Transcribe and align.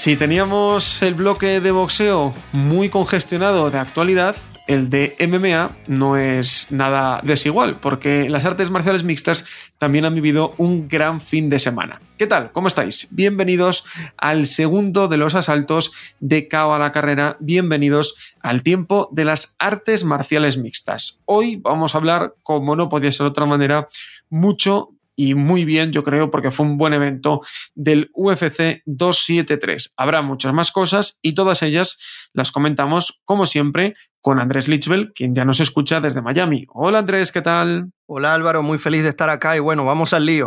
Si 0.00 0.16
teníamos 0.16 1.02
el 1.02 1.12
bloque 1.12 1.60
de 1.60 1.72
boxeo 1.72 2.32
muy 2.52 2.88
congestionado 2.88 3.70
de 3.70 3.78
actualidad, 3.78 4.34
el 4.66 4.88
de 4.88 5.14
MMA 5.28 5.76
no 5.88 6.16
es 6.16 6.68
nada 6.70 7.20
desigual, 7.22 7.80
porque 7.80 8.30
las 8.30 8.46
artes 8.46 8.70
marciales 8.70 9.04
mixtas 9.04 9.44
también 9.76 10.06
han 10.06 10.14
vivido 10.14 10.54
un 10.56 10.88
gran 10.88 11.20
fin 11.20 11.50
de 11.50 11.58
semana. 11.58 12.00
¿Qué 12.16 12.26
tal? 12.26 12.50
¿Cómo 12.52 12.68
estáis? 12.68 13.08
Bienvenidos 13.10 13.84
al 14.16 14.46
segundo 14.46 15.06
de 15.06 15.18
los 15.18 15.34
asaltos 15.34 15.92
de 16.18 16.48
KO 16.48 16.72
a 16.72 16.78
la 16.78 16.92
carrera. 16.92 17.36
Bienvenidos 17.38 18.34
al 18.40 18.62
tiempo 18.62 19.10
de 19.12 19.26
las 19.26 19.54
artes 19.58 20.04
marciales 20.04 20.56
mixtas. 20.56 21.20
Hoy 21.26 21.56
vamos 21.56 21.94
a 21.94 21.98
hablar, 21.98 22.36
como 22.42 22.74
no 22.74 22.88
podía 22.88 23.12
ser 23.12 23.24
de 23.24 23.30
otra 23.32 23.44
manera, 23.44 23.86
mucho 24.30 24.94
y 25.20 25.34
muy 25.34 25.66
bien, 25.66 25.92
yo 25.92 26.02
creo, 26.02 26.30
porque 26.30 26.50
fue 26.50 26.64
un 26.64 26.78
buen 26.78 26.94
evento 26.94 27.42
del 27.74 28.10
UFC 28.14 28.80
273. 28.86 29.92
Habrá 29.98 30.22
muchas 30.22 30.54
más 30.54 30.72
cosas 30.72 31.18
y 31.20 31.34
todas 31.34 31.62
ellas 31.62 32.30
las 32.32 32.50
comentamos, 32.52 33.20
como 33.26 33.44
siempre, 33.44 33.96
con 34.22 34.40
Andrés 34.40 34.66
Lichbel, 34.66 35.12
quien 35.12 35.34
ya 35.34 35.44
nos 35.44 35.60
escucha 35.60 36.00
desde 36.00 36.22
Miami. 36.22 36.64
Hola 36.72 37.00
Andrés, 37.00 37.32
¿qué 37.32 37.42
tal? 37.42 37.90
Hola 38.06 38.32
Álvaro, 38.32 38.62
muy 38.62 38.78
feliz 38.78 39.02
de 39.02 39.10
estar 39.10 39.28
acá 39.28 39.54
y 39.54 39.58
bueno, 39.58 39.84
vamos 39.84 40.14
al 40.14 40.24
lío. 40.24 40.46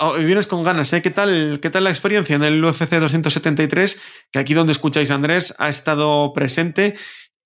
Hoy 0.00 0.24
vienes 0.24 0.48
con 0.48 0.64
ganas, 0.64 0.92
¿eh? 0.94 1.00
¿Qué 1.00 1.10
tal, 1.10 1.60
¿Qué 1.62 1.70
tal 1.70 1.84
la 1.84 1.90
experiencia 1.90 2.34
en 2.34 2.42
el 2.42 2.64
UFC 2.64 2.90
273? 2.90 4.02
Que 4.32 4.40
aquí 4.40 4.52
donde 4.52 4.72
escucháis 4.72 5.12
Andrés 5.12 5.54
ha 5.58 5.68
estado 5.68 6.32
presente 6.32 6.96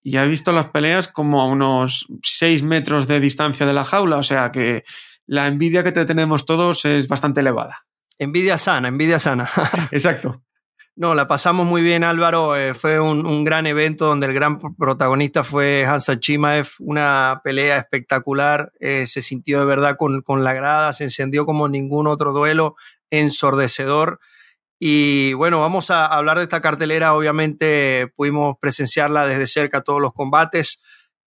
y 0.01 0.17
ha 0.17 0.25
visto 0.25 0.53
las 0.53 0.69
peleas 0.69 1.07
como 1.07 1.43
a 1.43 1.47
unos 1.47 2.07
6 2.23 2.63
metros 2.63 3.07
de 3.07 3.21
distancia 3.21 3.67
de 3.67 3.75
la 3.75 3.85
jaula, 3.85 4.17
o 4.17 4.23
sea 4.23 4.51
que 4.51 4.83
la 5.27 5.47
envidia 5.47 5.85
que 5.85 5.93
te 5.93 6.05
tenemos 6.05 6.45
todos 6.47 6.85
es 6.85 7.09
bastante 7.09 7.41
elevada. 7.41 7.87
Envidia 8.19 8.59
sana, 8.59 8.89
envidia 8.89 9.19
sana. 9.19 9.49
Exacto. 9.91 10.43
No, 10.95 11.15
la 11.15 11.27
pasamos 11.27 11.67
muy 11.67 11.81
bien, 11.81 12.05
Álvaro. 12.05 12.55
Eh, 12.55 12.75
fue 12.75 13.01
un, 13.01 13.45
gran 13.45 13.67
evento 13.67 14.07
donde 14.07 14.27
el 14.27 14.35
gran 14.35 14.59
protagonista 14.77 15.43
fue 15.43 15.87
Hansa 15.87 16.21
Chimaev. 16.21 16.69
Una 16.81 17.41
pelea 17.43 17.79
espectacular. 17.79 18.73
Eh, 18.79 19.07
se 19.07 19.23
sintió 19.23 19.61
de 19.61 19.65
verdad 19.65 19.97
con, 19.97 20.21
con, 20.21 20.45
la 20.45 20.53
grada, 20.53 20.93
se 20.93 21.05
encendió 21.05 21.47
como 21.47 21.67
ningún 21.67 22.07
otro 22.07 22.33
duelo, 22.33 22.77
ensordecedor. 23.11 24.21
Y 24.79 25.33
bueno, 25.33 25.61
vamos 25.61 25.91
a 25.91 26.05
hablar 26.05 26.37
de 26.37 26.43
esta 26.43 26.61
cartelera. 26.61 27.15
Obviamente 27.15 28.13
pudimos 28.15 28.57
presenciarla 28.61 29.27
desde 29.27 29.47
cerca 29.47 29.81
todos 29.81 30.03
los 30.03 30.13
combates 30.13 30.83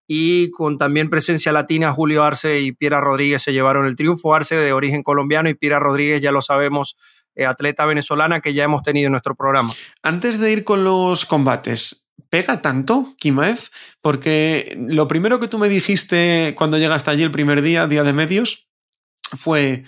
y 0.08 0.52
con 0.52 0.78
también 0.78 1.10
presencia 1.10 1.52
latina, 1.52 1.92
Julio 1.92 2.24
Arce 2.24 2.62
y 2.62 2.72
Piera 2.72 3.02
Rodríguez 3.02 3.42
se 3.42 3.54
llevaron 3.54 3.86
el 3.86 3.96
triunfo. 3.96 4.36
Arce 4.36 4.56
de 4.56 4.74
origen 4.74 5.04
colombiano 5.04 5.50
y 5.50 5.56
Piera 5.56 5.80
Rodríguez, 5.80 6.22
ya 6.22 6.32
lo 6.32 6.42
sabemos, 6.42 6.96
eh, 7.36 7.46
atleta 7.46 7.86
venezolana 7.86 8.40
que 8.40 8.54
ya 8.54 8.64
hemos 8.64 8.84
tenido 8.84 9.08
en 9.08 9.14
nuestro 9.14 9.36
programa. 9.36 9.74
Antes 10.04 10.40
de 10.40 10.52
ir 10.52 10.64
con 10.64 10.84
los 10.84 11.26
combates, 11.26 12.08
¿pega 12.30 12.62
tanto 12.62 13.16
Kimaev? 13.18 13.60
Porque 14.02 14.78
lo 14.80 15.08
primero 15.08 15.40
que 15.40 15.48
tú 15.48 15.58
me 15.58 15.70
dijiste 15.70 16.54
cuando 16.58 16.78
llegaste 16.78 17.10
allí 17.10 17.24
el 17.24 17.32
primer 17.32 17.62
día, 17.62 17.88
día 17.88 18.04
de 18.04 18.14
medios, 18.14 18.70
fue, 19.36 19.84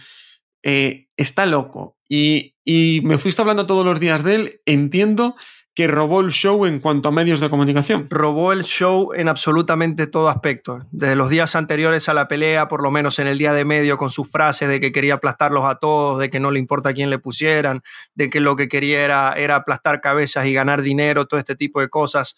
eh, 0.64 1.08
está 1.16 1.46
loco. 1.46 1.96
Y, 2.10 2.56
y 2.64 3.02
me 3.04 3.18
fuiste 3.18 3.42
hablando 3.42 3.68
todos 3.68 3.86
los 3.86 4.00
días 4.00 4.24
de 4.24 4.36
él, 4.36 4.62
entiendo 4.66 5.36
que 5.78 5.86
robó 5.86 6.22
el 6.22 6.32
show 6.32 6.66
en 6.66 6.80
cuanto 6.80 7.10
a 7.10 7.12
medios 7.12 7.40
de 7.40 7.52
comunicación. 7.52 8.08
Robó 8.10 8.52
el 8.52 8.64
show 8.64 9.14
en 9.14 9.30
absolutamente 9.30 10.08
todo 10.08 10.28
aspecto. 10.28 10.80
Desde 10.90 11.16
los 11.16 11.30
días 11.30 11.56
anteriores 11.56 12.10
a 12.10 12.16
la 12.16 12.28
pelea, 12.28 12.68
por 12.68 12.82
lo 12.82 12.90
menos 12.90 13.20
en 13.20 13.28
el 13.28 13.38
día 13.38 13.54
de 13.54 13.64
medio, 13.64 14.00
con 14.00 14.10
sus 14.10 14.28
frases 14.28 14.70
de 14.70 14.80
que 14.80 14.92
quería 14.92 15.14
aplastarlos 15.14 15.66
a 15.66 15.76
todos, 15.76 16.20
de 16.20 16.32
que 16.32 16.40
no 16.40 16.50
le 16.50 16.58
importa 16.58 16.96
quién 16.96 17.12
le 17.12 17.20
pusieran, 17.20 17.84
de 18.16 18.28
que 18.32 18.40
lo 18.40 18.56
que 18.56 18.68
quería 18.68 19.04
era, 19.36 19.56
aplastar 19.56 20.02
cabezas 20.02 20.48
y 20.48 20.54
ganar 20.54 20.82
dinero, 20.82 21.28
todo 21.28 21.40
este 21.40 21.56
tipo 21.56 21.80
de 21.80 21.90
cosas. 21.90 22.36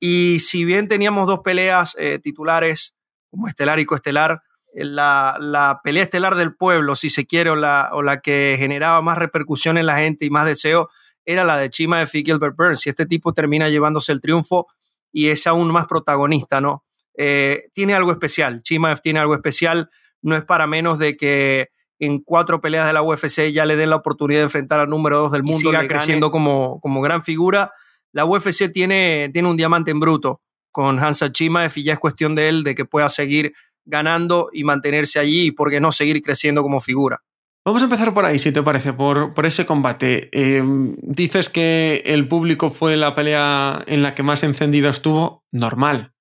Y 0.00 0.40
si 0.40 0.64
bien 0.64 0.88
teníamos 0.88 1.28
dos 1.28 1.42
peleas 1.44 1.94
eh, 1.96 2.18
titulares, 2.20 2.96
como 3.30 3.46
estelar 3.46 3.78
y 3.78 3.84
coestelar, 3.84 4.42
eh, 4.74 4.84
la, 4.84 5.36
la, 5.38 5.80
pelea 5.84 6.02
estelar 6.02 6.34
del 6.34 6.56
pueblo, 6.56 6.96
si 6.96 7.08
se 7.08 7.24
quiere, 7.24 7.50
o 7.50 7.54
la, 7.54 7.90
o 7.92 8.02
la 8.02 8.18
que 8.18 8.56
generaba 8.58 9.00
más 9.00 9.16
repercusión 9.16 9.78
en 9.78 9.86
la 9.86 9.98
gente 9.98 10.24
y 10.24 10.30
más 10.30 10.44
deseo, 10.44 10.90
era 11.24 11.44
la 11.44 11.56
de 11.56 11.70
Chima 11.70 12.00
de 12.00 12.06
Gilbert 12.06 12.56
Burns. 12.56 12.86
Y 12.86 12.90
este 12.90 13.06
tipo 13.06 13.32
termina 13.32 13.68
llevándose 13.68 14.12
el 14.12 14.20
triunfo 14.20 14.66
y 15.12 15.28
es 15.28 15.46
aún 15.46 15.70
más 15.72 15.86
protagonista, 15.86 16.60
¿no? 16.60 16.84
Eh, 17.16 17.68
tiene 17.74 17.94
algo 17.94 18.12
especial. 18.12 18.62
Chimaev 18.62 19.00
tiene 19.00 19.18
algo 19.18 19.34
especial. 19.34 19.90
No 20.22 20.36
es 20.36 20.44
para 20.44 20.66
menos 20.66 20.98
de 20.98 21.16
que 21.16 21.68
en 21.98 22.20
cuatro 22.20 22.60
peleas 22.60 22.86
de 22.86 22.92
la 22.92 23.02
UFC 23.02 23.52
ya 23.52 23.66
le 23.66 23.76
den 23.76 23.90
la 23.90 23.96
oportunidad 23.96 24.40
de 24.40 24.44
enfrentar 24.44 24.80
al 24.80 24.88
número 24.88 25.18
dos 25.18 25.32
del 25.32 25.42
mundo. 25.42 25.58
Y 25.58 25.60
siga 25.60 25.86
creciendo 25.86 26.30
como, 26.30 26.80
como 26.80 27.00
gran 27.00 27.22
figura. 27.22 27.72
La 28.12 28.24
UFC 28.24 28.72
tiene, 28.72 29.30
tiene 29.32 29.48
un 29.48 29.56
diamante 29.56 29.90
en 29.90 30.00
bruto 30.00 30.40
con 30.70 30.98
Hansa 30.98 31.32
Chimaev 31.32 31.72
y 31.76 31.84
ya 31.84 31.94
es 31.94 31.98
cuestión 31.98 32.34
de 32.34 32.48
él 32.48 32.64
de 32.64 32.74
que 32.74 32.84
pueda 32.84 33.08
seguir 33.08 33.52
ganando 33.84 34.50
y 34.52 34.64
mantenerse 34.64 35.18
allí 35.18 35.46
y 35.46 35.50
por 35.50 35.70
qué 35.70 35.80
no 35.80 35.92
seguir 35.92 36.22
creciendo 36.22 36.62
como 36.62 36.80
figura. 36.80 37.22
Vamos 37.64 37.82
a 37.82 37.84
empezar 37.84 38.14
por 38.14 38.24
ahí, 38.24 38.38
si 38.38 38.52
te 38.52 38.62
parece, 38.62 38.94
por, 38.94 39.34
por 39.34 39.44
ese 39.44 39.66
combate. 39.66 40.30
Em, 40.32 40.96
dices 41.02 41.50
que 41.50 42.02
el 42.06 42.26
público 42.26 42.70
fue 42.70 42.96
la 42.96 43.14
pelea 43.14 43.84
en 43.86 44.02
la 44.02 44.14
que 44.14 44.22
más 44.22 44.42
encendida 44.42 44.88
estuvo. 44.88 45.44
Normal. 45.52 46.14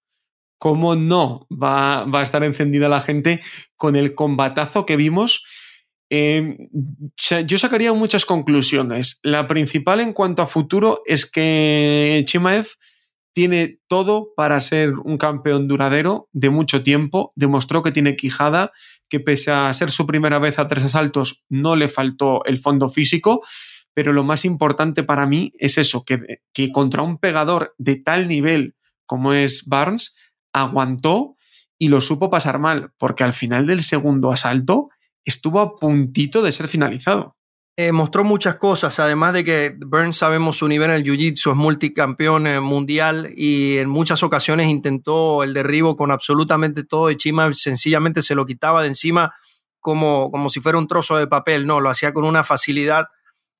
¿Cómo 0.59 0.95
no 0.95 1.47
va, 1.49 2.03
va 2.03 2.19
a 2.19 2.23
estar 2.23 2.43
encendida 2.43 2.89
la 2.89 2.99
gente 2.99 3.39
con 3.77 3.95
el 3.95 4.15
combatazo 4.15 4.85
que 4.85 4.97
vimos? 4.97 5.45
Em, 6.09 6.57
yo 7.45 7.57
sacaría 7.57 7.93
muchas 7.93 8.25
conclusiones. 8.25 9.19
La 9.23 9.47
principal 9.47 10.01
en 10.01 10.11
cuanto 10.11 10.41
a 10.41 10.47
futuro 10.47 11.01
es 11.05 11.29
que 11.29 12.23
Chimaev 12.25 12.67
tiene 13.33 13.79
todo 13.87 14.33
para 14.35 14.59
ser 14.59 14.93
un 14.95 15.17
campeón 15.17 15.67
duradero 15.67 16.27
de 16.33 16.49
mucho 16.49 16.83
tiempo. 16.83 17.29
Demostró 17.35 17.83
que 17.83 17.91
tiene 17.91 18.15
quijada, 18.15 18.71
que 19.09 19.19
pese 19.19 19.51
a 19.51 19.73
ser 19.73 19.91
su 19.91 20.05
primera 20.05 20.39
vez 20.39 20.59
a 20.59 20.67
tres 20.67 20.83
asaltos, 20.83 21.43
no 21.49 21.75
le 21.75 21.87
faltó 21.87 22.43
el 22.45 22.57
fondo 22.57 22.89
físico. 22.89 23.41
Pero 23.93 24.13
lo 24.13 24.23
más 24.23 24.45
importante 24.45 25.03
para 25.03 25.25
mí 25.25 25.51
es 25.57 25.77
eso, 25.77 26.05
que, 26.05 26.41
que 26.53 26.71
contra 26.71 27.01
un 27.01 27.17
pegador 27.17 27.73
de 27.77 27.95
tal 27.95 28.27
nivel 28.27 28.75
como 29.09 29.33
es 29.33 29.65
Barnes, 29.65 30.15
aguantó 30.53 31.35
y 31.79 31.87
lo 31.87 31.99
supo 31.99 32.29
pasar 32.29 32.59
mal, 32.59 32.93
porque 32.97 33.23
al 33.23 33.33
final 33.33 33.65
del 33.65 33.81
segundo 33.81 34.31
asalto 34.31 34.89
estuvo 35.25 35.59
a 35.61 35.75
puntito 35.75 36.43
de 36.43 36.51
ser 36.51 36.67
finalizado. 36.67 37.35
Eh, 37.81 37.93
mostró 37.93 38.25
muchas 38.25 38.57
cosas, 38.57 38.99
además 38.99 39.31
de 39.31 39.45
que 39.45 39.73
Burns 39.77 40.17
sabemos 40.17 40.57
su 40.57 40.67
nivel 40.67 40.89
en 40.89 40.97
el 40.97 41.03
Jiu-Jitsu, 41.05 41.51
es 41.51 41.55
multicampeón 41.55 42.45
eh, 42.45 42.59
mundial 42.59 43.31
y 43.33 43.77
en 43.77 43.87
muchas 43.87 44.21
ocasiones 44.21 44.67
intentó 44.67 45.43
el 45.43 45.53
derribo 45.53 45.95
con 45.95 46.11
absolutamente 46.11 46.83
todo 46.83 47.09
y 47.09 47.15
Chima 47.15 47.53
sencillamente 47.53 48.21
se 48.21 48.35
lo 48.35 48.45
quitaba 48.45 48.81
de 48.81 48.89
encima 48.89 49.33
como, 49.79 50.29
como 50.29 50.49
si 50.49 50.59
fuera 50.59 50.77
un 50.77 50.89
trozo 50.89 51.15
de 51.15 51.27
papel, 51.27 51.65
no, 51.65 51.79
lo 51.79 51.89
hacía 51.89 52.13
con 52.13 52.25
una 52.25 52.43
facilidad 52.43 53.05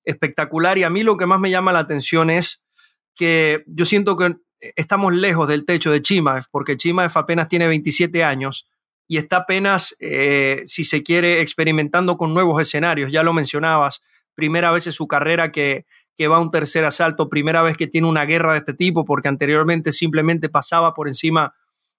espectacular 0.04 0.78
y 0.78 0.84
a 0.84 0.90
mí 0.90 1.02
lo 1.04 1.16
que 1.16 1.26
más 1.26 1.40
me 1.40 1.50
llama 1.50 1.72
la 1.72 1.80
atención 1.80 2.30
es 2.30 2.62
que 3.16 3.64
yo 3.68 3.86
siento 3.86 4.18
que 4.18 4.36
estamos 4.76 5.14
lejos 5.14 5.48
del 5.48 5.64
techo 5.64 5.92
de 5.92 6.02
Chimaev, 6.02 6.44
porque 6.52 6.76
Chimaev 6.76 7.12
apenas 7.16 7.48
tiene 7.48 7.70
27 7.70 8.22
años 8.26 8.69
y 9.12 9.18
está 9.18 9.38
apenas, 9.38 9.96
eh, 10.00 10.62
si 10.66 10.84
se 10.84 11.02
quiere, 11.02 11.42
experimentando 11.42 12.16
con 12.16 12.32
nuevos 12.32 12.62
escenarios. 12.62 13.12
Ya 13.12 13.24
lo 13.24 13.34
mencionabas, 13.34 14.04
primera 14.36 14.72
vez 14.72 14.86
en 14.86 14.94
su 14.94 15.08
carrera 15.08 15.52
que, 15.52 15.88
que 16.16 16.28
va 16.28 16.38
a 16.38 16.40
un 16.40 16.52
tercer 16.52 16.86
asalto, 16.86 17.28
primera 17.28 17.64
vez 17.64 17.76
que 17.76 17.88
tiene 17.88 18.08
una 18.08 18.26
guerra 18.26 18.52
de 18.54 18.60
este 18.60 18.76
tipo, 18.76 19.06
porque 19.06 19.28
anteriormente 19.28 19.94
simplemente 19.94 20.48
pasaba 20.48 20.94
por 20.94 21.08
encima 21.08 21.56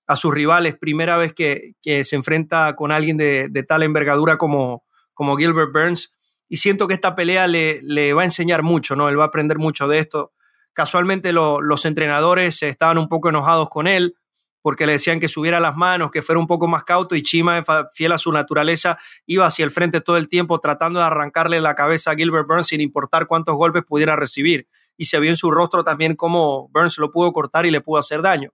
a 0.06 0.14
sus 0.14 0.32
rivales, 0.32 0.78
primera 0.78 1.16
vez 1.16 1.34
que, 1.34 1.72
que 1.82 2.04
se 2.04 2.14
enfrenta 2.14 2.76
con 2.76 2.92
alguien 2.92 3.16
de, 3.16 3.48
de, 3.50 3.62
tal 3.64 3.82
envergadura 3.82 4.38
como, 4.38 4.84
como 5.12 5.36
Gilbert 5.36 5.72
Burns. 5.72 6.12
Y 6.48 6.58
siento 6.58 6.86
que 6.86 6.94
esta 6.94 7.16
pelea 7.16 7.48
le, 7.48 7.80
le, 7.82 8.12
va 8.12 8.22
a 8.22 8.26
enseñar 8.26 8.62
mucho, 8.62 8.94
¿no? 8.94 9.08
Él 9.08 9.18
va 9.18 9.24
a 9.24 9.28
aprender 9.28 9.58
mucho 9.58 9.88
de 9.88 9.98
esto. 9.98 10.32
Casualmente 10.72 11.32
los 11.32 11.84
entrenadores 11.84 12.62
estaban 12.62 12.98
un 12.98 13.08
poco 13.08 13.30
enojados 13.30 13.68
con 13.68 13.88
él 13.88 14.14
porque 14.62 14.86
le 14.86 14.92
decían 14.92 15.20
que 15.20 15.28
subiera 15.28 15.60
las 15.60 15.76
manos, 15.76 16.10
que 16.10 16.22
fuera 16.22 16.38
un 16.38 16.46
poco 16.46 16.68
más 16.68 16.84
cauto 16.84 17.14
y 17.16 17.22
Chima, 17.22 17.64
fiel 17.92 18.12
a 18.12 18.18
su 18.18 18.32
naturaleza, 18.32 18.98
iba 19.26 19.46
hacia 19.46 19.64
el 19.64 19.70
frente 19.70 20.00
todo 20.00 20.16
el 20.16 20.28
tiempo 20.28 20.58
tratando 20.60 20.98
de 20.98 21.06
arrancarle 21.06 21.60
la 21.60 21.74
cabeza 21.74 22.10
a 22.10 22.14
Gilbert 22.14 22.46
Burns 22.46 22.68
sin 22.68 22.80
importar 22.80 23.26
cuántos 23.26 23.54
golpes 23.56 23.82
pudiera 23.84 24.16
recibir. 24.16 24.68
Y 24.96 25.06
se 25.06 25.18
vio 25.18 25.30
en 25.30 25.36
su 25.36 25.50
rostro 25.50 25.82
también 25.82 26.14
cómo 26.14 26.68
Burns 26.72 26.98
lo 26.98 27.10
pudo 27.10 27.32
cortar 27.32 27.64
y 27.64 27.70
le 27.70 27.80
pudo 27.80 27.98
hacer 27.98 28.22
daño. 28.22 28.50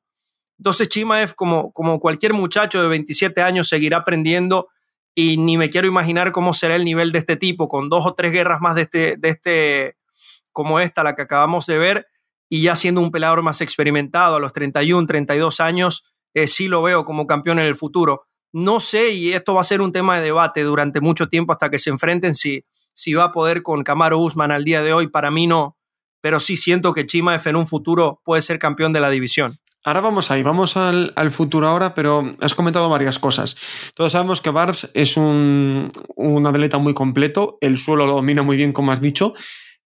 Entonces 0.58 0.88
Chimaev, 0.88 1.34
como, 1.34 1.72
como 1.72 2.00
cualquier 2.00 2.32
muchacho 2.32 2.82
de 2.82 2.88
27 2.88 3.42
años, 3.42 3.68
seguirá 3.68 3.98
aprendiendo 3.98 4.68
y 5.14 5.38
ni 5.38 5.56
me 5.56 5.70
quiero 5.70 5.86
imaginar 5.86 6.30
cómo 6.30 6.52
será 6.52 6.76
el 6.76 6.84
nivel 6.84 7.10
de 7.10 7.18
este 7.18 7.36
tipo, 7.36 7.68
con 7.68 7.88
dos 7.88 8.06
o 8.06 8.14
tres 8.14 8.32
guerras 8.32 8.60
más 8.60 8.74
de 8.74 8.82
este, 8.82 9.16
de 9.16 9.28
este 9.30 9.96
como 10.52 10.80
esta, 10.80 11.02
la 11.02 11.14
que 11.14 11.22
acabamos 11.22 11.66
de 11.66 11.78
ver, 11.78 12.06
y 12.48 12.62
ya 12.62 12.76
siendo 12.76 13.00
un 13.00 13.10
peleador 13.10 13.42
más 13.42 13.60
experimentado 13.60 14.36
a 14.36 14.40
los 14.40 14.52
31, 14.52 15.06
32 15.06 15.60
años, 15.60 16.04
eh, 16.34 16.46
sí 16.46 16.68
lo 16.68 16.82
veo 16.82 17.04
como 17.04 17.26
campeón 17.26 17.58
en 17.58 17.66
el 17.66 17.74
futuro. 17.74 18.26
No 18.52 18.80
sé, 18.80 19.10
y 19.10 19.32
esto 19.32 19.54
va 19.54 19.60
a 19.62 19.64
ser 19.64 19.80
un 19.80 19.92
tema 19.92 20.16
de 20.16 20.22
debate 20.22 20.62
durante 20.62 21.00
mucho 21.00 21.28
tiempo 21.28 21.52
hasta 21.52 21.70
que 21.70 21.78
se 21.78 21.90
enfrenten 21.90 22.34
si, 22.34 22.64
si 22.94 23.14
va 23.14 23.24
a 23.24 23.32
poder 23.32 23.62
con 23.62 23.82
Camaro 23.82 24.18
Usman 24.18 24.52
al 24.52 24.64
día 24.64 24.82
de 24.82 24.92
hoy. 24.92 25.08
Para 25.08 25.30
mí 25.30 25.46
no, 25.46 25.76
pero 26.20 26.40
sí 26.40 26.56
siento 26.56 26.92
que 26.92 27.06
Chimaev 27.06 27.46
en 27.46 27.56
un 27.56 27.66
futuro 27.66 28.20
puede 28.24 28.42
ser 28.42 28.58
campeón 28.58 28.92
de 28.92 29.00
la 29.00 29.10
división. 29.10 29.58
Ahora 29.84 30.00
vamos 30.00 30.32
ahí, 30.32 30.42
vamos 30.42 30.76
al, 30.76 31.12
futuro 31.30 31.68
ahora, 31.68 31.94
pero 31.94 32.28
has 32.40 32.56
comentado 32.56 32.88
varias 32.88 33.20
cosas. 33.20 33.56
Todos 33.94 34.10
sabemos 34.10 34.40
que 34.40 34.50
Bars 34.50 34.90
es 34.94 35.16
un, 35.16 35.92
un 36.16 36.44
atleta 36.44 36.78
muy 36.78 36.92
completo, 36.92 37.56
el 37.60 37.76
suelo 37.76 38.04
lo 38.04 38.14
domina 38.14 38.42
muy 38.42 38.56
bien, 38.56 38.72
como 38.72 38.90
has 38.90 39.00
dicho, 39.00 39.34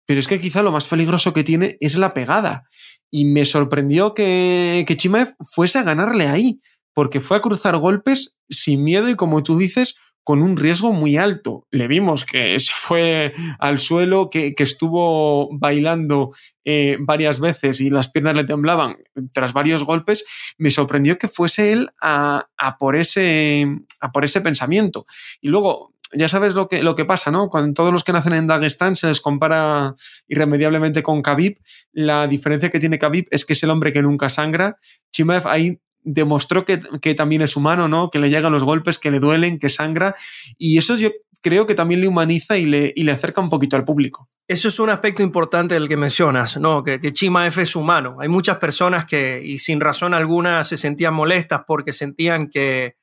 pero 0.08 0.20
es 0.20 0.26
que 0.26 0.38
quizá 0.38 0.62
lo 0.62 0.72
más 0.72 0.88
peligroso 0.88 1.34
que 1.34 1.44
tiene 1.44 1.76
es 1.80 1.98
la 1.98 2.14
pegada. 2.14 2.64
Y 3.10 3.26
me 3.26 3.44
sorprendió 3.44 4.14
que, 4.14 4.86
que 4.88 4.96
Chimaev 4.96 5.34
fuese 5.54 5.78
a 5.78 5.82
ganarle 5.82 6.28
ahí, 6.28 6.60
porque 6.94 7.20
fue 7.20 7.36
a 7.36 7.42
cruzar 7.42 7.76
golpes 7.76 8.38
sin 8.48 8.84
miedo 8.84 9.10
y, 9.10 9.16
como 9.16 9.42
tú 9.42 9.58
dices, 9.58 10.00
con 10.24 10.42
un 10.42 10.56
riesgo 10.56 10.92
muy 10.92 11.18
alto. 11.18 11.66
Le 11.70 11.88
vimos 11.88 12.24
que 12.24 12.58
se 12.58 12.72
fue 12.74 13.34
al 13.58 13.78
suelo, 13.78 14.30
que, 14.30 14.54
estuvo 14.56 15.50
bailando 15.58 16.32
eh, 16.64 16.96
varias 17.00 17.38
veces 17.38 17.82
y 17.82 17.90
las 17.90 18.10
piernas 18.10 18.34
le 18.34 18.44
temblaban 18.44 18.96
tras 19.34 19.52
varios 19.52 19.84
golpes. 19.84 20.24
Me 20.56 20.70
sorprendió 20.70 21.18
que 21.18 21.28
fuese 21.28 21.72
él 21.72 21.90
a, 22.00 22.48
a, 22.56 22.78
por, 22.78 22.96
ese, 22.96 23.66
a 24.00 24.10
por 24.10 24.24
ese 24.24 24.40
pensamiento. 24.40 25.04
Y 25.42 25.48
luego, 25.48 25.94
ya 26.12 26.28
sabes 26.28 26.54
lo 26.54 26.68
que, 26.68 26.82
lo 26.82 26.94
que 26.94 27.04
pasa, 27.04 27.30
¿no? 27.30 27.48
Cuando 27.48 27.74
todos 27.74 27.92
los 27.92 28.04
que 28.04 28.12
nacen 28.12 28.32
en 28.34 28.46
Dagestán 28.46 28.96
se 28.96 29.08
les 29.08 29.20
compara 29.20 29.94
irremediablemente 30.26 31.02
con 31.02 31.22
Khabib, 31.22 31.58
la 31.92 32.26
diferencia 32.26 32.70
que 32.70 32.80
tiene 32.80 32.98
Khabib 32.98 33.26
es 33.30 33.44
que 33.44 33.52
es 33.52 33.62
el 33.62 33.70
hombre 33.70 33.92
que 33.92 34.02
nunca 34.02 34.28
sangra. 34.28 34.78
Chimaev 35.10 35.46
ahí 35.46 35.80
demostró 36.02 36.64
que, 36.64 36.78
también 37.14 37.42
es 37.42 37.56
humano, 37.56 37.88
¿no? 37.88 38.10
Que 38.10 38.18
le 38.18 38.30
llegan 38.30 38.52
los 38.52 38.64
golpes, 38.64 38.98
que 38.98 39.10
le 39.10 39.20
duelen, 39.20 39.58
que 39.58 39.68
sangra. 39.68 40.14
Y 40.56 40.78
eso 40.78 40.96
yo 40.96 41.10
creo 41.42 41.66
que 41.66 41.74
también 41.74 42.00
le 42.00 42.08
humaniza 42.08 42.56
y 42.56 42.66
le, 42.66 42.92
le 42.96 43.12
acerca 43.12 43.40
un 43.40 43.50
poquito 43.50 43.76
al 43.76 43.84
público. 43.84 44.28
Eso 44.46 44.68
es 44.68 44.78
un 44.78 44.88
aspecto 44.88 45.22
importante 45.22 45.74
del 45.74 45.88
que 45.88 45.98
mencionas, 45.98 46.56
¿no? 46.56 46.82
Que, 46.82 47.00
que 47.00 47.12
Chimaev 47.12 47.58
es 47.60 47.76
humano. 47.76 48.16
Hay 48.20 48.28
muchas 48.28 48.56
personas 48.56 49.04
que, 49.04 49.42
y 49.44 49.58
sin 49.58 49.80
razón 49.80 50.14
alguna, 50.14 50.64
se 50.64 50.78
sentían 50.78 51.12
molestas 51.12 51.62
porque 51.66 51.92
sentían 51.92 52.48
que 52.48 52.96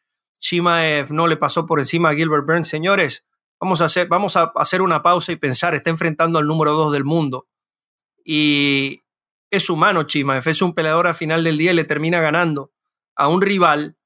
Chimaev 0.45 1.11
no 1.11 1.25
le 1.25 1.37
pasó 1.37 1.65
por 1.65 1.79
encima 1.79 2.09
a 2.09 2.13
Gilbert 2.13 2.45
Burns. 2.45 2.67
Señores, 2.67 3.25
vamos 3.59 3.81
a 3.81 3.85
hacer, 3.85 4.07
vamos 4.07 4.37
a 4.37 4.51
hacer 4.57 4.83
una 4.83 5.01
pausa 5.01 5.31
y 5.31 5.37
pensar, 5.37 5.73
está 5.73 5.89
enfrentando 5.89 6.37
al 6.37 6.45
número 6.45 6.73
dos 6.73 6.93
del 6.93 7.03
mundo. 7.03 7.47
Y 8.23 9.01
es 9.49 9.71
humano 9.71 10.03
Chimaev, 10.03 10.47
es 10.47 10.61
un 10.61 10.75
peleador 10.75 11.07
al 11.07 11.15
final 11.15 11.43
del 11.43 11.57
día 11.57 11.71
y 11.71 11.75
le 11.75 11.83
termina 11.83 12.21
ganando 12.21 12.71
a 13.15 13.27
un 13.27 13.41
rival 13.41 13.97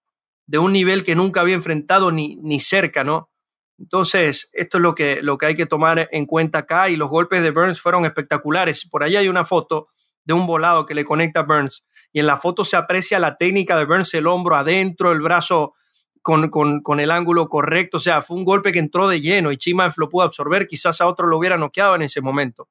de 0.46 0.60
un 0.60 0.72
nivel 0.72 1.04
que 1.04 1.14
nunca 1.14 1.42
había 1.42 1.56
enfrentado 1.56 2.10
ni, 2.10 2.38
ni 2.38 2.62
cerca, 2.62 3.04
¿no? 3.04 3.30
Entonces, 3.78 4.50
esto 4.54 4.78
es 4.78 4.82
lo 4.82 4.96
que, 4.96 5.22
lo 5.22 5.38
que 5.38 5.46
hay 5.46 5.56
que 5.56 5.66
tomar 5.66 6.08
en 6.10 6.26
cuenta 6.26 6.60
acá 6.60 6.90
y 6.90 6.96
los 6.96 7.10
golpes 7.10 7.42
de 7.42 7.52
Burns 7.52 7.82
fueron 7.82 8.06
espectaculares. 8.06 8.88
Por 8.90 9.04
ahí 9.04 9.18
hay 9.18 9.28
una 9.28 9.44
foto 9.44 9.90
de 10.24 10.34
un 10.34 10.48
volado 10.48 10.86
que 10.86 10.96
le 10.96 11.04
conecta 11.04 11.42
a 11.42 11.44
Burns 11.44 11.86
y 12.14 12.22
en 12.22 12.28
la 12.28 12.38
foto 12.38 12.64
se 12.64 12.78
aprecia 12.78 13.20
la 13.20 13.36
técnica 13.36 13.78
de 13.78 13.84
Burns, 13.84 14.14
el 14.14 14.28
hombro 14.28 14.56
adentro, 14.56 15.12
el 15.12 15.20
brazo 15.20 15.74
con, 16.22 17.00
el 17.00 17.12
ángulo 17.12 17.50
correcto. 17.50 17.98
O 17.98 18.00
sea, 18.00 18.22
fue 18.22 18.38
un 18.38 18.46
golpe 18.46 18.72
que 18.72 18.80
entró 18.80 19.08
de 19.08 19.22
lleno 19.22 19.52
y 19.52 19.58
Chimaev 19.58 19.94
lo 19.98 20.10
pudo 20.10 20.24
absorber. 20.24 20.68
Quizás 20.68 21.02
a 21.02 21.08
otro 21.08 21.28
lo 21.28 21.38
hubiera 21.38 21.58
noqueado 21.58 21.96
en 21.96 22.04
ese 22.04 22.22
momento. 22.22 22.70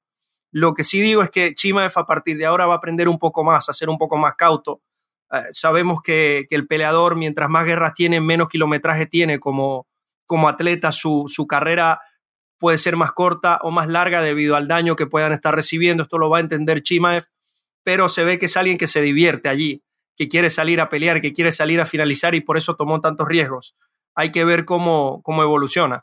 Lo 0.50 0.74
que 0.74 0.84
sí 0.84 1.00
digo 1.00 1.22
es 1.22 1.30
que 1.30 1.54
Chimaev 1.54 1.92
a 1.96 2.06
partir 2.06 2.38
de 2.38 2.46
ahora 2.46 2.66
va 2.66 2.74
a 2.74 2.76
aprender 2.78 3.08
un 3.08 3.18
poco 3.18 3.44
más, 3.44 3.68
a 3.68 3.74
ser 3.74 3.88
un 3.88 3.98
poco 3.98 4.16
más 4.16 4.34
cauto. 4.34 4.80
Eh, 5.30 5.42
sabemos 5.50 6.00
que, 6.02 6.46
el 6.50 6.66
peleador, 6.66 7.16
mientras 7.16 7.50
más 7.50 7.64
guerras 7.64 7.94
tiene, 7.94 8.20
menos 8.20 8.48
kilometraje 8.48 9.06
tiene 9.06 9.38
como, 9.38 9.86
como 10.26 10.48
atleta. 10.48 10.92
Su, 10.92 11.24
su 11.28 11.46
carrera 11.46 12.00
puede 12.58 12.78
ser 12.78 12.96
más 12.96 13.12
corta 13.12 13.58
o 13.62 13.70
más 13.70 13.88
larga 13.88 14.22
debido 14.22 14.56
al 14.56 14.68
daño 14.68 14.96
que 14.96 15.06
puedan 15.06 15.32
estar 15.32 15.54
recibiendo. 15.54 16.02
Esto 16.02 16.18
lo 16.18 16.30
va 16.30 16.38
a 16.38 16.40
entender 16.40 16.82
Chimaev, 16.82 17.24
pero 17.84 18.08
se 18.08 18.24
ve 18.24 18.38
que 18.38 18.46
es 18.46 18.56
alguien 18.56 18.78
que 18.78 18.86
se 18.86 19.02
divierte 19.02 19.48
allí 19.48 19.82
que 20.18 20.28
quiere 20.28 20.50
salir 20.50 20.80
a 20.80 20.88
pelear, 20.88 21.20
que 21.20 21.32
quiere 21.32 21.52
salir 21.52 21.80
a 21.80 21.86
finalizar 21.86 22.34
y 22.34 22.40
por 22.40 22.58
eso 22.58 22.74
tomó 22.74 23.00
tantos 23.00 23.28
riesgos. 23.28 23.76
Hay 24.16 24.32
que 24.32 24.44
ver 24.44 24.64
cómo, 24.64 25.22
cómo 25.22 25.44
evoluciona. 25.44 26.02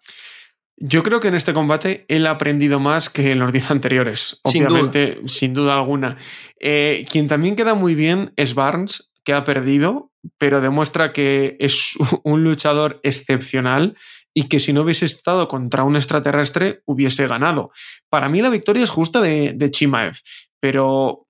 Yo 0.78 1.04
creo 1.04 1.20
que 1.20 1.28
en 1.28 1.36
este 1.36 1.54
combate 1.54 2.06
él 2.08 2.26
ha 2.28 2.32
aprendido 2.32 2.80
más 2.80 3.10
que 3.10 3.32
en 3.32 3.40
los 3.40 3.52
días 3.52 3.72
anteriores, 3.72 4.40
obviamente, 4.44 5.20
sin 5.28 5.54
duda, 5.54 5.74
alguna. 5.74 6.18
Eh, 6.60 7.06
quien 7.10 7.28
también 7.28 7.56
queda 7.56 7.76
muy 7.76 7.96
bien 7.96 8.34
es 8.36 8.56
Barnes, 8.56 9.12
que 9.24 9.34
ha 9.34 9.44
perdido, 9.44 10.12
pero 10.38 10.62
demuestra 10.62 11.12
que 11.14 11.58
es 11.60 11.94
un 12.24 12.44
luchador 12.44 13.00
excepcional 13.04 13.98
y 14.34 14.50
que 14.50 14.60
si 14.60 14.74
no 14.74 14.82
hubiese 14.82 15.06
estado 15.06 15.48
contra 15.48 15.84
un 15.84 15.96
extraterrestre 15.96 16.82
hubiese 16.86 17.26
ganado. 17.28 17.72
Para 18.10 18.28
mí 18.28 18.42
la 18.42 18.50
victoria 18.50 18.84
es 18.84 18.90
justa 18.90 19.22
de, 19.22 19.54
de 19.56 19.72
Chimaev, 19.72 20.18
pero 20.60 21.25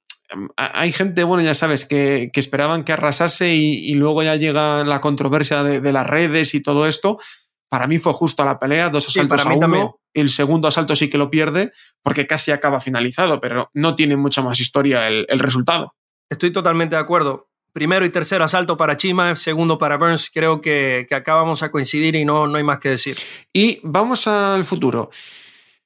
hay 0.56 0.92
gente, 0.92 1.24
bueno, 1.24 1.44
ya 1.44 1.54
sabes, 1.54 1.86
que, 1.86 2.32
esperaban 2.34 2.84
que 2.84 2.94
arrasase 2.94 3.54
y, 3.54 3.94
luego 3.94 4.24
ya 4.24 4.36
llega 4.36 4.84
la 4.84 5.02
controversia 5.02 5.64
de, 5.64 5.92
las 5.92 6.08
redes 6.08 6.54
y 6.54 6.62
todo 6.62 6.88
esto. 6.88 7.20
Para 7.70 7.88
mí 7.88 7.98
fue 7.98 8.14
justo 8.14 8.46
la 8.46 8.60
pelea, 8.60 8.90
dos 8.90 9.08
asaltos 9.08 9.46
a 9.46 9.54
uno. 9.54 10.00
El 10.14 10.30
segundo 10.30 10.68
asalto 10.68 10.96
sí 10.96 11.10
que 11.10 11.18
lo 11.18 11.30
pierde 11.30 11.72
porque 12.02 12.26
casi 12.26 12.52
acaba 12.52 12.80
finalizado, 12.80 13.42
pero 13.42 13.70
no 13.74 13.96
tiene 13.96 14.16
mucha 14.16 14.42
más 14.42 14.60
historia 14.60 15.08
el, 15.08 15.40
resultado. 15.40 15.94
Estoy 16.30 16.52
totalmente 16.52 16.96
de 16.96 17.02
acuerdo. 17.02 17.50
Primero 17.74 18.06
y 18.06 18.10
tercer 18.10 18.42
asalto 18.42 18.78
para 18.78 18.96
Chima, 18.96 19.36
segundo 19.36 19.78
para 19.78 19.98
Burns. 19.98 20.30
Creo 20.34 20.62
que, 20.62 21.06
vamos 21.28 21.64
a 21.64 21.72
coincidir 21.72 22.16
y 22.16 22.24
no, 22.24 22.48
no 22.48 22.58
hay 22.58 22.64
más 22.64 22.80
que 22.80 22.90
decir. 22.90 23.18
Y 23.52 23.82
vamos 23.84 24.28
al 24.28 24.64
futuro. 24.64 25.10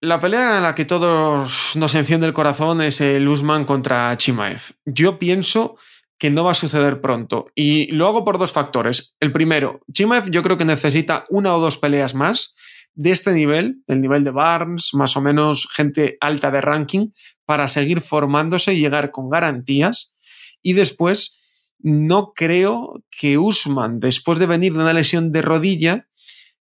La 0.01 0.21
pelea 0.21 0.57
en 0.57 0.63
la 0.63 0.75
que 0.75 0.85
todos 0.85 1.75
nos 1.75 1.93
enciende 1.93 2.25
el 2.25 2.31
corazón 2.31 2.81
es 2.81 3.01
el 3.01 3.27
Usman 3.27 3.65
contra 3.65 4.15
Chimaev. 4.15 4.61
Yo 4.85 5.19
pienso 5.19 5.75
que 6.17 6.29
no 6.29 6.45
va 6.45 6.51
a 6.51 6.55
suceder 6.55 7.01
pronto 7.01 7.47
y 7.53 7.91
lo 7.91 8.07
hago 8.07 8.23
por 8.23 8.37
dos 8.37 8.53
factores. 8.53 9.17
El 9.19 9.33
primero, 9.33 9.81
Chimaev 9.91 10.29
yo 10.29 10.41
creo 10.41 10.57
que 10.57 10.63
necesita 10.63 11.25
una 11.29 11.53
o 11.53 11.59
dos 11.59 11.77
peleas 11.77 12.15
más 12.15 12.55
de 12.93 13.11
este 13.11 13.33
nivel, 13.33 13.83
el 13.87 13.99
nivel 13.99 14.23
de 14.23 14.31
Barnes, 14.31 14.93
más 14.93 15.17
o 15.17 15.21
menos 15.21 15.67
gente 15.69 16.17
alta 16.21 16.49
de 16.49 16.61
ranking, 16.61 17.09
para 17.45 17.67
seguir 17.67 17.99
formándose 17.99 18.73
y 18.73 18.79
llegar 18.79 19.11
con 19.11 19.29
garantías. 19.29 20.15
Y 20.61 20.73
después, 20.73 21.75
no 21.79 22.31
creo 22.33 23.03
que 23.11 23.37
Usman, 23.37 23.99
después 23.99 24.39
de 24.39 24.45
venir 24.45 24.73
de 24.73 24.79
una 24.79 24.93
lesión 24.93 25.31
de 25.33 25.41
rodilla, 25.41 26.08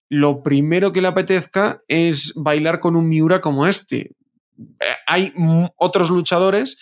lo 0.08 0.42
primero 0.42 0.92
que 0.92 1.02
le 1.02 1.08
apetezca 1.08 1.82
es 1.86 2.32
bailar 2.36 2.80
con 2.80 2.96
un 2.96 3.08
Miura 3.08 3.40
como 3.40 3.66
este. 3.66 4.12
Eh, 4.58 4.96
hay 5.06 5.34
otros 5.76 6.10
luchadores, 6.10 6.78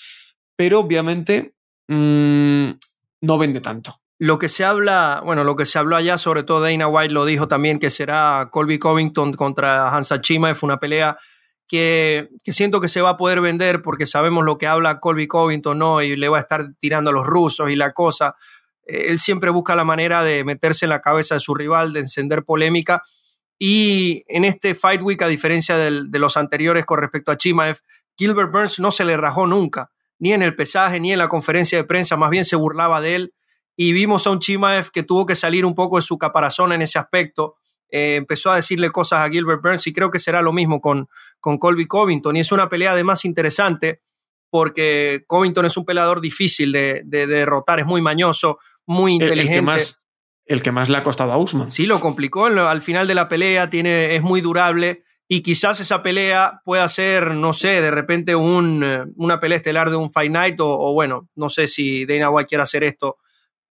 pero 0.54 0.80
obviamente 0.80 1.54
mm, 1.88 2.70
no 3.20 3.38
vende 3.38 3.60
tanto. 3.60 3.96
Lo 4.18 4.38
que 4.38 4.48
se 4.48 4.64
habla, 4.64 5.20
bueno, 5.24 5.44
lo 5.44 5.56
que 5.56 5.66
se 5.66 5.78
habló 5.78 5.96
allá, 5.96 6.16
sobre 6.16 6.42
todo 6.42 6.62
Dana 6.62 6.88
White 6.88 7.12
lo 7.12 7.26
dijo 7.26 7.48
también, 7.48 7.78
que 7.78 7.90
será 7.90 8.48
Colby 8.50 8.78
Covington 8.78 9.34
contra 9.34 9.94
Hansa 9.94 10.20
Chima, 10.22 10.54
fue 10.54 10.68
una 10.68 10.78
pelea 10.78 11.18
que, 11.68 12.30
que, 12.42 12.52
siento 12.52 12.80
que 12.80 12.88
se 12.88 13.02
va 13.02 13.10
a 13.10 13.16
poder 13.16 13.40
vender 13.40 13.82
porque 13.82 14.06
sabemos 14.06 14.44
lo 14.44 14.56
que 14.56 14.68
habla 14.68 15.00
Colby 15.00 15.26
Covington, 15.26 15.78
¿no? 15.78 16.00
Y 16.00 16.16
le 16.16 16.28
va 16.28 16.38
a 16.38 16.40
estar 16.40 16.68
tirando 16.78 17.10
a 17.10 17.12
los 17.12 17.26
rusos 17.26 17.68
y 17.70 17.76
la 17.76 17.92
cosa. 17.92 18.36
Él 18.86 19.18
siempre 19.18 19.50
busca 19.50 19.74
la 19.74 19.84
manera 19.84 20.22
de 20.22 20.44
meterse 20.44 20.86
en 20.86 20.90
la 20.90 21.00
cabeza 21.00 21.34
de 21.34 21.40
su 21.40 21.54
rival, 21.54 21.92
de 21.92 22.00
encender 22.00 22.44
polémica. 22.44 23.02
Y 23.58 24.24
en 24.28 24.44
este 24.44 24.74
Fight 24.74 25.02
Week, 25.02 25.20
a 25.22 25.28
diferencia 25.28 25.76
de 25.76 26.18
los 26.18 26.36
anteriores 26.36 26.84
con 26.86 27.00
respecto 27.00 27.32
a 27.32 27.36
Chimaev, 27.36 27.78
Gilbert 28.16 28.52
Burns 28.52 28.78
no 28.78 28.90
se 28.90 29.04
le 29.04 29.16
rajó 29.16 29.46
nunca, 29.46 29.90
ni 30.18 30.32
en 30.32 30.42
el 30.42 30.54
pesaje, 30.54 31.00
ni 31.00 31.12
en 31.12 31.18
la 31.18 31.28
conferencia 31.28 31.78
de 31.78 31.84
prensa, 31.84 32.16
más 32.16 32.30
bien 32.30 32.44
se 32.44 32.56
burlaba 32.56 33.00
de 33.00 33.16
él. 33.16 33.34
Y 33.76 33.92
vimos 33.92 34.26
a 34.26 34.30
un 34.30 34.40
Chimaev 34.40 34.90
que 34.90 35.02
tuvo 35.02 35.26
que 35.26 35.34
salir 35.34 35.66
un 35.66 35.74
poco 35.74 35.96
de 35.96 36.02
su 36.02 36.16
caparazón 36.16 36.72
en 36.72 36.82
ese 36.82 36.98
aspecto. 36.98 37.56
Eh, 37.90 38.16
empezó 38.16 38.50
a 38.50 38.56
decirle 38.56 38.90
cosas 38.90 39.20
a 39.20 39.30
Gilbert 39.30 39.62
Burns 39.62 39.86
y 39.86 39.92
creo 39.92 40.10
que 40.10 40.18
será 40.18 40.40
lo 40.42 40.52
mismo 40.52 40.80
con, 40.80 41.08
con 41.40 41.58
Colby 41.58 41.86
Covington. 41.86 42.36
Y 42.36 42.40
es 42.40 42.52
una 42.52 42.68
pelea 42.68 42.92
además 42.92 43.24
interesante 43.24 44.00
porque 44.48 45.24
Covington 45.26 45.66
es 45.66 45.76
un 45.76 45.84
peleador 45.84 46.20
difícil 46.20 46.72
de 46.72 47.02
derrotar, 47.04 47.80
es 47.80 47.86
muy 47.86 48.00
mañoso, 48.00 48.58
muy 48.86 49.14
inteligente. 49.14 49.54
El, 49.54 49.58
que 49.58 49.62
más, 49.62 50.08
el 50.46 50.62
que 50.62 50.72
más 50.72 50.88
le 50.88 50.96
ha 50.96 51.04
costado 51.04 51.32
a 51.32 51.38
Usman. 51.38 51.70
Sí, 51.70 51.86
lo 51.86 52.00
complicó 52.00 52.46
al 52.46 52.80
final 52.80 53.06
de 53.06 53.14
la 53.14 53.28
pelea, 53.28 53.68
tiene, 53.68 54.14
es 54.14 54.22
muy 54.22 54.40
durable 54.40 55.04
y 55.28 55.42
quizás 55.42 55.80
esa 55.80 56.02
pelea 56.02 56.60
pueda 56.64 56.88
ser, 56.88 57.32
no 57.32 57.52
sé, 57.52 57.82
de 57.82 57.90
repente 57.90 58.36
un, 58.36 58.82
eh, 58.84 59.04
una 59.16 59.40
pelea 59.40 59.56
estelar 59.56 59.90
de 59.90 59.96
un 59.96 60.10
Fight 60.10 60.30
Night 60.30 60.56
o, 60.60 60.92
bueno, 60.92 61.28
no 61.34 61.48
sé 61.48 61.66
si 61.66 62.06
Dana 62.06 62.30
White 62.30 62.48
quiere 62.48 62.62
hacer 62.62 62.84
esto 62.84 63.16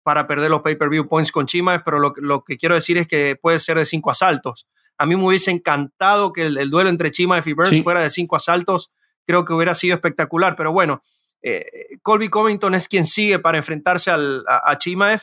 para 0.01 0.27
perder 0.27 0.49
los 0.49 0.61
pay-per-view 0.61 1.07
points 1.07 1.31
con 1.31 1.45
Chimaev, 1.45 1.83
pero 1.85 1.99
lo, 1.99 2.13
lo, 2.17 2.43
que 2.43 2.57
quiero 2.57 2.75
decir 2.75 2.97
es 2.97 3.07
que 3.07 3.37
puede 3.39 3.59
ser 3.59 3.77
de 3.77 3.85
cinco 3.85 4.09
asaltos. 4.09 4.67
A 4.97 5.05
mí 5.05 5.15
me 5.15 5.25
hubiese 5.25 5.51
encantado 5.51 6.33
que 6.33 6.47
el, 6.47 6.69
duelo 6.69 6.89
entre 6.89 7.11
Chimaev 7.11 7.47
y 7.47 7.53
Burns 7.53 7.83
fuera 7.83 8.01
de 8.01 8.09
cinco 8.09 8.35
asaltos, 8.35 8.91
creo 9.25 9.45
que 9.45 9.53
hubiera 9.53 9.75
sido 9.75 9.95
espectacular, 9.95 10.55
pero 10.55 10.73
bueno, 10.73 11.01
eh, 11.43 11.97
Colby 12.01 12.29
Covington 12.29 12.73
es 12.73 12.87
quien 12.87 13.05
sigue 13.05 13.37
para 13.37 13.57
enfrentarse 13.57 14.09
al, 14.09 14.45
a, 14.47 14.77
Chimaev 14.79 15.21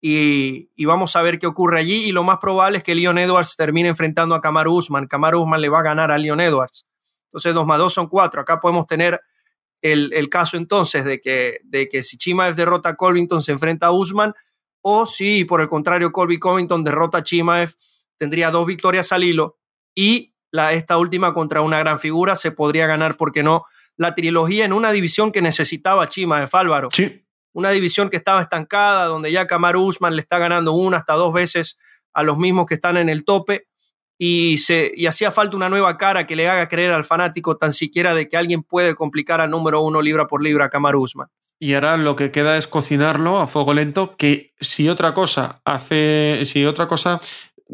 y, 0.00 0.84
vamos 0.84 1.14
a 1.14 1.22
ver 1.22 1.38
qué 1.38 1.46
ocurre 1.46 1.78
allí. 1.78 2.04
Y 2.04 2.12
lo 2.12 2.24
más 2.24 2.38
probable 2.38 2.78
es 2.78 2.84
que 2.84 2.96
Leon 2.96 3.18
Edwards 3.18 3.54
termine 3.56 3.88
enfrentando 3.88 4.34
a 4.34 4.40
Kamaru 4.40 4.74
Usman. 4.74 5.06
Kamaru 5.06 5.42
Usman 5.42 5.60
le 5.60 5.68
va 5.68 5.78
a 5.78 5.84
ganar 5.84 6.10
a 6.10 6.18
Leon 6.18 6.40
Edwards. 6.40 6.86
Entonces, 7.26 7.54
dos 7.54 7.64
más 7.64 7.78
dos 7.78 7.94
son 7.94 8.08
cuatro. 8.08 8.40
Acá 8.40 8.60
podemos 8.60 8.88
tener 8.88 9.20
el, 9.80 10.28
caso 10.28 10.56
entonces 10.56 11.04
de 11.04 11.20
que, 11.20 12.02
si 12.02 12.18
Chimaev 12.18 12.56
derrota 12.56 12.90
a 12.90 12.96
Colvington 12.96 13.40
se 13.40 13.52
enfrenta 13.52 13.86
a 13.86 13.92
Usman, 13.92 14.34
o 14.80 15.06
si 15.06 15.44
por 15.44 15.60
el 15.60 15.68
contrario 15.68 16.10
Colby 16.10 16.40
Covington 16.40 16.82
derrota 16.82 17.18
a 17.18 17.22
Chimaev, 17.22 17.72
tendría 18.18 18.50
dos 18.50 18.66
victorias 18.66 19.12
al 19.12 19.22
hilo. 19.22 19.58
Y 19.94 20.34
esta 20.72 20.98
última 20.98 21.32
contra 21.32 21.60
una 21.60 21.78
gran 21.78 22.00
figura 22.00 22.34
se 22.34 22.50
podría 22.50 22.88
ganar, 22.88 23.16
porque 23.16 23.44
no? 23.44 23.64
La 24.02 24.14
trilogía 24.14 24.64
en 24.64 24.72
una 24.72 24.92
división 24.92 25.32
que 25.32 25.40
necesitaba 25.40 26.08
Chimaev, 26.08 26.50
Álvaro. 26.52 26.88
Sí 26.92 27.22
una 27.52 27.70
división 27.70 28.08
que 28.08 28.16
estaba 28.16 28.40
estancada, 28.40 29.06
donde 29.06 29.30
ya 29.30 29.46
Kamaru 29.46 29.82
Usman 29.82 30.16
le 30.16 30.22
está 30.22 30.38
ganando 30.38 30.72
una 30.72 30.98
hasta 30.98 31.14
dos 31.14 31.32
veces 31.32 31.78
a 32.12 32.22
los 32.22 32.38
mismos 32.38 32.66
que 32.66 32.74
están 32.74 32.96
en 32.96 33.08
el 33.08 33.24
tope. 33.24 33.66
Y, 34.18 34.58
se, 34.58 34.92
y 34.94 35.06
hacía 35.06 35.32
falta 35.32 35.56
una 35.56 35.68
nueva 35.68 35.96
cara 35.96 36.26
que 36.26 36.36
le 36.36 36.48
haga 36.48 36.68
creer 36.68 36.92
al 36.92 37.04
fanático 37.04 37.56
tan 37.56 37.72
siquiera 37.72 38.14
de 38.14 38.28
que 38.28 38.36
alguien 38.36 38.62
puede 38.62 38.94
complicar 38.94 39.40
al 39.40 39.50
número 39.50 39.80
uno 39.82 40.00
libra 40.00 40.28
por 40.28 40.42
libra 40.42 40.66
a 40.66 40.70
Kamaru 40.70 41.02
Usman. 41.02 41.28
Y 41.58 41.74
ahora 41.74 41.96
lo 41.96 42.14
que 42.14 42.30
queda 42.30 42.56
es 42.56 42.68
cocinarlo 42.68 43.40
a 43.40 43.46
fuego 43.46 43.74
lento, 43.74 44.16
que 44.16 44.52
si 44.60 44.88
otra 44.88 45.12
cosa 45.12 45.60
hace, 45.64 46.42
si 46.44 46.64
otra 46.64 46.86
cosa, 46.86 47.20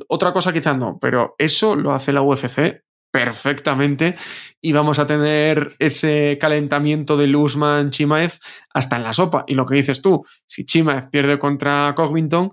otra 0.09 0.33
cosa 0.33 0.53
quizás 0.53 0.77
no, 0.77 0.99
pero 1.01 1.35
eso 1.39 1.75
lo 1.75 1.93
hace 1.93 2.13
la 2.13 2.23
UFC 2.23 2.83
perfectamente 3.11 4.17
y 4.61 4.73
vamos 4.73 4.99
a 4.99 5.07
tener 5.07 5.77
ese 5.79 6.39
calentamiento 6.41 7.17
de 7.17 7.35
Usman 7.35 7.91
Chimaev 7.91 8.33
hasta 8.73 8.97
en 8.97 9.05
la 9.05 9.13
sopa. 9.13 9.45
Y 9.47 9.55
lo 9.55 9.67
que 9.67 9.77
dices 9.77 10.03
tú, 10.03 10.25
si 10.47 10.65
Chimaev 10.65 11.11
pierde 11.11 11.39
contra 11.39 11.95
Covington, 11.95 12.51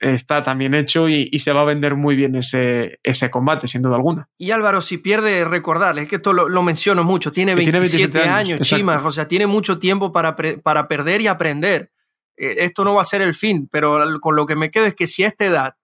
está 0.00 0.42
también 0.42 0.74
hecho 0.74 1.08
y, 1.08 1.26
se 1.38 1.52
va 1.52 1.60
a 1.60 1.66
vender 1.66 1.94
muy 1.94 2.16
bien 2.16 2.34
ese, 2.34 2.98
ese 3.02 3.30
combate, 3.30 3.68
sin 3.68 3.82
duda 3.82 3.96
alguna. 3.96 4.28
Y 4.38 4.50
Álvaro, 4.50 4.80
si 4.80 4.98
pierde, 4.98 5.44
recordarle, 5.44 6.02
es 6.02 6.08
que 6.08 6.16
esto 6.16 6.32
lo, 6.32 6.62
menciono 6.62 7.04
mucho, 7.04 7.30
tiene 7.30 7.54
27, 7.54 8.18
años, 8.20 8.60
Chimaev, 8.60 9.04
o 9.04 9.12
sea, 9.12 9.28
tiene 9.28 9.46
mucho 9.46 9.78
tiempo 9.78 10.10
para, 10.12 10.36
para 10.36 10.88
perder 10.88 11.20
y 11.20 11.26
aprender. 11.26 11.92
Eh, 12.36 12.64
esto 12.64 12.84
no 12.84 12.94
va 12.94 13.02
a 13.02 13.04
ser 13.04 13.20
el 13.20 13.34
fin, 13.34 13.68
pero 13.70 14.02
con 14.20 14.34
lo 14.36 14.46
que 14.46 14.56
me 14.56 14.70
quedo 14.70 14.86
es 14.86 14.94
que 14.94 15.06
si 15.06 15.22
a 15.22 15.28
esta 15.28 15.44
edad 15.44 15.74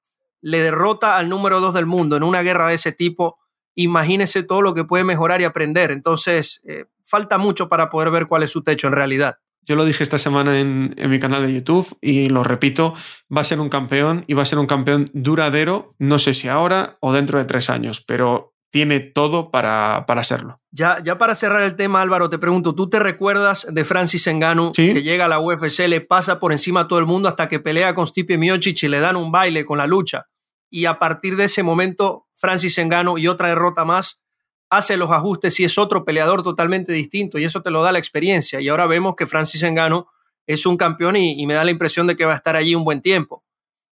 le 0.41 0.63
derrota 0.63 1.17
al 1.17 1.29
número 1.29 1.61
dos 1.61 1.75
del 1.75 1.87
mundo 1.87 2.17
en 2.17 2.23
una 2.23 2.43
guerra 2.43 2.69
de 2.69 2.75
ese 2.75 2.93
tipo, 2.93 3.39
imagínese 3.77 4.43
todo 4.43 4.63
lo 4.63 4.75
que 4.75 4.85
puede 4.85 5.05
mejorar 5.05 5.41
y 5.41 5.45
aprender. 5.45 5.93
Entonces, 5.93 6.63
eh, 6.67 6.87
falta 7.05 7.39
mucho 7.39 7.69
para 7.69 7.89
poder 7.89 8.11
ver 8.11 8.27
cuál 8.27 8.43
es 8.43 8.51
su 8.51 8.63
techo 8.63 8.89
en 8.89 8.95
realidad. 8.95 9.37
Yo 9.67 9.75
lo 9.75 9.85
dije 9.85 10.05
esta 10.05 10.19
semana 10.19 10.61
en, 10.61 10.95
mi 10.97 11.19
canal 11.19 11.45
de 11.45 11.53
YouTube 11.53 11.99
y 12.01 12.29
lo 12.29 12.45
repito, 12.45 12.95
va 13.37 13.41
a 13.41 13.45
ser 13.45 13.61
un 13.61 13.69
campeón 13.69 14.25
y 14.29 14.35
va 14.35 14.43
a 14.43 14.47
ser 14.47 14.61
un 14.61 14.67
campeón 14.67 15.07
duradero, 15.13 15.95
no 15.99 16.19
sé 16.19 16.35
si 16.35 16.47
ahora 16.47 16.99
o 17.01 17.13
dentro 17.13 17.39
de 17.39 17.47
tres 17.47 17.69
años, 17.69 18.01
pero 18.01 18.55
tiene 18.71 19.01
todo 19.01 19.51
para, 19.51 20.05
para 20.07 20.23
serlo. 20.23 20.61
Ya, 20.71 21.03
ya 21.03 21.19
para 21.19 21.35
cerrar 21.35 21.63
el 21.63 21.75
tema, 21.75 22.01
Álvaro, 22.01 22.31
te 22.31 22.39
pregunto, 22.39 22.77
¿tú 22.77 22.89
te 22.89 23.01
recuerdas 23.01 23.67
de 23.69 23.85
Francis 23.85 24.29
Ngannou 24.29 24.73
que 24.73 25.03
llega 25.03 25.25
a 25.25 25.29
la 25.29 25.41
UFC, 25.41 25.89
le 25.89 26.01
pasa 26.01 26.39
por 26.39 26.53
encima 26.53 26.81
a 26.81 26.89
todo 26.89 27.01
el 27.01 27.07
mundo 27.07 27.29
hasta 27.29 27.49
que 27.49 27.59
pelea 27.59 27.95
con 27.95 28.07
Stipe 28.07 28.39
Miocic 28.39 28.85
y 28.85 28.89
le 28.89 29.01
dan 29.01 29.17
un 29.17 29.33
baile 29.33 29.65
con 29.65 29.79
la 29.79 29.87
lucha? 29.87 30.27
Y 30.71 30.87
a 30.87 30.99
partir 30.99 31.37
de 31.37 31.45
ese 31.45 31.63
momento 31.63 32.27
Francis 32.35 32.79
Engano 32.79 33.19
y 33.19 33.29
otra 33.29 33.49
derrota 33.49 33.85
más, 33.85 34.25
hace 34.71 34.97
los 34.97 35.11
ajustes 35.11 35.59
y 35.61 35.65
es 35.65 35.79
otro 35.79 36.05
peleador 36.05 36.43
totalmente 36.43 36.93
distinto 36.93 37.39
y 37.39 37.45
eso 37.45 37.63
te 37.63 37.71
lo 37.71 37.83
da 37.83 37.93
la 37.93 37.99
experiencia. 37.99 38.61
Y 38.61 38.69
ahora 38.69 38.87
vemos 38.87 39.15
que 39.17 39.27
Francis 39.27 39.63
Engano 39.63 40.09
es 40.47 40.67
un 40.67 40.77
campeón 40.77 41.17
y, 41.17 41.45
me 41.47 41.55
da 41.55 41.65
la 41.65 41.71
impresión 41.71 42.07
de 42.07 42.17
que 42.17 42.25
va 42.25 42.33
a 42.33 42.37
estar 42.37 42.57
allí 42.57 42.75
un 42.75 42.85
buen 42.85 43.01
tiempo. 43.01 43.45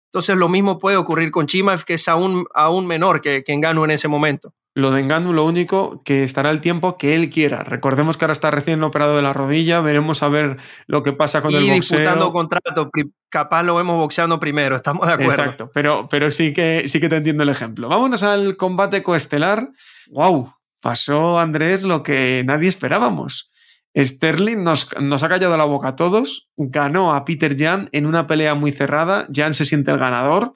Entonces 0.09 0.35
lo 0.35 0.49
mismo 0.49 0.79
puede 0.79 0.97
ocurrir 0.97 1.31
con 1.31 1.45
Chimaev, 1.45 1.83
que 1.85 1.93
es 1.93 2.07
aún, 2.07 2.45
aún 2.53 2.87
menor 2.87 3.21
que, 3.21 3.43
que 3.43 3.53
Engano 3.53 3.85
en 3.85 3.91
ese 3.91 4.07
momento. 4.07 4.53
Lo 4.75 4.91
de 4.91 5.01
Engano, 5.01 5.33
lo 5.33 5.45
único 5.45 6.01
que 6.03 6.23
estará 6.23 6.51
el 6.51 6.61
tiempo 6.61 6.97
que 6.97 7.15
él 7.15 7.29
quiera. 7.29 7.63
Recordemos 7.63 8.17
que 8.17 8.25
ahora 8.25 8.33
está 8.33 8.49
recién 8.49 8.81
operado 8.83 9.15
de 9.15 9.21
la 9.21 9.33
rodilla, 9.33 9.81
veremos 9.81 10.23
a 10.23 10.29
ver 10.29 10.57
lo 10.87 11.03
que 11.03 11.11
pasa 11.11 11.41
con 11.41 11.51
el 11.51 11.57
boxeo. 11.57 11.75
Y 11.75 11.79
disputando 11.79 12.31
contrato, 12.31 12.89
capaz 13.29 13.63
lo 13.63 13.75
vemos 13.75 13.97
boxeando 13.97 14.39
primero, 14.39 14.75
estamos 14.75 15.05
de 15.05 15.13
acuerdo. 15.13 15.33
Exacto, 15.33 15.71
pero, 15.73 16.07
pero 16.09 16.31
sí, 16.31 16.53
que, 16.53 16.87
sí 16.87 16.99
que 16.99 17.09
te 17.09 17.17
entiendo 17.17 17.43
el 17.43 17.49
ejemplo. 17.49 17.89
Vámonos 17.89 18.23
al 18.23 18.57
combate 18.57 19.03
coestelar. 19.03 19.69
¡Wow! 20.11 20.53
Pasó 20.81 21.39
Andrés 21.39 21.83
lo 21.83 22.01
que 22.03 22.43
nadie 22.45 22.69
esperábamos. 22.69 23.49
Sterling 23.95 24.63
nos, 24.63 24.93
ha 24.93 25.29
callado 25.29 25.57
la 25.57 25.65
boca 25.65 25.89
a 25.89 25.95
todos, 25.95 26.49
ganó 26.55 27.13
a 27.13 27.25
Peter 27.25 27.57
Jan 27.57 27.89
en 27.91 28.05
una 28.05 28.27
pelea 28.27 28.55
muy 28.55 28.71
cerrada, 28.71 29.27
Jan 29.33 29.53
se 29.53 29.65
siente 29.65 29.91
el 29.91 29.97
ganador. 29.97 30.53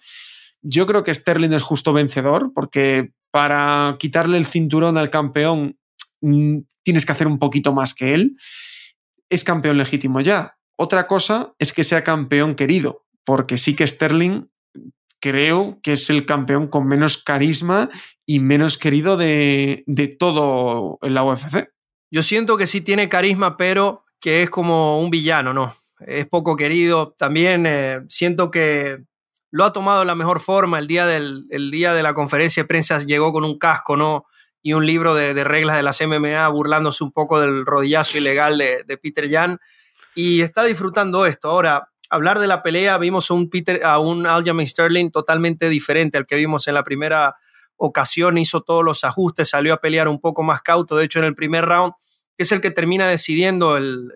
Yo 0.61 0.85
creo 0.85 1.03
que 1.03 1.13
Sterling 1.13 1.51
es 1.51 1.61
justo 1.61 1.93
vencedor 1.93 2.51
porque 2.53 3.11
para 3.31 3.95
quitarle 3.99 4.37
el 4.37 4.45
cinturón 4.45 4.97
al 4.97 5.09
campeón 5.09 5.77
mm, 6.21 6.59
tienes 6.83 7.05
que 7.05 7.11
hacer 7.11 7.27
un 7.27 7.39
poquito 7.39 7.73
más 7.73 7.93
que 7.93 8.13
él. 8.13 8.35
Es 9.29 9.43
campeón 9.43 9.77
legítimo 9.77 10.21
ya. 10.21 10.57
Otra 10.75 11.07
cosa 11.07 11.53
es 11.59 11.73
que 11.73 11.83
sea 11.83 12.03
campeón 12.03 12.55
querido, 12.55 13.05
porque 13.23 13.57
sí 13.57 13.75
que 13.75 13.87
Sterling 13.87 14.47
creo 15.19 15.79
que 15.81 15.93
es 15.93 16.09
el 16.09 16.25
campeón 16.25 16.67
con 16.67 16.85
menos 16.85 17.17
carisma 17.17 17.89
y 18.25 18.39
menos 18.39 18.77
querido 18.77 19.15
de, 19.15 19.85
todo 20.19 20.99
en 21.01 21.13
la 21.13 21.23
UFC. 21.23 21.72
Yo 22.13 22.22
siento 22.22 22.58
que 22.58 22.67
sí 22.67 22.82
tiene 22.82 23.10
carisma, 23.10 23.58
pero 23.58 24.05
que 24.20 24.43
es 24.43 24.51
como 24.51 25.00
un 25.00 25.10
villano, 25.10 25.51
¿no? 25.51 25.75
Es 26.00 26.27
poco 26.27 26.55
querido. 26.55 27.15
También 27.17 27.65
eh, 27.65 28.01
siento 28.08 28.51
que 28.51 29.00
lo 29.50 29.63
ha 29.63 29.74
tomado 29.74 30.01
de 30.01 30.05
la 30.05 30.13
mejor 30.13 30.39
forma. 30.39 30.77
El 30.77 30.86
día, 30.86 31.08
del, 31.08 31.48
día 31.72 31.96
de 31.96 32.03
la 32.03 32.13
conferencia 32.13 32.62
de 32.62 32.67
prensa 32.67 33.00
llegó 33.00 33.34
con 33.34 33.43
un 33.43 33.58
casco, 33.58 33.98
¿no? 33.98 34.27
Y 34.62 34.74
un 34.74 34.86
libro 34.86 35.15
de, 35.15 35.43
reglas 35.43 35.75
de 35.75 35.82
las 35.82 36.00
MMA 36.05 36.48
burlándose 36.50 37.03
un 37.03 37.12
poco 37.12 37.41
del 37.41 37.65
rodillazo 37.65 38.20
ilegal 38.20 38.60
de, 38.60 39.00
Peter 39.01 39.27
Jan. 39.27 39.58
Y 40.13 40.41
está 40.41 40.65
disfrutando 40.65 41.25
esto. 41.25 41.50
Ahora, 41.50 41.89
hablar 42.12 42.38
de 42.38 42.46
la 42.46 42.62
pelea, 42.62 43.00
vimos 43.00 43.32
un, 43.32 43.50
Peter, 43.50 43.84
a 43.84 43.98
un 43.98 44.27
Aljamain 44.27 44.67
Sterling 44.67 45.10
totalmente 45.10 45.67
diferente 45.67 46.20
al 46.20 46.27
que 46.27 46.36
vimos 46.36 46.67
en 46.67 46.75
la 46.75 46.84
primera 46.84 47.38
ocasión. 47.85 48.37
Hizo 48.37 48.61
todos 48.61 48.83
los 48.83 49.03
ajustes, 49.03 49.49
salió 49.49 49.73
a 49.73 49.77
pelear 49.77 50.07
un 50.07 50.19
poco 50.19 50.43
más 50.43 50.61
cauto. 50.61 50.95
De 50.95 51.05
hecho, 51.05 51.19
en 51.19 51.25
el 51.25 51.35
primer 51.35 51.65
round, 51.65 51.93
que 52.37 52.43
es 52.43 52.51
el 52.51 52.61
que 52.61 52.71
termina 52.71 53.07
decidiendo 53.07 53.77
el, 53.77 54.11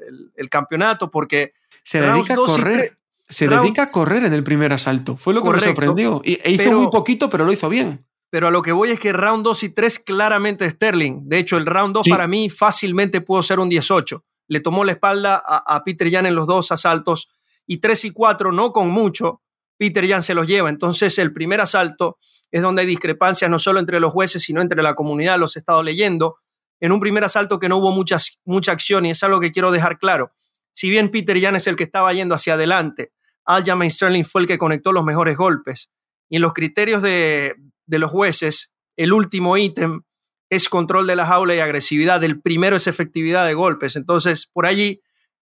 campeonato, 0.50 1.12
porque... 1.12 1.54
Se 1.84 2.02
dedica 2.02 2.34
a 2.34 2.38
correr 2.38 2.98
se 3.30 3.48
dedica 3.48 3.84
a 3.84 3.92
correr 3.92 4.24
en 4.24 4.34
el 4.34 4.44
primer 4.44 4.72
asalto. 4.72 5.18
Fue 5.18 5.34
lo 5.34 5.44
que 5.44 5.50
me 5.50 5.60
sorprendió. 5.60 6.22
E 6.24 6.52
hizo 6.52 6.72
muy 6.72 6.90
poquito, 6.90 7.30
pero 7.30 7.46
lo 7.46 7.52
hizo 7.52 7.68
bien. 7.70 8.06
Pero 8.30 8.48
a 8.48 8.52
lo 8.52 8.62
que 8.62 8.72
voy 8.72 8.92
es 8.92 9.00
que 9.00 9.14
round 9.14 9.44
2 9.44 9.64
y 9.64 9.70
3 9.70 10.00
claramente 10.00 10.70
Sterling. 10.70 11.28
De 11.28 11.40
hecho, 11.40 11.58
el 11.58 11.66
round 11.66 11.94
2 11.94 12.08
para 12.10 12.28
mí 12.28 12.50
fácilmente 12.50 13.22
pudo 13.22 13.42
ser 13.44 13.60
un 13.60 13.70
18. 13.70 14.24
Le 14.50 14.60
tomó 14.60 14.84
la 14.84 14.94
espalda 14.94 15.42
a, 15.46 15.84
Peter 15.84 16.10
Jan 16.10 16.26
en 16.26 16.36
los 16.36 16.48
dos 16.48 16.72
asaltos. 16.72 17.30
Y 17.66 17.78
3 17.78 18.06
y 18.06 18.12
4, 18.12 18.52
no 18.52 18.72
con 18.72 18.90
mucho, 18.90 19.42
Peter 19.78 20.08
Jan 20.08 20.24
se 20.24 20.34
los 20.34 20.48
lleva. 20.48 20.70
Entonces, 20.70 21.18
el 21.20 21.34
primer 21.34 21.62
asalto 21.62 22.18
es 22.52 22.62
donde 22.62 22.82
hay 22.82 22.88
discrepancias 22.88 23.50
no 23.50 23.60
solo 23.60 23.80
entre 23.80 24.00
los 24.00 24.12
jueces, 24.12 24.44
sino 24.44 24.62
entre 24.62 24.82
la 24.82 24.96
comunidad. 24.96 25.40
Los 25.40 25.56
he 25.56 25.60
estado 25.60 25.84
leyendo. 25.84 26.38
En 26.80 26.92
un 26.92 27.00
primer 27.00 27.24
asalto 27.24 27.60
que 27.60 27.70
no 27.70 27.78
hubo 27.78 27.92
muchas, 27.92 28.38
mucha 28.46 28.72
acción, 28.72 29.06
y 29.06 29.12
es 29.12 29.24
algo 29.24 29.40
que 29.40 29.52
quiero 29.52 29.72
dejar 29.72 29.98
claro. 29.98 30.32
Si 30.72 30.90
bien 30.90 31.10
Peter 31.10 31.40
Jan 31.42 31.56
es 31.56 31.66
el 31.68 31.76
que 31.76 31.84
estaba 31.84 32.14
yendo 32.14 32.36
hacia 32.36 32.54
adelante, 32.54 33.12
Aljamain 33.46 33.90
Sterling 33.90 34.26
fue 34.26 34.42
el 34.42 34.48
que 34.48 34.58
conectó 34.58 34.92
los 34.92 35.04
mejores 35.04 35.38
golpes. 35.38 35.90
Y 36.30 36.36
en 36.36 36.42
los 36.42 36.54
criterios 36.54 37.02
de, 37.02 37.56
los 37.88 38.12
jueces, 38.12 38.72
el 38.96 39.14
último 39.14 39.58
ítem 39.58 40.02
es 40.50 40.70
control 40.70 41.08
de 41.08 41.16
la 41.16 41.26
jaula 41.26 41.56
y 41.56 41.60
agresividad. 41.60 42.24
El 42.24 42.42
primero 42.42 42.76
es 42.76 42.88
efectividad 42.88 43.48
de 43.48 43.54
golpes. 43.54 43.96
Entonces, 43.96 44.48
por 44.52 44.66
allí, 44.66 45.02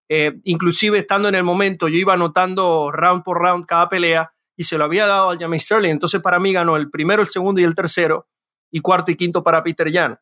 eh, 0.10 0.40
inclusive 0.44 1.00
estando 1.00 1.28
en 1.30 1.36
el 1.36 1.44
momento, 1.44 1.88
yo 1.88 1.98
iba 1.98 2.14
anotando 2.14 2.92
round 2.92 3.24
por 3.24 3.40
round 3.40 3.66
cada 3.66 3.90
pelea 3.90 4.32
y 4.56 4.64
se 4.64 4.78
lo 4.78 4.86
había 4.86 5.08
dado 5.08 5.30
al 5.30 5.38
Aljamain 5.38 5.60
Sterling. 5.60 5.92
Entonces, 5.92 6.22
para 6.22 6.40
mí 6.40 6.54
ganó 6.54 6.78
el 6.78 6.90
primero, 6.90 7.22
el 7.22 7.28
segundo 7.28 7.62
y 7.62 7.64
el 7.64 7.76
tercero, 7.76 8.28
y 8.72 8.80
cuarto 8.80 9.12
y 9.12 9.16
quinto 9.16 9.44
para 9.44 9.64
Peter 9.64 9.92
Jan. 9.92 10.20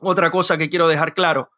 Otra 0.00 0.30
cosa 0.30 0.58
que 0.58 0.68
quiero 0.68 0.88
dejar 0.88 1.14
claro, 1.14 1.50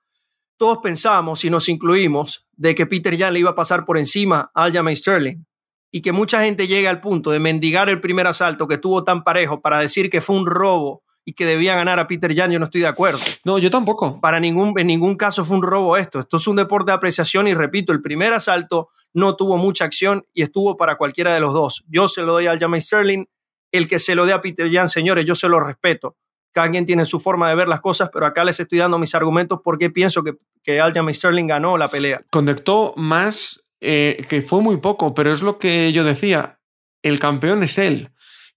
todos 0.56 0.78
pensábamos, 0.78 1.44
y 1.44 1.50
nos 1.50 1.68
incluimos, 1.68 2.46
de 2.52 2.74
que 2.74 2.86
Peter 2.86 3.18
Jan 3.18 3.32
le 3.32 3.40
iba 3.40 3.50
a 3.50 3.54
pasar 3.54 3.84
por 3.84 3.98
encima 3.98 4.50
a 4.54 4.64
Aljamain 4.64 4.96
Sterling 4.96 5.44
y 5.90 6.00
que 6.00 6.12
mucha 6.12 6.42
gente 6.44 6.66
llegue 6.66 6.88
al 6.88 7.00
punto 7.00 7.30
de 7.30 7.38
mendigar 7.38 7.88
el 7.88 8.00
primer 8.00 8.26
asalto 8.26 8.66
que 8.66 8.74
estuvo 8.74 9.04
tan 9.04 9.24
parejo 9.24 9.60
para 9.60 9.78
decir 9.78 10.08
que 10.08 10.20
fue 10.20 10.36
un 10.36 10.46
robo 10.46 11.02
y 11.24 11.34
que 11.34 11.46
debía 11.46 11.76
ganar 11.76 11.98
a 11.98 12.08
Peter 12.08 12.34
Jan, 12.34 12.50
yo 12.50 12.58
no 12.58 12.64
estoy 12.66 12.80
de 12.80 12.88
acuerdo. 12.88 13.20
No, 13.44 13.58
yo 13.58 13.70
tampoco. 13.70 14.20
Para 14.20 14.40
ningún, 14.40 14.78
en 14.78 14.86
ningún 14.86 15.16
caso 15.16 15.44
fue 15.44 15.56
un 15.56 15.62
robo 15.62 15.96
esto. 15.96 16.18
Esto 16.18 16.36
es 16.36 16.46
un 16.46 16.56
deporte 16.56 16.90
de 16.90 16.96
apreciación 16.96 17.46
y 17.46 17.54
repito, 17.54 17.92
el 17.92 18.02
primer 18.02 18.32
asalto 18.32 18.90
no 19.14 19.36
tuvo 19.36 19.56
mucha 19.56 19.84
acción 19.84 20.24
y 20.32 20.42
estuvo 20.42 20.76
para 20.76 20.96
cualquiera 20.96 21.34
de 21.34 21.40
los 21.40 21.52
dos. 21.52 21.84
Yo 21.88 22.08
se 22.08 22.22
lo 22.22 22.32
doy 22.32 22.46
al 22.46 22.58
Jamie 22.58 22.80
Sterling, 22.80 23.26
el 23.70 23.88
que 23.88 23.98
se 23.98 24.14
lo 24.14 24.26
dé 24.26 24.32
a 24.32 24.42
Peter 24.42 24.70
Jan, 24.70 24.88
señores, 24.88 25.24
yo 25.24 25.34
se 25.34 25.48
lo 25.48 25.60
respeto. 25.60 26.16
Cada 26.50 26.70
quien 26.70 26.84
tiene 26.84 27.06
su 27.06 27.18
forma 27.18 27.48
de 27.48 27.54
ver 27.54 27.68
las 27.68 27.80
cosas, 27.80 28.10
pero 28.12 28.26
acá 28.26 28.44
les 28.44 28.60
estoy 28.60 28.78
dando 28.78 28.98
mis 28.98 29.14
argumentos 29.14 29.60
porque 29.64 29.90
pienso 29.90 30.22
que, 30.22 30.34
que 30.62 30.80
Aljamain 30.80 31.14
Sterling 31.14 31.46
ganó 31.46 31.78
la 31.78 31.88
pelea. 31.88 32.20
Conectó 32.30 32.92
más, 32.96 33.64
eh, 33.80 34.20
que 34.28 34.42
fue 34.42 34.60
muy 34.60 34.76
poco, 34.76 35.14
pero 35.14 35.32
es 35.32 35.40
lo 35.40 35.56
que 35.56 35.92
yo 35.92 36.04
decía, 36.04 36.58
el 37.02 37.18
campeón 37.18 37.62
es 37.62 37.78
él. 37.78 38.10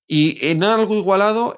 Y 0.08 0.46
en 0.46 0.64
algo 0.64 0.96
igualado, 0.96 1.58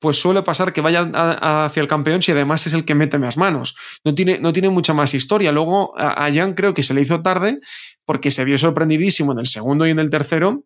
pues 0.00 0.18
suele 0.18 0.42
pasar 0.42 0.72
que 0.72 0.80
vaya 0.80 1.10
hacia 1.12 1.80
el 1.80 1.86
campeón 1.86 2.22
si 2.22 2.32
además 2.32 2.66
es 2.66 2.72
el 2.72 2.84
que 2.84 2.94
mete 2.94 3.18
más 3.18 3.36
manos. 3.36 3.76
No 4.02 4.14
tiene, 4.14 4.38
no 4.40 4.52
tiene 4.52 4.70
mucha 4.70 4.94
más 4.94 5.12
historia. 5.14 5.52
Luego 5.52 5.92
a 5.96 6.30
Jan 6.32 6.54
creo 6.54 6.72
que 6.72 6.82
se 6.82 6.94
le 6.94 7.02
hizo 7.02 7.20
tarde 7.20 7.60
porque 8.06 8.30
se 8.30 8.44
vio 8.44 8.56
sorprendidísimo 8.56 9.32
en 9.32 9.40
el 9.40 9.46
segundo 9.46 9.86
y 9.86 9.90
en 9.90 9.98
el 9.98 10.08
tercero 10.08 10.64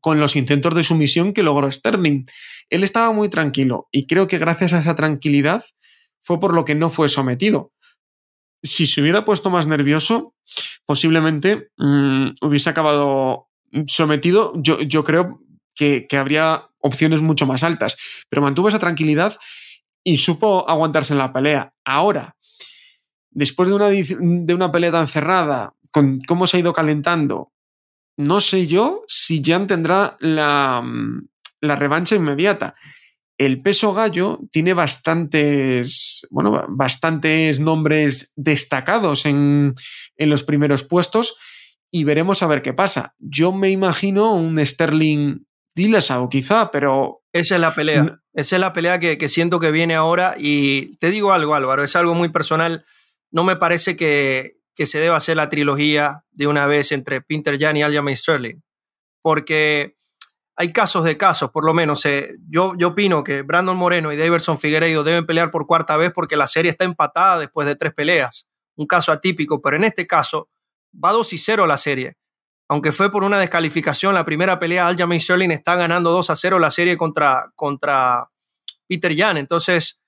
con 0.00 0.20
los 0.20 0.36
intentos 0.36 0.74
de 0.74 0.84
sumisión 0.84 1.32
que 1.32 1.42
logró 1.42 1.70
Sterling. 1.70 2.26
Él 2.70 2.84
estaba 2.84 3.12
muy 3.12 3.28
tranquilo 3.28 3.88
y 3.90 4.06
creo 4.06 4.28
que 4.28 4.38
gracias 4.38 4.72
a 4.72 4.78
esa 4.78 4.94
tranquilidad 4.94 5.64
fue 6.22 6.38
por 6.38 6.54
lo 6.54 6.64
que 6.64 6.76
no 6.76 6.90
fue 6.90 7.08
sometido. 7.08 7.72
Si 8.62 8.86
se 8.86 9.02
hubiera 9.02 9.24
puesto 9.24 9.50
más 9.50 9.66
nervioso, 9.66 10.34
posiblemente 10.86 11.70
mmm, 11.76 12.28
hubiese 12.40 12.70
acabado 12.70 13.48
sometido, 13.88 14.52
yo, 14.56 14.80
yo 14.80 15.02
creo 15.02 15.40
que 15.74 16.06
habría 16.12 16.68
opciones 16.84 17.22
mucho 17.22 17.46
más 17.46 17.62
altas, 17.62 17.96
pero 18.28 18.42
mantuvo 18.42 18.68
esa 18.68 18.78
tranquilidad 18.78 19.36
y 20.04 20.18
supo 20.18 20.68
aguantarse 20.68 21.14
en 21.14 21.18
la 21.18 21.32
pelea. 21.32 21.72
Ahora, 21.84 22.36
después 23.30 23.68
de 23.68 23.74
una, 23.74 23.88
de 23.88 24.54
una 24.54 24.70
pelea 24.70 24.92
tan 24.92 25.08
cerrada, 25.08 25.74
con 25.90 26.20
cómo 26.20 26.46
se 26.46 26.58
ha 26.58 26.60
ido 26.60 26.74
calentando, 26.74 27.52
no 28.18 28.40
sé 28.40 28.66
yo 28.66 29.02
si 29.08 29.42
Jan 29.42 29.66
tendrá 29.66 30.16
la, 30.20 30.84
la 31.60 31.76
revancha 31.76 32.16
inmediata. 32.16 32.74
El 33.38 33.62
peso 33.62 33.92
gallo 33.92 34.38
tiene 34.52 34.74
bastantes, 34.74 36.26
bueno, 36.30 36.66
bastantes 36.68 37.58
nombres 37.58 38.32
destacados 38.36 39.26
en, 39.26 39.74
en 40.16 40.30
los 40.30 40.44
primeros 40.44 40.84
puestos 40.84 41.36
y 41.90 42.04
veremos 42.04 42.42
a 42.42 42.46
ver 42.46 42.62
qué 42.62 42.74
pasa. 42.74 43.14
Yo 43.18 43.52
me 43.52 43.70
imagino 43.70 44.34
un 44.34 44.64
Sterling 44.64 45.46
Dillashaw 45.74 46.28
quizá, 46.28 46.70
pero... 46.70 47.22
Esa 47.32 47.56
es 47.56 47.60
la 47.60 47.74
pelea. 47.74 48.20
Esa 48.32 48.56
es 48.56 48.60
la 48.60 48.72
pelea 48.72 48.98
que, 48.98 49.18
que, 49.18 49.28
siento 49.28 49.58
que 49.58 49.70
viene 49.70 49.94
ahora 49.94 50.34
y 50.38 50.96
te 50.96 51.10
digo 51.10 51.32
algo, 51.32 51.54
Álvaro, 51.54 51.82
es 51.82 51.96
algo 51.96 52.14
muy 52.14 52.28
personal. 52.28 52.84
No 53.30 53.44
me 53.44 53.56
parece 53.56 53.96
que, 53.96 54.58
que 54.74 54.86
se 54.86 54.98
deba 54.98 55.16
hacer 55.16 55.36
la 55.36 55.48
trilogía 55.48 56.24
de 56.30 56.46
una 56.46 56.66
vez 56.66 56.92
entre 56.92 57.20
Peter 57.20 57.58
Jan 57.58 57.76
y 57.76 57.82
Aljamain 57.82 58.16
Sterling, 58.16 58.60
porque 59.22 59.96
hay 60.56 60.72
casos 60.72 61.04
de 61.04 61.16
casos, 61.16 61.50
por 61.50 61.64
lo 61.64 61.74
menos. 61.74 62.04
Eh, 62.06 62.34
yo, 62.48 62.74
yo 62.76 62.88
opino 62.88 63.24
que 63.24 63.42
Brandon 63.42 63.76
Moreno 63.76 64.12
y 64.12 64.16
Davidson 64.16 64.58
Figueiredo 64.58 65.02
deben 65.02 65.26
pelear 65.26 65.50
por 65.50 65.66
cuarta 65.66 65.96
vez 65.96 66.12
porque 66.12 66.36
la 66.36 66.46
serie 66.46 66.70
está 66.70 66.84
empatada 66.84 67.38
después 67.38 67.66
de 67.66 67.76
tres 67.76 67.94
peleas. 67.94 68.48
Un 68.76 68.86
caso 68.86 69.12
atípico, 69.12 69.60
pero 69.60 69.76
en 69.76 69.84
este 69.84 70.06
caso 70.06 70.50
va 70.92 71.12
2 71.12 71.32
y 71.32 71.38
0 71.38 71.66
la 71.66 71.76
serie 71.76 72.16
aunque 72.74 72.90
fue 72.90 73.12
por 73.12 73.22
una 73.22 73.38
descalificación, 73.38 74.14
la 74.14 74.24
primera 74.24 74.58
pelea, 74.58 74.88
Aljamain 74.88 75.20
Sterling 75.20 75.52
está 75.52 75.76
ganando 75.76 76.10
2 76.10 76.30
a 76.30 76.34
0 76.34 76.58
la 76.58 76.72
serie 76.72 76.96
contra, 76.96 77.52
contra 77.54 78.30
Peter 78.88 79.16
Jan. 79.16 79.36
Entonces, 79.36 80.00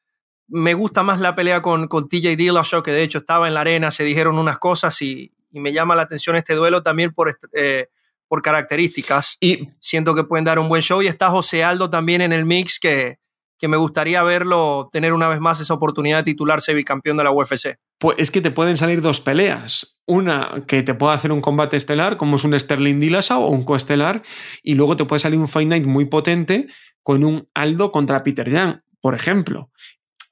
me 0.48 0.74
gusta 0.74 1.04
más 1.04 1.20
la 1.20 1.36
pelea 1.36 1.62
con, 1.62 1.86
con 1.86 2.08
TJ 2.08 2.34
Dillashaw, 2.36 2.82
que 2.82 2.90
de 2.90 3.04
hecho 3.04 3.18
estaba 3.18 3.46
en 3.46 3.54
la 3.54 3.60
arena, 3.60 3.92
se 3.92 4.02
dijeron 4.02 4.36
unas 4.36 4.58
cosas 4.58 5.00
y, 5.00 5.32
y 5.52 5.60
me 5.60 5.72
llama 5.72 5.94
la 5.94 6.02
atención 6.02 6.34
este 6.34 6.56
duelo 6.56 6.82
también 6.82 7.12
por, 7.12 7.38
eh, 7.52 7.86
por 8.26 8.42
características. 8.42 9.36
Y 9.38 9.68
siento 9.78 10.16
que 10.16 10.24
pueden 10.24 10.44
dar 10.44 10.58
un 10.58 10.68
buen 10.68 10.82
show. 10.82 11.00
Y 11.02 11.06
está 11.06 11.30
José 11.30 11.62
Aldo 11.62 11.88
también 11.88 12.20
en 12.20 12.32
el 12.32 12.46
mix, 12.46 12.80
que, 12.80 13.20
que 13.58 13.68
me 13.68 13.76
gustaría 13.76 14.24
verlo 14.24 14.88
tener 14.90 15.12
una 15.12 15.28
vez 15.28 15.38
más 15.38 15.60
esa 15.60 15.74
oportunidad 15.74 16.16
de 16.16 16.32
titularse 16.32 16.74
bicampeón 16.74 17.16
de 17.16 17.22
la 17.22 17.30
UFC. 17.30 17.78
Pues 17.98 18.16
es 18.18 18.30
que 18.30 18.40
te 18.40 18.50
pueden 18.50 18.76
salir 18.76 19.00
dos 19.00 19.20
peleas. 19.20 20.00
Una 20.06 20.64
que 20.66 20.82
te 20.82 20.94
pueda 20.94 21.14
hacer 21.14 21.32
un 21.32 21.40
combate 21.40 21.76
estelar, 21.76 22.16
como 22.16 22.36
es 22.36 22.44
un 22.44 22.58
Sterling 22.58 23.00
Dillashaw 23.00 23.42
o 23.42 23.50
un 23.50 23.64
coestelar, 23.64 24.22
y 24.62 24.74
luego 24.74 24.96
te 24.96 25.04
puede 25.04 25.20
salir 25.20 25.38
un 25.38 25.48
Fight 25.48 25.68
Night 25.68 25.86
muy 25.86 26.04
potente 26.06 26.66
con 27.02 27.24
un 27.24 27.42
Aldo 27.54 27.92
contra 27.92 28.22
Peter 28.22 28.50
Jan, 28.50 28.82
por 29.00 29.14
ejemplo. 29.14 29.70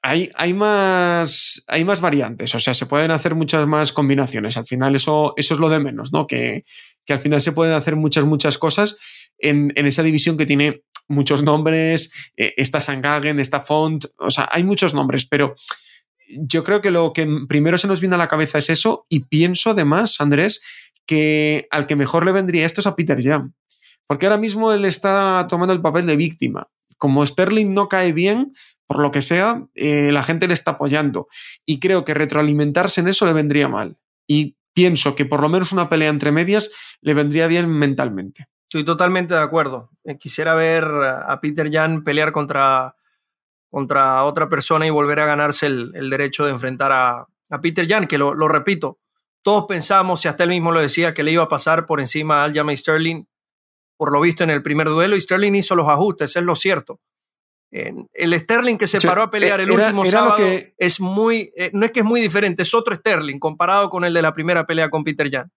Hay, 0.01 0.29
hay, 0.35 0.53
más, 0.53 1.63
hay 1.67 1.83
más 1.83 1.99
variantes, 1.99 2.53
o 2.53 2.59
sea, 2.59 2.75
se 2.75 2.85
pueden 2.85 3.09
hacer 3.09 3.33
muchas 3.33 3.65
más 3.67 3.91
combinaciones. 3.91 4.55
Al 4.55 4.67
final, 4.67 4.95
eso, 4.95 5.33
eso 5.35 5.55
es 5.55 5.59
lo 5.59 5.67
de 5.67 5.79
menos, 5.79 6.13
¿no? 6.13 6.27
Que, 6.27 6.63
que 7.05 7.13
al 7.13 7.19
final 7.19 7.41
se 7.41 7.53
pueden 7.53 7.73
hacer 7.73 7.95
muchas, 7.95 8.25
muchas 8.25 8.59
cosas 8.59 8.97
en, 9.39 9.73
en 9.75 9.87
esa 9.87 10.03
división 10.03 10.37
que 10.37 10.45
tiene 10.45 10.83
muchos 11.07 11.43
nombres, 11.43 12.31
eh, 12.37 12.53
está 12.57 12.81
Sangagen, 12.81 13.39
está 13.39 13.61
Font, 13.61 14.05
o 14.17 14.31
sea, 14.31 14.47
hay 14.51 14.63
muchos 14.63 14.93
nombres, 14.93 15.25
pero 15.25 15.55
yo 16.29 16.63
creo 16.63 16.81
que 16.81 16.91
lo 16.91 17.13
que 17.13 17.27
primero 17.47 17.77
se 17.77 17.87
nos 17.87 17.99
viene 17.99 18.15
a 18.15 18.19
la 18.19 18.27
cabeza 18.27 18.57
es 18.57 18.69
eso 18.69 19.05
y 19.09 19.21
pienso 19.21 19.71
además, 19.71 20.19
Andrés, 20.19 20.61
que 21.05 21.67
al 21.71 21.85
que 21.85 21.95
mejor 21.95 22.25
le 22.25 22.31
vendría 22.31 22.65
esto 22.65 22.81
es 22.81 22.87
a 22.87 22.95
Peter 22.95 23.21
Jam, 23.21 23.53
porque 24.07 24.25
ahora 24.25 24.37
mismo 24.37 24.71
él 24.71 24.85
está 24.85 25.45
tomando 25.49 25.73
el 25.73 25.81
papel 25.81 26.05
de 26.05 26.17
víctima. 26.17 26.67
Como 26.97 27.25
Sterling 27.25 27.73
no 27.73 27.89
cae 27.89 28.13
bien, 28.13 28.53
por 28.87 28.99
lo 28.99 29.11
que 29.11 29.21
sea, 29.21 29.65
eh, 29.75 30.11
la 30.11 30.23
gente 30.23 30.47
le 30.47 30.53
está 30.53 30.71
apoyando 30.71 31.27
y 31.65 31.79
creo 31.79 32.05
que 32.05 32.13
retroalimentarse 32.13 33.01
en 33.01 33.07
eso 33.07 33.25
le 33.25 33.33
vendría 33.33 33.67
mal. 33.67 33.97
Y 34.27 34.55
pienso 34.73 35.15
que 35.15 35.25
por 35.25 35.41
lo 35.41 35.49
menos 35.49 35.71
una 35.71 35.89
pelea 35.89 36.09
entre 36.09 36.31
medias 36.31 36.71
le 37.01 37.13
vendría 37.13 37.47
bien 37.47 37.69
mentalmente. 37.69 38.47
Estoy 38.67 38.83
totalmente 38.83 39.33
de 39.33 39.41
acuerdo. 39.41 39.91
Eh, 40.03 40.17
quisiera 40.17 40.55
ver 40.55 40.83
a 40.83 41.39
Peter 41.41 41.71
Jan 41.71 42.03
pelear 42.03 42.31
contra, 42.31 42.95
contra 43.75 44.23
otra 44.23 44.47
persona 44.47 44.87
y 44.87 44.89
volver 44.89 45.19
a 45.19 45.25
ganarse 45.25 45.65
el, 45.65 45.91
el 45.95 46.09
derecho 46.09 46.45
de 46.45 46.51
enfrentar 46.51 46.93
a, 46.93 47.27
a 47.49 47.59
Peter 47.61 47.85
Jan, 47.85 48.07
que 48.07 48.17
lo, 48.17 48.33
lo, 48.33 48.47
repito, 48.47 48.99
todos 49.41 49.65
pensamos, 49.65 50.23
y 50.23 50.29
hasta 50.29 50.45
él 50.45 50.51
mismo 50.51 50.71
lo 50.71 50.79
decía, 50.79 51.13
que 51.13 51.23
le 51.23 51.33
iba 51.33 51.43
a 51.43 51.49
pasar 51.49 51.85
por 51.85 51.99
encima 51.99 52.39
a 52.39 52.43
Aljamain 52.45 52.77
Sterling, 52.77 53.25
por 53.97 54.13
lo 54.13 54.21
visto 54.21 54.45
en 54.45 54.49
el 54.49 54.63
primer 54.63 54.87
duelo, 54.87 55.17
y 55.17 55.19
Sterling 55.19 55.55
hizo 55.55 55.75
los 55.75 55.89
ajustes, 55.89 56.37
es 56.37 56.43
lo 56.43 56.55
cierto. 56.55 57.01
El 57.69 58.39
Sterling 58.39 58.77
que 58.77 58.87
se 58.87 59.01
paró 59.01 59.23
a 59.23 59.29
pelear 59.29 59.59
el 59.59 59.69
era, 59.69 59.87
último 59.87 60.03
era 60.03 60.11
sábado 60.11 60.37
que... 60.37 60.73
es 60.77 61.01
muy, 61.01 61.51
eh, 61.57 61.69
no 61.73 61.85
es 61.85 61.91
que 61.91 61.99
es 61.99 62.05
muy 62.05 62.21
diferente, 62.21 62.61
es 62.61 62.73
otro 62.73 62.95
Sterling 62.95 63.39
comparado 63.39 63.89
con 63.89 64.05
el 64.05 64.13
de 64.13 64.21
la 64.21 64.33
primera 64.33 64.65
pelea 64.65 64.89
con 64.89 65.03
Peter 65.03 65.29
Jan. 65.29 65.51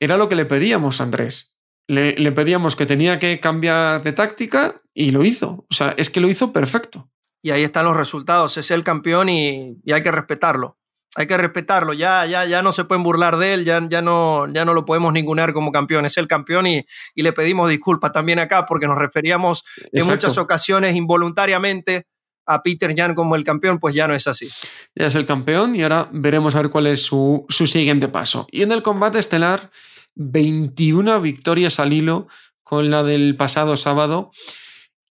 Era 0.00 0.16
lo 0.16 0.28
que 0.28 0.34
le 0.34 0.44
pedíamos, 0.44 1.00
Andrés. 1.00 1.54
Le, 1.86 2.16
le, 2.18 2.32
pedíamos 2.32 2.74
que 2.74 2.84
tenía 2.84 3.20
que 3.20 3.38
cambiar 3.38 4.02
de 4.02 4.12
táctica 4.12 4.82
y 4.92 5.12
lo 5.12 5.24
hizo. 5.24 5.66
O 5.70 5.74
sea, 5.74 5.94
es 5.96 6.10
que 6.10 6.18
lo 6.18 6.28
hizo 6.28 6.52
perfecto. 6.52 7.12
Y 7.44 7.50
ahí 7.50 7.62
están 7.62 7.84
los 7.84 7.96
resultados. 7.96 8.56
Es 8.56 8.70
el 8.70 8.82
campeón 8.82 9.28
y, 9.28 9.76
y 9.84 9.92
hay 9.92 10.02
que 10.02 10.10
respetarlo 10.10 10.78
hay 11.16 11.26
que 11.26 11.36
respetarlo, 11.36 11.92
ya, 11.92 12.26
ya, 12.26 12.44
ya 12.44 12.62
no 12.62 12.72
se 12.72 12.84
pueden 12.84 13.04
burlar 13.04 13.36
de 13.36 13.54
él, 13.54 13.64
ya, 13.64 13.80
ya, 13.88 14.02
no, 14.02 14.52
ya 14.52 14.64
no 14.64 14.74
lo 14.74 14.84
podemos 14.84 15.12
ningunear 15.12 15.52
como 15.52 15.70
campeón, 15.70 16.04
es 16.06 16.16
el 16.16 16.26
campeón 16.26 16.66
y, 16.66 16.84
y 17.14 17.22
le 17.22 17.32
pedimos 17.32 17.70
disculpas 17.70 18.12
también 18.12 18.40
acá 18.40 18.66
porque 18.66 18.86
nos 18.86 18.98
referíamos 18.98 19.62
Exacto. 19.76 19.98
en 19.98 20.06
muchas 20.06 20.38
ocasiones 20.38 20.96
involuntariamente 20.96 22.06
a 22.46 22.62
Peter 22.62 22.94
Jan 22.96 23.14
como 23.14 23.36
el 23.36 23.44
campeón, 23.44 23.78
pues 23.78 23.94
ya 23.94 24.08
no 24.08 24.14
es 24.14 24.26
así. 24.26 24.50
Ya 24.94 25.06
es 25.06 25.14
el 25.14 25.24
campeón 25.24 25.74
y 25.76 25.82
ahora 25.82 26.08
veremos 26.12 26.54
a 26.54 26.62
ver 26.62 26.70
cuál 26.70 26.88
es 26.88 27.02
su, 27.02 27.46
su 27.48 27.66
siguiente 27.66 28.08
paso. 28.08 28.46
Y 28.50 28.62
en 28.62 28.72
el 28.72 28.82
combate 28.82 29.18
estelar, 29.18 29.70
21 30.16 31.20
victorias 31.20 31.80
al 31.80 31.92
hilo 31.92 32.26
con 32.62 32.90
la 32.90 33.02
del 33.02 33.36
pasado 33.36 33.76
sábado. 33.76 34.30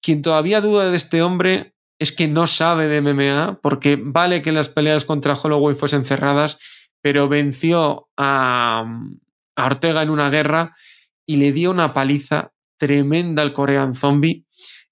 Quien 0.02 0.22
todavía 0.22 0.62
duda 0.62 0.92
de 0.92 0.98
este 0.98 1.22
hombre 1.22 1.73
es 2.00 2.12
que 2.12 2.28
no 2.28 2.48
sabe 2.48 2.88
de 2.88 3.02
MMA, 3.02 3.60
porque 3.62 3.98
vale 4.02 4.42
que 4.42 4.52
las 4.52 4.70
peleas 4.70 5.06
contra 5.06 5.34
Holloway 5.36 5.76
fuesen 5.76 6.06
cerradas, 6.06 6.60
pero 7.02 7.28
venció 7.28 8.10
a, 8.18 8.86
a 9.56 9.66
Ortega 9.66 10.02
en 10.02 10.10
una 10.10 10.30
guerra 10.30 10.76
y 11.26 11.38
le 11.38 11.52
dio 11.52 11.72
una 11.72 11.94
paliza 11.94 12.52
tremenda 12.78 13.42
al 13.42 13.54
Korean 13.54 13.96
Zombie. 13.96 14.46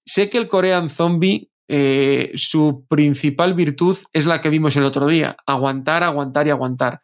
Sé 0.04 0.28
que 0.28 0.38
el 0.38 0.48
Korean 0.48 0.88
Zombie, 0.88 1.50
eh, 1.68 2.32
su 2.34 2.86
principal 2.88 3.54
virtud 3.54 3.96
es 4.12 4.26
la 4.26 4.40
que 4.40 4.50
vimos 4.50 4.76
el 4.76 4.84
otro 4.84 5.06
día, 5.06 5.36
aguantar, 5.46 6.02
aguantar 6.02 6.46
y 6.46 6.50
aguantar. 6.50 7.00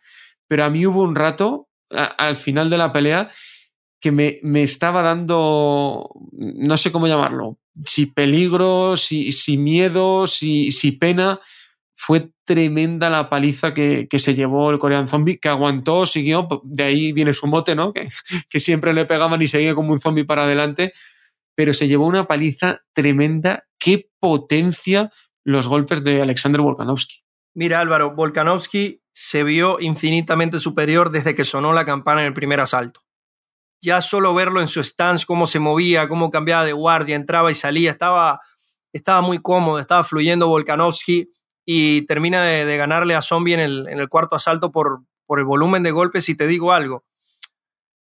Pero 0.47 0.65
a 0.65 0.71
mí 0.71 0.87
hubo 0.87 1.03
un 1.03 1.15
rato, 1.15 1.69
al 1.91 2.37
final 2.37 2.71
de 2.71 2.79
la 2.79 2.93
pelea, 2.93 3.31
que 4.01 4.13
me, 4.13 4.39
me, 4.43 4.63
estaba 4.63 5.03
dando, 5.03 6.09
no 6.33 6.77
sé 6.77 6.93
cómo 6.93 7.07
llamarlo, 7.07 7.59
si 7.85 8.07
peligro, 8.07 8.97
si, 8.97 9.33
si 9.33 9.57
miedo, 9.57 10.27
si, 10.27 10.71
si 10.73 10.93
pena. 10.93 11.41
fue 11.95 12.31
tremenda 12.45 13.11
la 13.11 13.29
paliza 13.29 13.75
que, 13.75 14.09
se 14.11 14.35
llevó 14.35 14.71
el 14.71 14.79
Korean 14.79 15.09
Zombie, 15.09 15.39
que 15.39 15.49
aguantó, 15.49 16.07
siguió, 16.07 16.49
de 16.65 16.85
ahí 16.85 17.13
viene 17.13 17.33
su 17.33 17.47
mote, 17.47 17.75
¿no? 17.75 17.93
Que, 17.93 18.09
que 18.49 18.61
siempre 18.61 18.95
le 18.95 19.05
pegaban 19.05 19.43
y 19.43 19.47
seguía 19.47 19.75
como 19.75 19.93
un 19.93 20.01
zombie 20.01 20.25
para 20.25 20.45
adelante, 20.45 20.93
pero 21.55 21.75
se 21.75 21.89
llevó 21.89 22.07
una 22.07 22.27
paliza 22.27 22.81
tremenda. 22.95 23.65
Qué 23.79 24.09
potencia 24.19 25.11
los 25.45 25.69
golpes 25.69 26.03
de 26.05 26.23
Alexander 26.23 26.61
Volkanovski. 26.61 27.23
Mira 27.55 27.81
Álvaro, 27.81 28.15
Volkanovski 28.15 29.03
se 29.13 29.43
vio 29.43 29.81
infinitamente 29.81 30.61
superior 30.61 31.11
desde 31.11 31.35
que 31.35 31.45
sonó 31.45 31.73
la 31.73 31.85
campana 31.85 32.21
en 32.21 32.29
el 32.29 32.35
primer 32.35 32.61
asalto. 32.61 33.03
Ya 33.81 34.01
solo 34.01 34.35
verlo 34.35 34.61
en 34.61 34.69
su 34.69 34.83
stance, 34.83 35.25
cómo 35.27 35.47
se 35.47 35.59
movía, 35.59 36.09
cómo 36.09 36.31
cambiaba 36.31 36.65
de 36.65 36.73
guardia, 36.73 37.17
entraba 37.17 37.51
y 37.51 37.55
salía, 37.55 37.91
estaba, 37.91 38.41
estaba 38.93 39.21
muy 39.21 39.39
cómodo, 39.41 39.79
estaba 39.79 40.05
fluyendo 40.05 40.49
Volkanovski 40.49 41.31
y 41.65 42.03
termina 42.07 42.43
de, 42.43 42.77
ganarle 42.77 43.15
a 43.15 43.23
Zombie 43.23 43.55
en 43.55 43.61
el, 43.61 44.09
cuarto 44.09 44.37
asalto 44.37 44.73
por, 44.73 45.03
por 45.27 45.39
el 45.39 45.45
volumen 45.45 45.83
de 45.83 45.91
golpes. 45.91 46.29
Y 46.29 46.37
te 46.37 46.47
digo 46.47 46.73
algo, 46.73 47.05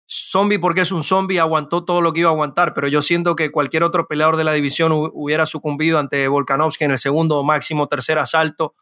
Zombie, 0.08 0.60
porque 0.60 0.82
es 0.82 0.92
un 0.92 1.04
zombie, 1.04 1.40
aguantó 1.40 1.86
todo 1.86 2.02
lo 2.02 2.14
que 2.14 2.20
iba 2.22 2.30
a 2.30 2.34
aguantar, 2.34 2.74
pero 2.74 2.88
yo 2.88 3.02
siento 3.02 3.36
que 3.36 3.52
cualquier 3.52 3.84
otro 3.84 4.08
peleador 4.08 4.38
de 4.38 4.44
la 4.44 4.54
división 4.54 4.92
hubiera 4.92 5.46
sucumbido 5.46 5.98
ante 5.98 6.28
Volkanovski 6.28 6.84
en 6.84 6.92
el 6.92 6.98
segundo, 6.98 7.44
máximo 7.44 7.88
tercer 7.88 8.20
asalto. 8.20 8.76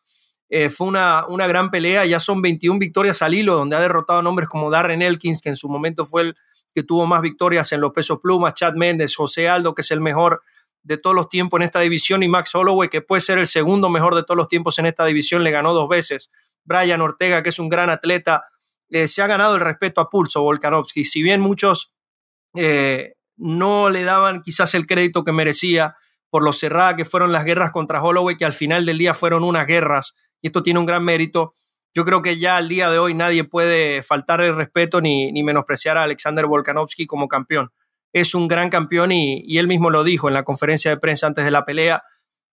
Eh, 0.53 0.69
fue 0.69 0.87
una, 0.87 1.25
una 1.27 1.47
gran 1.47 1.71
pelea, 1.71 2.05
ya 2.05 2.19
son 2.19 2.41
21 2.41 2.77
victorias 2.77 3.21
al 3.21 3.33
hilo, 3.33 3.55
donde 3.55 3.77
ha 3.77 3.79
derrotado 3.79 4.21
nombres 4.21 4.49
como 4.49 4.69
Darren 4.69 5.01
Elkins, 5.01 5.39
que 5.39 5.47
en 5.47 5.55
su 5.55 5.69
momento 5.69 6.05
fue 6.05 6.23
el 6.23 6.35
que 6.75 6.83
tuvo 6.83 7.05
más 7.05 7.21
victorias 7.21 7.71
en 7.71 7.79
los 7.79 7.93
pesos 7.93 8.19
plumas, 8.21 8.53
Chad 8.53 8.73
Méndez, 8.73 9.15
José 9.15 9.47
Aldo, 9.47 9.73
que 9.73 9.81
es 9.81 9.91
el 9.91 10.01
mejor 10.01 10.43
de 10.83 10.97
todos 10.97 11.15
los 11.15 11.29
tiempos 11.29 11.59
en 11.59 11.63
esta 11.63 11.79
división, 11.79 12.21
y 12.21 12.27
Max 12.27 12.53
Holloway, 12.53 12.89
que 12.89 13.01
puede 13.01 13.21
ser 13.21 13.37
el 13.37 13.47
segundo 13.47 13.89
mejor 13.89 14.13
de 14.13 14.23
todos 14.23 14.35
los 14.35 14.49
tiempos 14.49 14.77
en 14.77 14.87
esta 14.87 15.05
división, 15.05 15.41
le 15.45 15.51
ganó 15.51 15.73
dos 15.73 15.87
veces. 15.87 16.31
Brian 16.65 16.99
Ortega, 16.99 17.41
que 17.41 17.49
es 17.49 17.57
un 17.57 17.69
gran 17.69 17.89
atleta, 17.89 18.43
eh, 18.89 19.07
se 19.07 19.21
ha 19.21 19.27
ganado 19.27 19.55
el 19.55 19.61
respeto 19.61 20.01
a 20.01 20.09
pulso 20.09 20.41
Volkanovski. 20.41 21.05
Si 21.05 21.23
bien 21.23 21.39
muchos 21.39 21.93
eh, 22.55 23.13
no 23.37 23.89
le 23.89 24.03
daban 24.03 24.41
quizás 24.41 24.75
el 24.75 24.85
crédito 24.85 25.23
que 25.23 25.31
merecía 25.31 25.95
por 26.31 26.43
lo 26.43 26.53
cerrada 26.53 26.95
que 26.95 27.05
fueron 27.05 27.31
las 27.31 27.45
guerras 27.45 27.71
contra 27.71 28.01
Holloway, 28.01 28.37
que 28.37 28.45
al 28.45 28.53
final 28.53 28.85
del 28.85 28.97
día 28.97 29.13
fueron 29.13 29.43
unas 29.43 29.67
guerras 29.67 30.15
y 30.41 30.47
esto 30.47 30.63
tiene 30.63 30.79
un 30.79 30.85
gran 30.87 31.03
mérito. 31.03 31.53
Yo 31.93 32.05
creo 32.05 32.21
que 32.21 32.39
ya 32.39 32.55
al 32.55 32.69
día 32.69 32.89
de 32.89 32.97
hoy 32.97 33.13
nadie 33.13 33.43
puede 33.43 34.01
faltar 34.01 34.39
el 34.41 34.55
respeto 34.55 35.01
ni, 35.01 35.31
ni 35.33 35.43
menospreciar 35.43 35.97
a 35.97 36.03
Alexander 36.03 36.47
Volkanovski 36.47 37.05
como 37.05 37.27
campeón. 37.27 37.71
Es 38.13 38.33
un 38.33 38.47
gran 38.47 38.69
campeón 38.69 39.11
y, 39.11 39.43
y, 39.45 39.57
él 39.57 39.67
mismo 39.67 39.89
lo 39.89 40.05
dijo 40.05 40.29
en 40.29 40.33
la 40.33 40.43
conferencia 40.43 40.89
de 40.89 40.97
prensa 40.97 41.27
antes 41.27 41.43
de 41.43 41.51
la 41.51 41.65
pelea, 41.65 42.03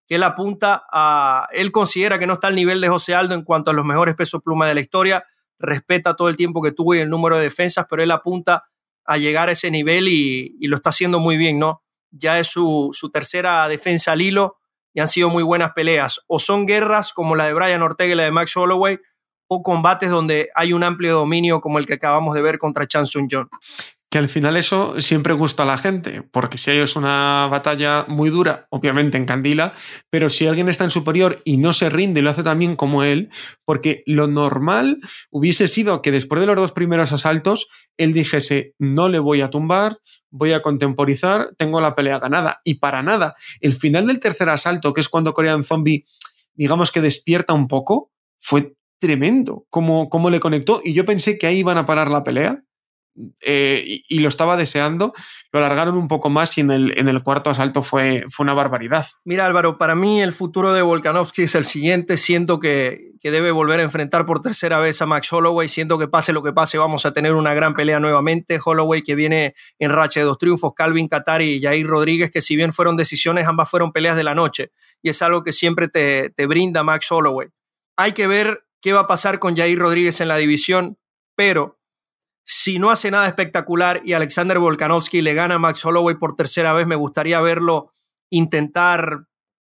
que 0.07 0.17
él 0.17 0.25
apunta 0.25 0.85
a, 0.91 1.49
él 1.53 1.71
considera 1.71 2.19
que 2.19 2.27
no 2.27 2.35
está 2.35 2.49
al 2.49 2.57
nivel 2.57 2.81
de 2.81 2.89
José 2.89 3.15
Aldo 3.15 3.35
en 3.35 3.43
cuanto 3.43 3.71
a 3.71 3.75
los 3.75 3.85
mejores 3.85 4.17
pesos 4.17 4.43
pluma 4.43 4.67
de 4.67 4.75
la 4.75 4.81
historia, 4.81 5.25
respeta 5.59 6.17
todo 6.17 6.29
el 6.29 6.37
tiempo 6.37 6.63
que 6.63 6.73
tuvo 6.73 6.97
y 6.97 6.99
el 6.99 7.11
número 7.11 7.37
de 7.37 7.45
defensas, 7.45 7.87
pero 7.89 8.03
él 8.03 8.11
apunta 8.11 8.65
a 9.05 9.19
llegar 9.19 9.49
a 9.49 9.53
ese 9.53 9.71
nivel 9.71 10.09
y, 10.09 10.57
y 10.61 10.67
lo 10.67 10.77
está 10.77 10.91
haciendo 10.91 11.21
muy 11.21 11.37
bien, 11.37 11.59
¿no? 11.59 11.83
Ya 12.11 12.39
es 12.39 12.49
su, 12.49 12.91
su 12.93 13.11
tercera 13.11 13.69
defensa 13.69 14.13
al 14.13 14.23
hilo 14.23 14.57
y 14.95 15.01
han 15.01 15.09
sido 15.09 15.29
muy 15.29 15.43
buenas 15.43 15.73
peleas. 15.73 16.21
O 16.27 16.39
son 16.39 16.67
guerras 16.67 17.13
como 17.13 17.37
la 17.37 17.47
de 17.47 17.55
Brian 17.55 17.83
Ortega 17.83 18.13
y 18.13 18.17
la 18.17 18.25
de 18.25 18.31
Max 18.31 18.57
Holloway, 18.57 18.99
o 19.49 19.63
combates 19.63 20.11
donde 20.11 20.51
hay 20.55 20.73
un 20.73 20.85
amplio 20.85 21.15
dominio 21.15 21.61
como 21.61 21.79
el 21.79 21.87
que 21.87 21.95
acabamos 21.95 22.35
de 22.35 22.43
ver 22.43 22.59
contra 22.59 22.87
Chan 22.87 23.07
Sung 23.07 23.29
Jung 23.31 23.49
que 24.11 24.19
al 24.19 24.29
final 24.29 24.57
eso 24.57 24.99
siempre 25.01 25.35
gusta 25.35 25.65
a 25.65 25.67
la 25.67 25.77
gente, 25.77 26.23
porque 26.23 26.57
si 26.57 26.71
hay 26.71 26.83
una 26.97 27.47
batalla 27.51 28.07
muy 28.09 28.31
dura, 28.31 28.67
obviamente 28.71 29.19
en 29.19 29.27
Candila, 29.27 29.75
pero 30.09 30.31
si 30.31 30.47
alguien 30.47 30.69
está 30.71 30.85
en 30.85 30.91
superior 30.91 31.43
y 31.45 31.59
no 31.59 31.75
se 31.75 31.91
rinde 31.91 32.21
y 32.21 32.23
lo 32.23 32.31
hace 32.31 32.43
también 32.43 32.75
como 32.75 33.03
él, 33.03 33.29
porque 33.67 34.03
lo 34.07 34.27
normal 34.27 35.01
hubiese 35.31 35.69
sido 35.69 36.01
que 36.01 36.11
después 36.11 36.41
de 36.41 36.47
los 36.47 36.57
dos 36.57 36.73
primeros 36.73 37.13
asaltos, 37.13 37.69
él 37.99 38.15
dijese, 38.15 38.75
no 38.79 39.11
le 39.11 39.19
voy 39.19 39.43
a 39.43 39.51
tumbar, 39.51 39.99
voy 40.31 40.53
a 40.53 40.63
contemporizar, 40.63 41.51
tengo 41.59 41.81
la 41.81 41.95
pelea 41.95 42.19
ganada. 42.19 42.61
Y 42.65 42.77
para 42.77 43.03
nada, 43.03 43.35
el 43.61 43.75
final 43.75 44.07
del 44.07 44.21
tercer 44.21 44.49
asalto, 44.49 44.95
que 44.95 45.03
es 45.03 45.09
cuando 45.11 45.35
Korean 45.35 45.65
Zombie, 45.65 46.07
digamos 46.55 46.93
que 46.93 47.03
despierta 47.03 47.53
un 47.53 47.69
poco, 47.69 48.11
fue 48.41 48.75
tremendo 48.99 49.67
como, 49.71 50.09
como 50.09 50.31
le 50.31 50.41
conectó 50.41 50.81
y 50.83 50.93
yo 50.93 51.05
pensé 51.05 51.39
que 51.39 51.47
ahí 51.47 51.59
iban 51.59 51.79
a 51.79 51.87
parar 51.87 52.11
la 52.11 52.25
pelea 52.25 52.65
eh, 53.41 54.03
y, 54.09 54.19
lo 54.19 54.29
estaba 54.29 54.57
deseando, 54.57 55.13
lo 55.53 55.59
alargaron 55.59 55.97
un 55.97 56.09
poco 56.09 56.31
más 56.31 56.57
y 56.59 56.61
en 56.61 56.71
el, 56.71 56.99
en 56.99 57.09
el 57.09 57.23
cuarto 57.23 57.51
asalto 57.51 57.83
fue, 57.83 58.25
fue 58.31 58.45
una 58.45 58.55
barbaridad. 58.55 59.07
Mira 59.25 59.47
Álvaro, 59.47 59.79
para 59.79 59.95
mí 59.95 60.21
el 60.23 60.33
futuro 60.33 60.73
de 60.73 60.83
Volkanovski 60.83 61.43
es 61.43 61.55
el 61.55 61.65
siguiente, 61.65 62.17
siento 62.17 62.61
que, 62.61 63.13
que 63.21 63.31
debe 63.31 63.51
volver 63.51 63.81
a 63.81 63.83
enfrentar 63.83 64.25
por 64.27 64.41
tercera 64.41 64.79
vez 64.79 65.01
a 65.03 65.07
Max 65.07 65.33
Holloway, 65.33 65.69
siento 65.69 65.99
que 65.99 66.09
pase 66.09 66.33
lo 66.33 66.43
que 66.43 66.53
pase, 66.53 66.79
vamos 66.79 67.07
a 67.07 67.13
tener 67.13 67.35
una 67.35 67.55
gran 67.55 67.75
pelea 67.75 68.01
nuevamente, 68.01 68.61
Holloway 68.65 69.03
que 69.03 69.15
viene 69.15 69.55
en 69.79 69.91
racha 69.91 70.21
de 70.21 70.27
dos 70.27 70.39
triunfos, 70.39 70.73
Calvin 70.75 71.09
Qatari 71.09 71.55
y 71.55 71.61
Jair 71.61 71.87
Rodríguez, 71.87 72.31
que 72.31 72.41
si 72.41 72.57
bien 72.57 72.73
fueron 72.73 72.97
decisiones, 72.97 73.47
ambas 73.47 73.69
fueron 73.69 73.93
peleas 73.93 74.17
de 74.17 74.25
la 74.25 74.35
noche, 74.35 74.73
y 75.03 75.11
es 75.11 75.23
algo 75.23 75.43
que 75.43 75.53
siempre 75.53 75.89
te, 75.89 76.31
te 76.31 76.47
brinda 76.47 76.83
Max 76.83 77.11
Holloway. 77.11 77.49
Hay 77.97 78.13
que 78.13 78.27
ver 78.27 78.65
qué 78.81 78.93
va 78.93 79.01
a 79.01 79.07
pasar 79.09 79.39
con 79.39 79.57
Jair 79.57 79.79
Rodríguez 79.79 80.21
en 80.21 80.29
la 80.29 80.37
división, 80.37 80.99
pero 81.35 81.78
si 82.51 82.79
no 82.79 82.91
hace 82.91 83.11
nada 83.11 83.27
espectacular 83.27 84.01
y 84.07 84.15
Alexander 84.15 84.59
Volkanovski 84.59 85.21
le 85.21 85.35
gana 85.35 85.57
a 85.57 85.59
Max 85.59 85.85
Holloway 85.85 86.15
por 86.15 86.35
tercera 86.35 86.73
vez, 86.73 86.87
me 86.87 86.97
gustaría 86.97 87.43
verlo 87.43 87.93
intentar 88.31 89.27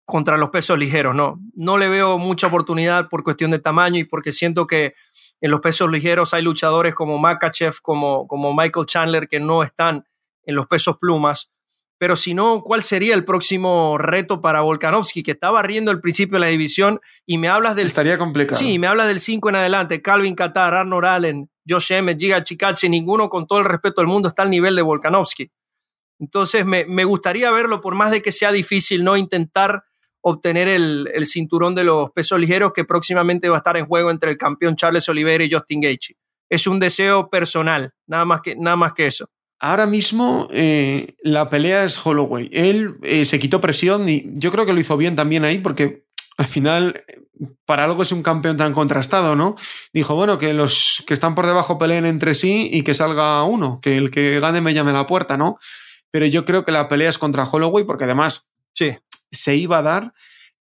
contra 0.05 0.37
los 0.37 0.51
pesos 0.51 0.77
ligeros. 0.77 1.15
No, 1.15 1.41
no 1.55 1.79
le 1.79 1.89
veo 1.89 2.19
mucha 2.19 2.45
oportunidad 2.45 3.09
por 3.09 3.23
cuestión 3.23 3.49
de 3.49 3.57
tamaño 3.57 3.97
y 3.97 4.03
porque 4.03 4.31
siento 4.31 4.67
que 4.67 4.93
en 5.41 5.49
los 5.49 5.59
pesos 5.59 5.89
ligeros 5.89 6.35
hay 6.35 6.43
luchadores 6.43 6.93
como 6.93 7.17
Makachev, 7.17 7.81
como, 7.81 8.27
como 8.27 8.53
Michael 8.53 8.85
Chandler, 8.85 9.27
que 9.27 9.39
no 9.39 9.63
están 9.63 10.05
en 10.43 10.53
los 10.53 10.67
pesos 10.67 10.97
plumas. 10.99 11.51
Pero 11.97 12.15
si 12.15 12.35
no, 12.35 12.61
¿cuál 12.61 12.83
sería 12.83 13.15
el 13.15 13.25
próximo 13.25 13.97
reto 13.97 14.39
para 14.39 14.61
Volkanovski, 14.61 15.23
que 15.23 15.31
estaba 15.31 15.63
riendo 15.63 15.89
el 15.89 15.99
principio 15.99 16.35
de 16.35 16.41
la 16.41 16.47
división 16.47 16.99
y 17.25 17.39
me 17.39 17.47
hablas 17.47 17.75
del... 17.75 17.87
Estaría 17.87 18.19
complicado. 18.19 18.59
Sí, 18.59 18.77
me 18.77 18.85
hablas 18.85 19.07
del 19.07 19.19
5 19.19 19.49
en 19.49 19.55
adelante, 19.55 20.03
Calvin 20.03 20.35
Qatar, 20.35 20.75
Arnold 20.75 21.05
Allen, 21.05 21.49
Josh 21.67 21.91
Emmett, 21.91 22.19
Giga 22.19 22.43
Chikadze, 22.43 22.89
ninguno 22.89 23.29
con 23.29 23.47
todo 23.47 23.59
el 23.59 23.65
respeto 23.65 24.01
del 24.01 24.07
mundo 24.07 24.29
está 24.29 24.43
al 24.43 24.49
nivel 24.49 24.75
de 24.75 24.81
Volkanovski. 24.81 25.51
Entonces 26.19 26.65
me, 26.65 27.03
gustaría 27.03 27.51
verlo, 27.51 27.79
por 27.81 27.95
más 27.95 28.11
de 28.11 28.21
que 28.21 28.31
sea 28.31 28.51
difícil, 28.51 29.03
no 29.03 29.17
intentar 29.17 29.83
obtener 30.21 30.67
el, 30.67 31.25
cinturón 31.27 31.75
de 31.75 31.83
los 31.83 32.11
pesos 32.11 32.39
ligeros 32.39 32.73
que 32.73 32.85
próximamente 32.85 33.49
va 33.49 33.57
a 33.57 33.59
estar 33.59 33.77
en 33.77 33.85
juego 33.85 34.09
entre 34.09 34.31
el 34.31 34.37
campeón 34.37 34.75
Charles 34.75 35.07
Oliveira 35.09 35.43
y 35.43 35.51
Justin 35.51 35.81
Gaethje. 35.81 36.15
Es 36.49 36.65
un 36.65 36.79
deseo 36.79 37.29
personal, 37.29 37.91
nada 38.07 38.25
más 38.25 38.41
que, 38.41 38.55
nada 38.55 38.75
más 38.75 38.93
que 38.93 39.05
eso. 39.05 39.29
Ahora 39.59 39.85
mismo 39.85 40.47
eh, 40.51 41.15
la 41.21 41.49
pelea 41.49 41.83
es 41.83 42.03
Holloway. 42.03 42.49
Él 42.51 42.95
eh, 43.03 43.25
se 43.25 43.39
quitó 43.39 43.59
presión 43.61 44.07
y 44.07 44.23
yo 44.33 44.51
creo 44.51 44.65
que 44.65 44.73
lo 44.73 44.79
hizo 44.79 44.97
bien 44.97 45.15
también 45.15 45.45
ahí 45.45 45.59
porque 45.59 46.05
al 46.37 46.45
final, 46.45 47.03
para 47.65 47.83
algo 47.83 48.01
es 48.01 48.11
un 48.11 48.23
campeón 48.23 48.57
tan 48.57 48.73
contrastado, 48.73 49.35
¿no? 49.35 49.55
Dijo, 49.93 50.15
bueno, 50.15 50.37
que 50.37 50.53
los 50.53 51.03
que 51.07 51.13
están 51.13 51.35
por 51.35 51.45
debajo 51.45 51.77
peleen 51.77 52.05
entre 52.05 52.33
sí 52.33 52.69
y 52.71 52.83
que 52.83 52.93
salga 52.93 53.43
uno, 53.43 53.79
que 53.81 53.97
el 53.97 54.11
que 54.11 54.39
gane 54.39 54.61
me 54.61 54.73
llame 54.73 54.91
a 54.91 54.95
la 54.95 55.07
puerta, 55.07 55.37
¿no? 55.37 55.57
Pero 56.11 56.25
yo 56.25 56.45
creo 56.45 56.63
que 56.63 56.71
la 56.71 56.87
pelea 56.87 57.09
es 57.09 57.17
contra 57.17 57.43
Holloway 57.45 57.85
porque 57.85 58.05
además 58.05 58.51
sí. 58.73 58.97
se 59.31 59.55
iba 59.55 59.79
a 59.79 59.81
dar. 59.81 60.13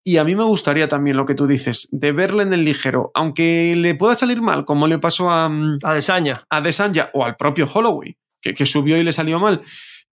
Y 0.07 0.19
a 0.19 0.25
mí 0.25 0.37
me 0.37 0.45
gustaría 0.45 0.87
también 0.87 1.17
lo 1.17 1.25
que 1.25 1.35
tú 1.35 1.47
dices, 1.47 1.89
de 1.91 2.13
verle 2.13 2.43
en 2.43 2.53
el 2.53 2.63
ligero, 2.63 3.11
aunque 3.15 3.75
le 3.75 3.95
pueda 3.95 4.15
salir 4.15 4.43
mal, 4.43 4.67
como 4.67 4.87
le 4.87 4.99
pasó 4.99 5.31
a, 5.31 5.49
mm, 5.49 5.79
a 5.83 5.95
Desanya. 5.95 6.35
A 6.51 6.61
Desanya 6.61 7.11
o 7.15 7.25
al 7.25 7.37
propio 7.37 7.67
Holloway, 7.73 8.15
que, 8.43 8.53
que 8.53 8.67
subió 8.67 8.99
y 8.99 9.03
le 9.03 9.13
salió 9.13 9.39
mal 9.39 9.63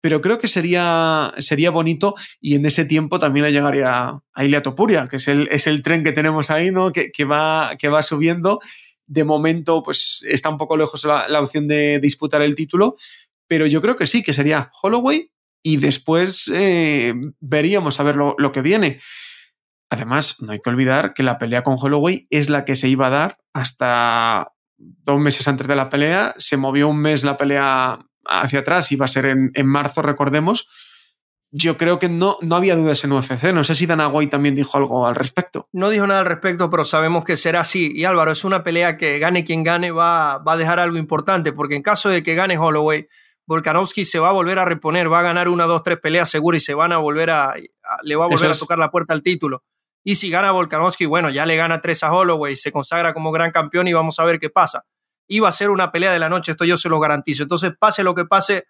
pero 0.02 0.20
creo 0.20 0.36
que 0.36 0.48
sería, 0.48 1.32
sería 1.38 1.70
bonito 1.70 2.14
y 2.40 2.56
en 2.56 2.66
ese 2.66 2.84
tiempo 2.84 3.20
también 3.20 3.46
le 3.46 3.52
llegaría 3.52 4.20
a 4.34 4.44
Ilia 4.44 4.60
Topuria, 4.60 5.06
que 5.06 5.16
es 5.16 5.28
el, 5.28 5.48
es 5.52 5.68
el 5.68 5.80
tren 5.80 6.02
que 6.02 6.10
tenemos 6.10 6.50
ahí, 6.50 6.72
¿no? 6.72 6.90
Que, 6.90 7.12
que, 7.12 7.24
va, 7.24 7.76
que 7.78 7.88
va 7.88 8.02
subiendo. 8.02 8.58
De 9.06 9.22
momento, 9.22 9.80
pues 9.82 10.24
está 10.28 10.50
un 10.50 10.58
poco 10.58 10.76
lejos 10.76 11.04
la, 11.04 11.40
opción 11.40 11.68
de 11.68 12.00
disputar 12.00 12.42
el 12.42 12.56
título, 12.56 12.96
pero 13.46 13.66
yo 13.66 13.80
creo 13.80 13.94
que 13.94 14.06
sí, 14.06 14.24
que 14.24 14.32
sería 14.32 14.70
Holloway 14.82 15.30
y 15.62 15.76
después 15.76 16.50
eh, 16.52 17.14
veríamos 17.38 18.00
a 18.00 18.02
ver 18.02 18.16
lo, 18.16 18.34
lo, 18.38 18.50
que 18.50 18.62
viene. 18.62 18.98
Además, 19.88 20.42
no 20.42 20.50
hay 20.50 20.58
que 20.58 20.70
olvidar 20.70 21.14
que 21.14 21.22
la 21.22 21.38
pelea 21.38 21.62
con 21.62 21.76
Holloway 21.80 22.26
es 22.28 22.50
la 22.50 22.64
que 22.64 22.74
se 22.74 22.88
iba 22.88 23.06
a 23.06 23.10
dar 23.10 23.38
hasta 23.52 24.52
dos 24.78 25.20
meses 25.20 25.46
antes 25.46 25.68
de 25.68 25.76
la 25.76 25.88
pelea. 25.88 26.34
Se 26.38 26.56
movió 26.56 26.88
un 26.88 26.98
mes 26.98 27.22
la 27.22 27.36
pelea 27.36 28.00
hacia 28.24 28.60
atrás, 28.60 28.90
iba 28.92 29.04
a 29.04 29.08
ser 29.08 29.26
en, 29.26 29.50
en 29.54 29.66
marzo, 29.66 30.02
recordemos, 30.02 30.68
yo 31.54 31.76
creo 31.76 31.98
que 31.98 32.08
no, 32.08 32.38
no 32.40 32.56
había 32.56 32.74
dudas 32.74 33.04
en 33.04 33.12
UFC. 33.12 33.52
No 33.52 33.62
sé 33.62 33.74
si 33.74 33.84
Dana 33.84 34.08
White 34.08 34.30
también 34.30 34.54
dijo 34.54 34.78
algo 34.78 35.06
al 35.06 35.14
respecto. 35.14 35.68
No 35.72 35.90
dijo 35.90 36.06
nada 36.06 36.20
al 36.20 36.26
respecto, 36.26 36.70
pero 36.70 36.82
sabemos 36.82 37.24
que 37.24 37.36
será 37.36 37.60
así. 37.60 37.92
Y 37.94 38.06
Álvaro, 38.06 38.32
es 38.32 38.44
una 38.44 38.62
pelea 38.62 38.96
que 38.96 39.18
gane 39.18 39.44
quien 39.44 39.62
gane 39.62 39.90
va, 39.90 40.38
va 40.38 40.54
a 40.54 40.56
dejar 40.56 40.80
algo 40.80 40.96
importante, 40.96 41.52
porque 41.52 41.76
en 41.76 41.82
caso 41.82 42.08
de 42.08 42.22
que 42.22 42.34
gane 42.34 42.56
Holloway, 42.56 43.06
Volkanovski 43.46 44.06
se 44.06 44.18
va 44.18 44.30
a 44.30 44.32
volver 44.32 44.58
a 44.58 44.64
reponer, 44.64 45.12
va 45.12 45.20
a 45.20 45.22
ganar 45.22 45.48
una, 45.48 45.64
dos, 45.64 45.82
tres 45.82 45.98
peleas 45.98 46.30
seguras 46.30 46.62
y 46.62 46.64
se 46.64 46.74
van 46.74 46.90
a 46.92 46.98
volver 46.98 47.28
a, 47.28 47.54
le 48.02 48.16
va 48.16 48.24
a 48.24 48.28
volver 48.28 48.50
a 48.50 48.54
tocar 48.54 48.78
la 48.78 48.90
puerta 48.90 49.12
al 49.12 49.22
título. 49.22 49.62
Y 50.04 50.14
si 50.14 50.30
gana 50.30 50.52
Volkanovski, 50.52 51.04
bueno, 51.04 51.28
ya 51.28 51.44
le 51.44 51.56
gana 51.56 51.82
tres 51.82 52.02
a 52.02 52.12
Holloway, 52.12 52.56
se 52.56 52.72
consagra 52.72 53.12
como 53.12 53.30
gran 53.30 53.50
campeón 53.50 53.86
y 53.88 53.92
vamos 53.92 54.18
a 54.18 54.24
ver 54.24 54.38
qué 54.38 54.48
pasa. 54.48 54.86
Iba 55.28 55.48
a 55.48 55.52
ser 55.52 55.70
una 55.70 55.92
pelea 55.92 56.12
de 56.12 56.18
la 56.18 56.28
noche, 56.28 56.52
esto 56.52 56.64
yo 56.64 56.76
se 56.76 56.88
lo 56.88 57.00
garantizo. 57.00 57.42
Entonces, 57.42 57.72
pase 57.78 58.02
lo 58.02 58.14
que 58.14 58.24
pase, 58.24 58.64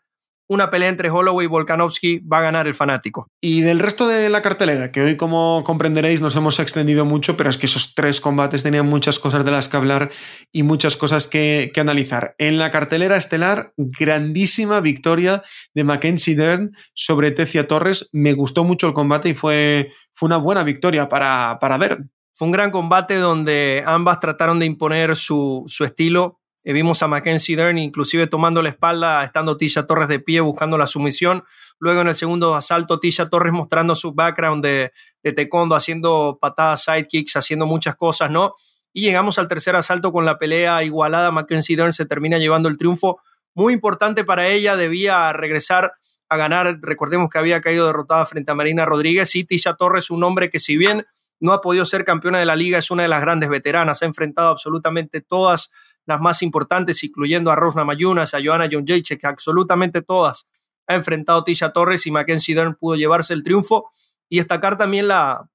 una 0.48 0.70
pelea 0.70 0.88
entre 0.88 1.10
Holloway 1.10 1.46
y 1.46 1.48
Volkanovski 1.48 2.18
va 2.20 2.38
a 2.38 2.42
ganar 2.42 2.66
el 2.66 2.74
fanático. 2.74 3.28
Y 3.40 3.62
del 3.62 3.78
resto 3.78 4.06
de 4.06 4.28
la 4.28 4.42
cartelera, 4.42 4.92
que 4.92 5.00
hoy 5.00 5.16
como 5.16 5.62
comprenderéis 5.64 6.20
nos 6.20 6.36
hemos 6.36 6.60
extendido 6.60 7.04
mucho, 7.04 7.36
pero 7.36 7.48
es 7.48 7.58
que 7.58 7.66
esos 7.66 7.94
tres 7.94 8.20
combates 8.20 8.62
tenían 8.62 8.86
muchas 8.86 9.18
cosas 9.18 9.44
de 9.44 9.50
las 9.50 9.68
que 9.68 9.76
hablar 9.76 10.10
y 10.52 10.62
muchas 10.62 10.96
cosas 10.96 11.26
que, 11.26 11.70
que 11.72 11.80
analizar. 11.80 12.34
En 12.38 12.58
la 12.58 12.70
cartelera 12.70 13.16
estelar, 13.16 13.72
grandísima 13.76 14.80
victoria 14.80 15.42
de 15.74 15.84
Mackenzie 15.84 16.36
Dern 16.36 16.72
sobre 16.94 17.30
Tecia 17.30 17.66
Torres. 17.66 18.10
Me 18.12 18.34
gustó 18.34 18.64
mucho 18.64 18.86
el 18.88 18.92
combate 18.92 19.30
y 19.30 19.34
fue, 19.34 19.90
fue 20.12 20.26
una 20.26 20.36
buena 20.36 20.64
victoria 20.64 21.08
para, 21.08 21.58
para 21.60 21.78
Dern. 21.78 22.10
Fue 22.34 22.46
un 22.46 22.52
gran 22.52 22.70
combate 22.70 23.16
donde 23.16 23.82
ambas 23.86 24.20
trataron 24.20 24.58
de 24.58 24.66
imponer 24.66 25.16
su, 25.16 25.64
su 25.66 25.84
estilo 25.84 26.41
vimos 26.64 27.02
a 27.02 27.08
Mackenzie 27.08 27.56
Dern 27.56 27.78
inclusive 27.78 28.28
tomando 28.28 28.62
la 28.62 28.68
espalda, 28.68 29.24
estando 29.24 29.56
Tisha 29.56 29.86
Torres 29.86 30.08
de 30.08 30.20
pie 30.20 30.40
buscando 30.40 30.78
la 30.78 30.86
sumisión. 30.86 31.42
Luego 31.80 32.02
en 32.02 32.08
el 32.08 32.14
segundo 32.14 32.54
asalto, 32.54 33.00
Tisha 33.00 33.28
Torres 33.28 33.52
mostrando 33.52 33.96
su 33.96 34.12
background 34.12 34.64
de, 34.64 34.92
de 35.24 35.32
taekwondo, 35.32 35.74
haciendo 35.74 36.38
patadas, 36.40 36.84
sidekicks, 36.84 37.36
haciendo 37.36 37.66
muchas 37.66 37.96
cosas, 37.96 38.30
¿no? 38.30 38.54
Y 38.92 39.02
llegamos 39.02 39.38
al 39.38 39.48
tercer 39.48 39.74
asalto 39.74 40.12
con 40.12 40.24
la 40.24 40.38
pelea 40.38 40.84
igualada. 40.84 41.32
Mackenzie 41.32 41.76
Dern 41.76 41.92
se 41.92 42.06
termina 42.06 42.38
llevando 42.38 42.68
el 42.68 42.76
triunfo. 42.76 43.20
Muy 43.54 43.72
importante 43.72 44.22
para 44.22 44.46
ella, 44.48 44.76
debía 44.76 45.32
regresar 45.32 45.94
a 46.28 46.36
ganar. 46.36 46.78
Recordemos 46.80 47.28
que 47.30 47.38
había 47.38 47.60
caído 47.60 47.86
derrotada 47.86 48.24
frente 48.26 48.52
a 48.52 48.54
Marina 48.54 48.84
Rodríguez 48.84 49.34
y 49.34 49.44
Tisha 49.44 49.74
Torres, 49.74 50.10
un 50.10 50.22
hombre 50.24 50.50
que 50.50 50.60
si 50.60 50.76
bien 50.76 51.06
no 51.40 51.52
ha 51.52 51.60
podido 51.60 51.84
ser 51.84 52.04
campeona 52.04 52.38
de 52.38 52.46
la 52.46 52.54
liga, 52.54 52.78
es 52.78 52.90
una 52.90 53.02
de 53.02 53.08
las 53.08 53.20
grandes 53.20 53.50
veteranas, 53.50 54.02
ha 54.02 54.06
enfrentado 54.06 54.50
absolutamente 54.50 55.20
todas 55.20 55.72
las 56.06 56.20
más 56.20 56.42
importantes, 56.42 57.02
incluyendo 57.04 57.50
a 57.50 57.56
Rosna 57.56 57.84
Mayunas, 57.84 58.34
a 58.34 58.40
Joanna 58.42 58.68
John 58.70 58.84
que 58.84 59.18
absolutamente 59.22 60.02
todas 60.02 60.48
ha 60.86 60.94
enfrentado 60.94 61.44
Tisha 61.44 61.72
Torres 61.72 62.06
y 62.06 62.10
Mackenzie 62.10 62.54
Dern 62.54 62.74
pudo 62.74 62.96
llevarse 62.96 63.34
el 63.34 63.42
triunfo. 63.42 63.90
Y 64.28 64.38
destacar 64.38 64.78
también 64.78 65.08
la, 65.08 65.48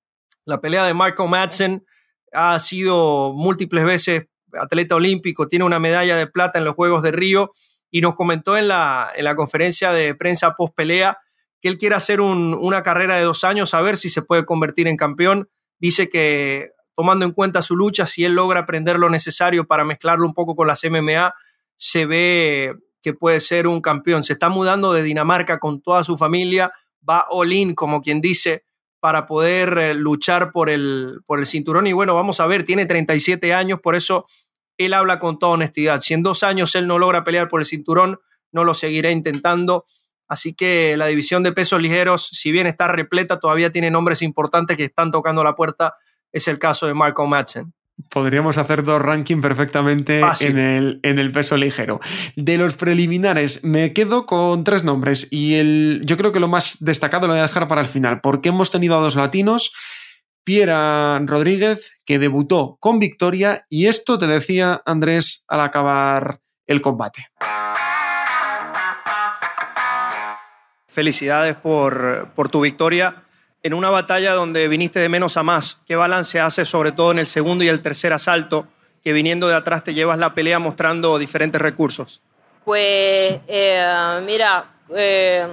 la 0.45 0.61
pelea 0.61 0.85
de 0.85 0.93
Marco 0.93 1.27
Madsen, 1.27 1.85
ha 2.31 2.59
sido 2.59 3.33
múltiples 3.33 3.85
veces 3.85 4.27
atleta 4.53 4.95
olímpico, 4.95 5.47
tiene 5.47 5.65
una 5.65 5.79
medalla 5.79 6.15
de 6.15 6.27
plata 6.27 6.59
en 6.59 6.65
los 6.65 6.75
Juegos 6.75 7.03
de 7.03 7.11
Río 7.11 7.51
y 7.89 8.01
nos 8.01 8.15
comentó 8.15 8.57
en 8.57 8.67
la, 8.67 9.11
en 9.15 9.25
la 9.25 9.35
conferencia 9.35 9.91
de 9.91 10.13
prensa 10.15 10.55
post 10.55 10.75
pelea 10.75 11.19
que 11.61 11.67
él 11.69 11.77
quiere 11.77 11.95
hacer 11.95 12.21
una 12.21 12.83
carrera 12.83 13.15
de 13.15 13.23
dos 13.23 13.43
años 13.43 13.73
a 13.73 13.81
ver 13.81 13.97
si 13.97 14.09
se 14.09 14.21
puede 14.21 14.45
convertir 14.45 14.87
en 14.87 14.95
campeón. 14.95 15.49
Dice 15.79 16.07
que 16.07 16.71
tomando 16.97 17.25
en 17.25 17.31
cuenta 17.31 17.61
su 17.61 17.75
lucha, 17.75 18.07
si 18.07 18.25
él 18.25 18.33
logra 18.33 18.61
aprender 18.61 18.97
lo 18.97 19.07
necesario 19.07 19.67
para 19.67 19.85
mezclarlo 19.85 20.25
un 20.25 20.33
poco 20.33 20.55
con 20.55 20.65
las 20.65 20.83
MMA, 20.83 21.31
se 21.75 22.07
ve 22.07 22.73
que 23.03 23.13
puede 23.13 23.39
ser 23.39 23.67
un 23.67 23.81
campeón. 23.81 24.23
Se 24.23 24.33
está 24.33 24.49
mudando 24.49 24.91
de 24.93 25.03
Dinamarca 25.03 25.59
con 25.59 25.79
toda 25.79 26.03
su 26.03 26.17
familia, 26.17 26.71
va 27.07 27.27
all 27.29 27.53
in, 27.53 27.75
como 27.75 28.01
quien 28.01 28.19
dice, 28.19 28.63
para 28.99 29.27
poder 29.27 29.77
eh, 29.77 29.93
luchar 29.93 30.51
por 30.51 30.71
el, 30.71 31.19
por 31.27 31.37
el 31.37 31.45
cinturón. 31.45 31.85
Y 31.85 31.93
bueno, 31.93 32.15
vamos 32.15 32.39
a 32.39 32.47
ver, 32.47 32.63
tiene 32.63 32.87
37 32.87 33.53
años, 33.53 33.79
por 33.79 33.93
eso 33.93 34.25
él 34.79 34.95
habla 34.95 35.19
con 35.19 35.37
toda 35.37 35.51
honestidad. 35.51 36.01
Si 36.01 36.15
en 36.15 36.23
dos 36.23 36.41
años 36.41 36.73
él 36.73 36.87
no 36.87 36.97
logra 36.97 37.23
pelear 37.23 37.47
por 37.47 37.59
el 37.59 37.67
cinturón, 37.67 38.17
no 38.51 38.63
lo 38.63 38.73
seguirá 38.73 39.11
intentando. 39.11 39.85
Así 40.27 40.55
que 40.55 40.97
la 40.97 41.05
división 41.05 41.43
de 41.43 41.51
pesos 41.51 41.79
ligeros, 41.79 42.27
si 42.31 42.51
bien 42.51 42.65
está 42.65 42.87
repleta, 42.87 43.39
todavía 43.39 43.71
tiene 43.71 43.91
nombres 43.91 44.23
importantes 44.23 44.77
que 44.77 44.85
están 44.85 45.11
tocando 45.11 45.43
la 45.43 45.55
puerta 45.55 45.93
es 46.31 46.47
el 46.47 46.59
caso 46.59 46.87
de 46.87 46.93
Marco 46.93 47.25
Madsen. 47.27 47.73
Podríamos 48.09 48.59
hacer 48.59 48.83
dos 48.83 49.01
rankings 49.01 49.41
perfectamente 49.41 50.21
en 50.41 50.57
el, 50.59 50.99
en 51.01 51.17
el, 51.17 51.31
peso 51.31 51.57
ligero. 51.57 51.99
De 52.35 52.57
los 52.57 52.75
preliminares, 52.75 53.63
me 53.63 53.91
quedo 53.91 54.27
con 54.27 54.63
tres 54.63 54.83
nombres 54.83 55.27
y 55.31 55.55
el, 55.55 56.03
yo 56.05 56.15
creo 56.15 56.31
que 56.31 56.39
lo 56.39 56.47
más 56.47 56.77
destacado 56.79 57.25
lo 57.25 57.33
voy 57.33 57.39
a 57.39 57.47
dejar 57.47 57.67
para 57.67 57.81
el 57.81 57.87
final, 57.87 58.21
porque 58.21 58.49
hemos 58.49 58.69
tenido 58.69 58.95
a 58.95 59.01
dos 59.01 59.15
latinos, 59.15 59.73
Piera 60.43 61.19
Rodríguez, 61.25 61.97
que 62.05 62.19
debutó 62.19 62.77
con 62.79 62.99
victoria, 62.99 63.65
y 63.67 63.87
esto 63.87 64.19
te 64.19 64.27
decía 64.27 64.81
Andrés 64.85 65.43
al 65.47 65.61
acabar 65.61 66.39
el 66.67 66.81
combate. 66.81 67.25
Felicidades 70.87 71.55
por, 71.55 72.31
por 72.35 72.49
tu 72.49 72.61
victoria 72.61 73.26
en 73.67 73.73
una 73.73 73.89
batalla 73.89 74.33
donde 74.33 74.69
viniste 74.69 74.99
de 74.99 75.09
menos 75.09 75.35
a 75.35 75.43
más, 75.43 75.79
¿qué 75.85 75.97
balance 75.97 76.39
haces 76.39 76.69
sobre 76.69 76.93
todo 76.93 77.11
en 77.11 77.19
el 77.19 77.27
segundo 77.27 77.65
y 77.65 77.67
el 77.67 77.81
tercer 77.81 78.13
asalto, 78.13 78.65
que 79.03 79.11
viniendo 79.11 79.49
de 79.49 79.55
atrás 79.55 79.83
te 79.83 79.93
llevas 79.93 80.17
la 80.17 80.33
pelea 80.33 80.57
mostrando 80.57 81.19
diferentes 81.19 81.61
recursos? 81.61 82.21
Pues 82.63 83.41
eh, 83.45 84.21
mira, 84.25 84.71
eh, 84.95 85.47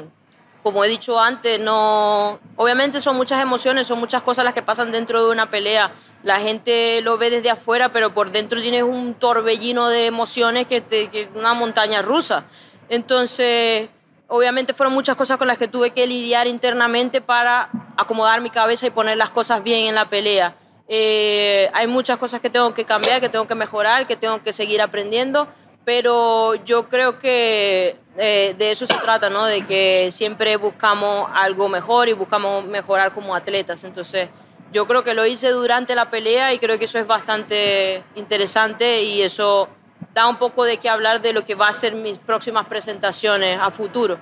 como 0.63 0.85
he 0.85 0.89
dicho 0.89 1.19
antes, 1.19 1.59
no, 1.59 2.39
obviamente 2.55 3.01
son 3.01 3.17
muchas 3.17 3.43
emociones, 3.43 3.89
son 3.89 3.99
muchas 3.99 4.23
cosas 4.23 4.45
las 4.45 4.55
que 4.55 4.63
pasan 4.63 4.93
dentro 4.93 5.25
de 5.27 5.33
una 5.33 5.51
pelea. 5.51 5.91
La 6.23 6.39
gente 6.39 7.01
lo 7.03 7.19
ve 7.19 7.31
desde 7.31 7.51
afuera, 7.51 7.91
pero 7.91 8.15
por 8.15 8.31
dentro 8.31 8.61
tienes 8.61 8.85
un 8.85 9.15
torbellino 9.15 9.89
de 9.89 10.07
emociones 10.07 10.69
que, 10.69 10.81
te, 10.81 11.09
que 11.09 11.29
una 11.35 11.53
montaña 11.53 12.01
rusa. 12.01 12.45
Entonces, 12.89 13.89
Obviamente 14.29 14.73
fueron 14.73 14.95
muchas 14.95 15.17
cosas 15.17 15.37
con 15.37 15.47
las 15.47 15.59
que 15.59 15.69
tuve 15.69 15.91
que 15.91 16.07
lidiar 16.07 16.47
internamente 16.47 17.21
para 17.21 17.69
acomodar 17.97 18.41
mi 18.41 18.51
cabeza 18.51 18.87
y 18.87 18.91
poner 18.91 19.17
las 19.17 19.31
cosas 19.31 19.63
bien 19.63 19.87
en 19.87 19.95
la 19.95 20.09
pelea. 20.09 20.57
Eh, 20.89 21.71
hay 21.73 21.87
muchas 21.87 22.19
cosas 22.19 22.41
que 22.41 22.51
tengo 22.51 22.73
que 22.75 22.85
cambiar, 22.85 23.21
que 23.21 23.29
tengo 23.29 23.47
que 23.47 23.55
mejorar, 23.55 24.07
que 24.07 24.17
tengo 24.17 24.43
que 24.43 24.53
seguir 24.53 24.81
aprendiendo, 24.83 25.49
pero 25.85 26.55
yo 26.57 26.89
creo 26.89 27.19
que 27.19 27.97
eh, 28.17 28.55
de 28.57 28.71
eso 28.71 28.87
se 28.87 28.95
trata, 28.95 29.29
¿no? 29.29 29.45
De 29.47 29.67
que 29.67 30.09
siempre 30.11 30.57
buscamos 30.57 31.29
algo 31.35 31.69
mejor 31.69 32.09
y 32.09 32.13
buscamos 32.13 32.65
mejorar 32.65 33.13
como 33.13 33.35
atletas. 33.35 33.85
Entonces, 33.85 34.29
yo 34.73 34.87
creo 34.87 35.05
que 35.05 35.15
lo 35.15 35.27
hice 35.27 35.51
durante 35.51 35.95
la 35.95 36.11
pelea 36.11 36.53
y 36.53 36.59
creo 36.59 36.79
que 36.79 36.87
eso 36.87 36.99
es 36.99 37.07
bastante 37.07 38.03
interesante 38.15 39.03
y 39.03 39.23
eso 39.23 39.69
da 40.15 40.29
un 40.29 40.37
poco 40.37 40.65
de 40.65 40.79
qué 40.79 40.89
hablar 40.89 41.21
de 41.21 41.33
lo 41.33 41.45
que 41.45 41.57
va 41.57 41.69
a 41.69 41.73
ser 41.73 41.95
mis 41.95 42.19
próximas 42.19 42.67
presentaciones 42.67 43.59
a 43.61 43.71
futuro. 43.71 44.19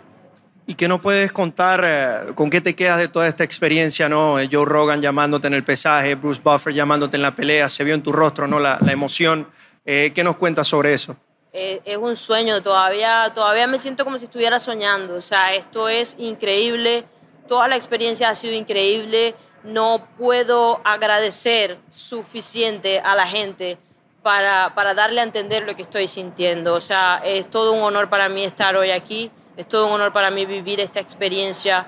¿Y 0.66 0.74
qué 0.74 0.88
no 0.88 1.00
puedes 1.00 1.33
contar? 1.33 1.83
Eh, 1.85 2.35
¿Con 2.35 2.48
qué 2.48 2.61
te 2.61 2.74
quedas 2.74 2.98
de 2.98 3.09
toda 3.09 3.28
esta 3.28 3.44
experiencia? 3.44 4.09
¿no? 4.09 4.38
Eh, 4.38 4.48
Joe 4.50 4.64
Rogan 4.64 5.02
llamándote 5.02 5.48
en 5.48 5.55
el 5.55 5.64
pesaje, 5.64 6.14
Bruce 6.14 6.40
Buffer 6.42 6.72
llamándote 6.72 7.16
en 7.16 7.22
la 7.22 7.35
pelea, 7.35 7.68
se 7.68 7.85
vio 7.85 7.94
en 7.94 8.02
tu 8.02 8.12
rostro 8.12 8.46
¿no? 8.46 8.59
la, 8.59 8.78
la 8.81 8.92
emoción. 8.92 9.48
Eh, 9.85 10.12
¿Qué 10.14 10.24
nos 10.24 10.37
cuentas 10.37 10.66
sobre 10.66 10.94
eso? 10.94 11.16
es 11.55 11.98
un 11.98 12.16
sueño, 12.16 12.62
todavía, 12.62 13.31
todavía 13.35 13.66
me 13.66 13.76
siento 13.76 14.05
como 14.05 14.16
si 14.16 14.24
estuviera 14.24 14.59
soñando. 14.59 15.16
O 15.16 15.20
sea, 15.20 15.55
esto 15.55 15.90
es 15.90 16.14
increíble, 16.18 17.05
toda 17.46 17.68
la 17.68 17.76
experiencia 17.76 18.31
ha 18.31 18.35
sido 18.35 18.55
increíble. 18.55 19.35
No 19.62 20.09
puedo 20.16 20.81
agradecer 20.83 21.78
suficiente 21.90 23.00
a 23.00 23.14
la 23.14 23.26
gente 23.26 23.76
para, 24.22 24.74
para 24.74 24.94
darle 24.94 25.20
a 25.20 25.24
entender 25.24 25.64
lo 25.64 25.74
que 25.74 25.82
estoy 25.82 26.06
sintiendo. 26.06 26.74
O 26.74 26.80
sea, 26.80 27.20
es 27.24 27.50
todo 27.50 27.72
un 27.72 27.82
honor 27.82 28.08
para 28.08 28.28
mí 28.28 28.44
estar 28.44 28.76
hoy 28.76 28.90
aquí, 28.90 29.30
es 29.56 29.68
todo 29.68 29.87
un 29.87 29.94
honor 29.94 30.12
para 30.12 30.30
mí 30.30 30.46
vivir 30.46 30.80
esta 30.80 31.00
experiencia 31.00 31.87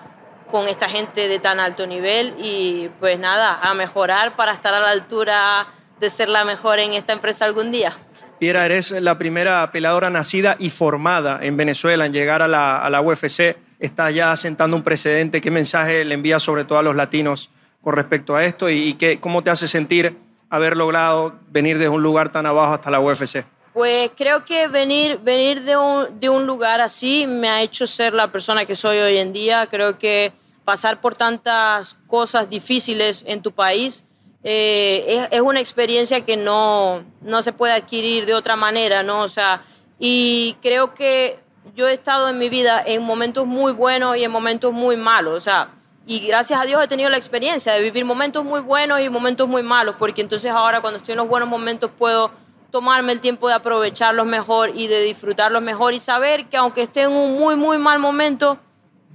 con 0.50 0.68
esta 0.68 0.88
gente 0.88 1.28
de 1.28 1.38
tan 1.38 1.58
alto 1.58 1.86
nivel 1.86 2.34
y 2.38 2.90
pues 3.00 3.18
nada, 3.18 3.58
a 3.62 3.74
mejorar 3.74 4.36
para 4.36 4.52
estar 4.52 4.74
a 4.74 4.80
la 4.80 4.90
altura 4.90 5.66
de 5.98 6.10
ser 6.10 6.28
la 6.28 6.44
mejor 6.44 6.78
en 6.78 6.92
esta 6.92 7.12
empresa 7.12 7.44
algún 7.44 7.70
día. 7.72 7.92
Piera, 8.38 8.64
eres 8.66 8.90
la 8.90 9.16
primera 9.16 9.70
peladora 9.72 10.10
nacida 10.10 10.56
y 10.58 10.70
formada 10.70 11.38
en 11.40 11.56
Venezuela 11.56 12.04
en 12.04 12.12
llegar 12.12 12.42
a 12.42 12.48
la, 12.48 12.78
a 12.78 12.90
la 12.90 13.00
UFC. 13.00 13.56
Estás 13.78 14.14
ya 14.14 14.36
sentando 14.36 14.76
un 14.76 14.82
precedente. 14.82 15.40
¿Qué 15.40 15.50
mensaje 15.50 16.04
le 16.04 16.14
envías 16.14 16.42
sobre 16.42 16.64
todo 16.64 16.78
a 16.78 16.82
los 16.82 16.96
latinos 16.96 17.50
con 17.80 17.94
respecto 17.94 18.34
a 18.36 18.44
esto 18.44 18.68
y, 18.68 18.78
y 18.78 18.94
qué, 18.94 19.20
cómo 19.20 19.42
te 19.42 19.50
hace 19.50 19.68
sentir 19.68 20.16
haber 20.50 20.76
logrado 20.76 21.34
venir 21.48 21.78
desde 21.78 21.88
un 21.88 22.02
lugar 22.02 22.30
tan 22.30 22.46
abajo 22.46 22.74
hasta 22.74 22.90
la 22.90 23.00
UFC? 23.00 23.44
Pues 23.72 24.10
creo 24.16 24.44
que 24.44 24.68
venir, 24.68 25.18
venir 25.18 25.62
de, 25.62 25.76
un, 25.76 26.20
de 26.20 26.28
un 26.28 26.46
lugar 26.46 26.80
así 26.80 27.26
me 27.26 27.48
ha 27.48 27.62
hecho 27.62 27.86
ser 27.86 28.14
la 28.14 28.30
persona 28.30 28.64
que 28.66 28.74
soy 28.74 28.98
hoy 28.98 29.18
en 29.18 29.32
día. 29.32 29.66
Creo 29.66 29.98
que 29.98 30.32
pasar 30.64 31.00
por 31.00 31.16
tantas 31.16 31.96
cosas 32.06 32.48
difíciles 32.48 33.24
en 33.26 33.42
tu 33.42 33.52
país 33.52 34.04
eh, 34.44 35.04
es, 35.08 35.28
es, 35.38 35.40
una 35.40 35.58
experiencia 35.58 36.20
que 36.20 36.36
no, 36.36 37.02
no 37.22 37.42
se 37.42 37.52
puede 37.52 37.72
adquirir 37.72 38.26
de 38.26 38.34
otra 38.34 38.56
manera, 38.56 39.02
¿no? 39.02 39.22
O 39.22 39.28
sea, 39.28 39.62
y 39.98 40.56
creo 40.60 40.92
que 40.92 41.38
yo 41.74 41.88
he 41.88 41.94
estado 41.94 42.28
en 42.28 42.38
mi 42.38 42.50
vida 42.50 42.82
en 42.84 43.02
momentos 43.02 43.46
muy 43.46 43.72
buenos 43.72 44.16
y 44.18 44.24
en 44.24 44.30
momentos 44.30 44.72
muy 44.72 44.96
malos. 44.96 45.34
O 45.34 45.40
sea, 45.40 45.70
y 46.06 46.20
gracias 46.26 46.60
a 46.60 46.64
Dios 46.64 46.82
he 46.82 46.88
tenido 46.88 47.08
la 47.08 47.16
experiencia 47.16 47.72
de 47.72 47.80
vivir 47.80 48.04
momentos 48.04 48.44
muy 48.44 48.60
buenos 48.60 49.00
y 49.00 49.08
momentos 49.08 49.48
muy 49.48 49.62
malos, 49.62 49.96
porque 49.98 50.20
entonces 50.20 50.52
ahora 50.52 50.80
cuando 50.80 50.98
estoy 50.98 51.12
en 51.12 51.18
los 51.18 51.28
buenos 51.28 51.48
momentos 51.48 51.90
puedo 51.96 52.30
tomarme 52.70 53.12
el 53.12 53.20
tiempo 53.20 53.48
de 53.48 53.54
aprovecharlos 53.54 54.26
mejor 54.26 54.72
y 54.74 54.88
de 54.88 55.02
disfrutarlos 55.02 55.62
mejor 55.62 55.94
y 55.94 56.00
saber 56.00 56.46
que 56.48 56.56
aunque 56.56 56.82
esté 56.82 57.02
en 57.02 57.12
un 57.12 57.38
muy, 57.38 57.56
muy 57.56 57.78
mal 57.78 57.98
momento, 58.00 58.58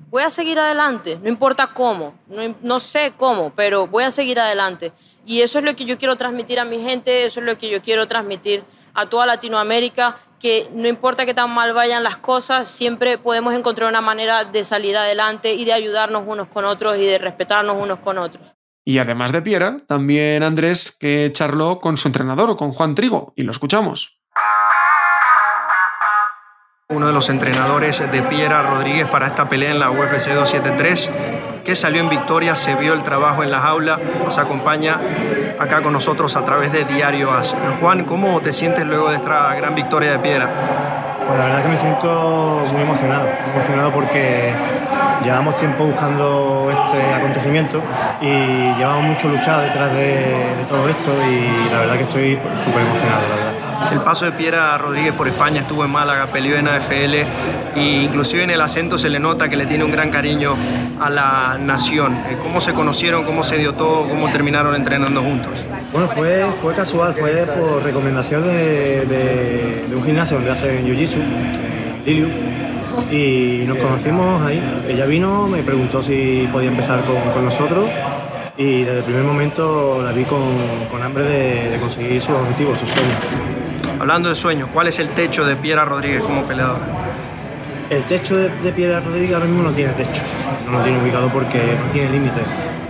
voy 0.09 0.23
a 0.23 0.29
seguir 0.29 0.57
adelante, 0.57 1.19
no 1.21 1.29
importa 1.29 1.67
cómo, 1.67 2.15
no, 2.27 2.55
no, 2.61 2.79
sé 2.79 3.13
cómo, 3.15 3.51
pero 3.53 3.85
voy 3.85 4.05
a 4.05 4.11
seguir 4.11 4.39
adelante. 4.39 4.91
Y 5.25 5.41
eso 5.41 5.59
es 5.59 5.65
lo 5.65 5.75
que 5.75 5.85
yo 5.85 5.97
quiero 5.97 6.15
transmitir 6.15 6.59
a 6.59 6.65
mi 6.65 6.81
gente, 6.81 7.25
eso 7.25 7.39
es 7.41 7.45
lo 7.45 7.57
que 7.57 7.69
yo 7.69 7.81
quiero 7.81 8.07
transmitir 8.07 8.63
a 8.95 9.05
toda 9.05 9.27
Latinoamérica, 9.27 10.17
que 10.39 10.69
no 10.73 10.87
importa 10.87 11.25
que 11.25 11.33
tan 11.33 11.53
mal 11.53 11.73
vayan 11.73 12.03
las 12.03 12.17
cosas, 12.17 12.67
siempre 12.67 13.17
podemos 13.17 13.53
encontrar 13.53 13.89
una 13.89 14.01
manera 14.01 14.45
de 14.45 14.63
salir 14.63 14.97
adelante 14.97 15.53
y 15.53 15.65
de 15.65 15.73
ayudarnos 15.73 16.23
unos 16.25 16.47
con 16.47 16.65
otros 16.65 16.97
y 16.97 17.05
de 17.05 17.17
respetarnos 17.17 17.75
unos 17.77 17.99
con 17.99 18.17
otros. 18.17 18.55
Y 18.85 18.97
además 18.97 19.31
de 19.31 19.41
Piera, 19.41 19.77
también 19.87 20.41
Andrés 20.41 20.95
que 20.97 21.29
charló 21.31 21.79
con 21.79 21.97
su 21.97 22.07
entrenador, 22.07 22.55
con 22.55 22.71
Juan 22.71 22.95
Trigo, 22.95 23.33
y 23.35 23.43
lo 23.43 23.51
escuchamos 23.51 24.19
uno 26.91 27.05
de 27.05 27.13
los 27.13 27.29
entrenadores 27.29 27.99
de 28.11 28.23
Piera 28.23 28.63
Rodríguez 28.63 29.07
para 29.07 29.27
esta 29.27 29.47
pelea 29.47 29.69
en 29.71 29.79
la 29.79 29.91
UFC 29.91 30.29
273, 30.33 31.09
que 31.69 31.75
salió 31.75 32.01
en 32.01 32.09
victoria, 32.09 32.55
se 32.55 32.73
vio 32.73 32.93
el 32.95 33.03
trabajo 33.03 33.43
en 33.43 33.51
la 33.51 33.59
jaula, 33.59 33.99
nos 34.25 34.39
acompaña 34.39 34.99
acá 35.59 35.83
con 35.83 35.93
nosotros 35.93 36.35
a 36.35 36.43
través 36.43 36.71
de 36.71 36.83
Diario 36.83 37.31
As. 37.31 37.55
Juan, 37.79 38.05
¿cómo 38.05 38.41
te 38.41 38.53
sientes 38.53 38.83
luego 38.85 39.11
de 39.11 39.17
esta 39.17 39.53
gran 39.53 39.75
victoria 39.75 40.13
de 40.13 40.17
Piera? 40.17 40.49
Pues 41.27 41.37
la 41.37 41.45
verdad 41.45 41.61
que 41.61 41.69
me 41.69 41.77
siento 41.77 42.65
muy 42.71 42.81
emocionado, 42.81 43.27
emocionado 43.53 43.91
porque 43.91 44.51
llevamos 45.21 45.57
tiempo 45.57 45.83
buscando 45.83 46.71
este 46.71 47.13
acontecimiento 47.13 47.83
y 48.19 48.73
llevamos 48.73 49.03
mucho 49.03 49.27
luchado 49.27 49.61
detrás 49.61 49.93
de, 49.93 50.55
de 50.57 50.65
todo 50.67 50.89
esto 50.89 51.11
y 51.23 51.69
la 51.71 51.81
verdad 51.81 51.97
que 51.97 52.03
estoy 52.03 52.39
súper 52.57 52.81
emocionado, 52.81 53.29
la 53.29 53.35
verdad. 53.35 53.58
El 53.91 54.01
paso 54.01 54.25
de 54.25 54.31
Piera 54.33 54.77
Rodríguez 54.77 55.13
por 55.13 55.27
España 55.27 55.61
estuvo 55.61 55.83
en 55.83 55.91
Málaga, 55.91 56.27
peleó 56.27 56.57
en 56.57 56.67
AFL 56.67 57.13
e 57.75 58.01
inclusive 58.03 58.43
en 58.43 58.51
el 58.51 58.61
acento 58.61 58.97
se 58.97 59.09
le 59.09 59.19
nota 59.19 59.49
que 59.49 59.55
le 59.55 59.65
tiene 59.65 59.83
un 59.83 59.91
gran 59.91 60.11
cariño 60.11 60.55
a 60.99 61.09
la 61.09 61.57
nación. 61.59 62.13
Eh, 62.29 62.37
¿Cómo 62.43 62.61
se 62.61 62.73
conocieron? 62.73 63.25
¿Cómo 63.25 63.41
se 63.41 63.57
dio 63.57 63.73
todo? 63.73 64.07
¿Cómo 64.07 64.29
terminaron 64.31 64.75
entrenando 64.75 65.23
juntos? 65.23 65.53
Bueno, 65.91 66.07
fue, 66.09 66.45
fue 66.61 66.73
casual, 66.75 67.13
fue 67.13 67.31
por 67.47 67.81
recomendación 67.81 68.43
de, 68.45 69.87
un 69.95 70.03
gimnasio 70.03 70.37
donde 70.37 70.51
hacen 70.51 70.85
Jiu-Jitsu, 70.85 71.19
Lilius, 72.05 72.31
y 73.11 73.63
nos 73.65 73.77
conocimos 73.77 74.45
ahí. 74.45 74.61
Ella 74.87 75.05
vino, 75.05 75.47
me 75.47 75.63
preguntó 75.63 76.03
si 76.03 76.47
podía 76.51 76.69
empezar 76.69 77.01
con, 77.01 77.15
con 77.33 77.45
nosotros 77.45 77.87
y 78.59 78.83
desde 78.83 78.97
el 78.99 79.03
primer 79.05 79.23
momento 79.23 80.03
la 80.03 80.11
vi 80.11 80.25
con, 80.25 80.85
con 80.91 81.01
hambre 81.01 81.23
de, 81.23 81.69
de, 81.69 81.77
conseguir 81.77 82.21
sus 82.21 82.35
objetivos, 82.35 82.77
sus 82.77 82.89
sueños. 82.89 83.17
Hablando 84.01 84.27
de 84.27 84.35
sueños, 84.35 84.67
¿cuál 84.73 84.87
es 84.87 84.99
el 84.99 85.07
techo 85.11 85.45
de 85.45 85.55
Piera 85.55 85.85
Rodríguez 85.85 86.21
como 86.21 86.43
peleador? 86.43 86.81
El 87.89 88.03
techo 88.03 88.35
de, 88.35 88.49
de 88.49 88.71
Piera 88.73 88.99
Rodríguez 88.99 89.33
ahora 89.33 89.45
mismo 89.45 89.63
no 89.63 89.71
tiene 89.71 89.93
techo, 89.93 90.23
no 90.65 90.79
lo 90.79 90.83
tiene 90.83 91.01
ubicado 91.01 91.31
porque 91.31 91.57
no 91.57 91.89
tiene 91.91 92.09
límites. 92.09 92.43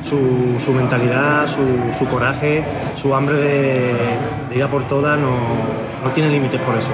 Su, 0.04 0.56
su, 0.60 0.74
mentalidad, 0.74 1.46
su, 1.46 1.94
su, 1.96 2.06
coraje, 2.08 2.66
su 2.96 3.14
hambre 3.14 3.36
de, 3.36 3.94
de 4.50 4.56
ir 4.56 4.64
a 4.64 4.72
por 4.72 4.88
todas 4.88 5.20
no, 5.20 5.38
no 6.04 6.10
tiene 6.16 6.32
límites 6.32 6.60
por 6.62 6.76
eso. 6.76 6.90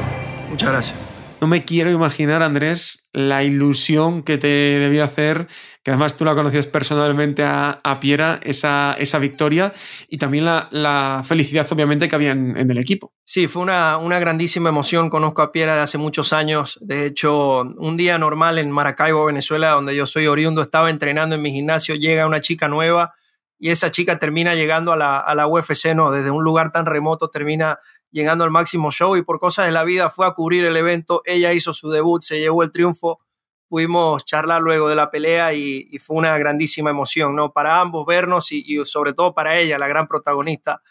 Muchas 0.49 0.69
gracias. 0.69 1.04
No 1.41 1.47
me 1.47 1.65
quiero 1.65 1.91
imaginar, 1.91 2.41
Andrés, 2.41 3.09
la 3.11 3.43
ilusión 3.43 4.23
que 4.23 4.37
te 4.37 4.47
debía 4.47 5.03
hacer, 5.03 5.47
que 5.83 5.91
además 5.91 6.15
tú 6.15 6.23
la 6.23 6.33
conocías 6.33 6.65
personalmente 6.65 7.43
a, 7.43 7.81
a 7.83 7.99
Piera, 7.99 8.39
esa, 8.41 8.95
esa, 8.97 9.19
victoria 9.19 9.73
y 10.07 10.17
también 10.17 10.45
la, 10.45 10.69
la, 10.71 11.23
felicidad, 11.25 11.67
obviamente, 11.71 12.07
que 12.07 12.15
había 12.15 12.31
en, 12.31 12.57
en 12.57 12.71
el 12.71 12.77
equipo. 12.77 13.13
Sí, 13.23 13.47
fue 13.47 13.63
una, 13.63 13.97
una, 13.97 14.17
grandísima 14.17 14.69
emoción. 14.69 15.09
Conozco 15.09 15.41
a 15.41 15.51
Piera 15.51 15.75
de 15.75 15.81
hace 15.81 15.97
muchos 15.97 16.31
años. 16.31 16.79
De 16.81 17.05
hecho, 17.05 17.61
un 17.61 17.97
día 17.97 18.17
normal 18.17 18.57
en 18.57 18.71
Maracaibo, 18.71 19.25
Venezuela, 19.25 19.71
donde 19.71 19.95
yo 19.95 20.07
soy 20.07 20.27
oriundo, 20.27 20.61
estaba 20.61 20.89
entrenando 20.89 21.35
en 21.35 21.41
mi 21.41 21.51
gimnasio, 21.51 21.95
llega 21.95 22.25
una 22.25 22.41
chica 22.41 22.67
nueva 22.69 23.13
y 23.59 23.69
esa 23.69 23.91
chica 23.91 24.19
termina 24.19 24.55
llegando 24.55 24.91
a 24.91 24.97
la, 24.97 25.19
a 25.19 25.35
la 25.35 25.47
UFC, 25.47 25.93
¿no? 25.95 26.11
Desde 26.11 26.31
un 26.31 26.43
lugar 26.43 26.71
tan 26.71 26.85
remoto 26.85 27.29
termina 27.29 27.79
llegando 28.15 28.45
al 28.45 28.49
máximo 28.49 28.91
show 28.91 29.17
y 29.17 29.23
por 29.23 29.39
cosas 29.39 29.65
de 29.65 29.73
la 29.73 29.83
vida 29.83 30.09
fue 30.09 30.25
a 30.25 30.31
cubrir 30.31 30.63
el 30.63 30.77
evento, 30.77 31.21
ella 31.25 31.51
hizo 31.51 31.73
su 31.73 31.89
debut, 31.89 32.23
se 32.23 32.39
llevó 32.39 32.63
el 32.63 32.71
triunfo, 32.71 33.19
pudimos 33.67 34.23
charlar 34.23 34.61
luego 34.61 34.87
de 34.87 34.95
la 34.95 35.11
pelea 35.11 35.53
y, 35.53 35.99
fue 35.99 36.15
una 36.15 36.37
grandísima 36.37 36.91
emoción, 36.91 37.35
¿no? 37.35 37.51
Para 37.51 37.81
ambos 37.81 38.05
vernos 38.05 38.53
y, 38.53 38.63
y, 38.65 38.85
sobre 38.85 39.11
todo 39.11 39.33
para 39.33 39.59
ella, 39.59 39.77
la 39.77 39.89
gran 39.89 40.07
protagonista, 40.07 40.81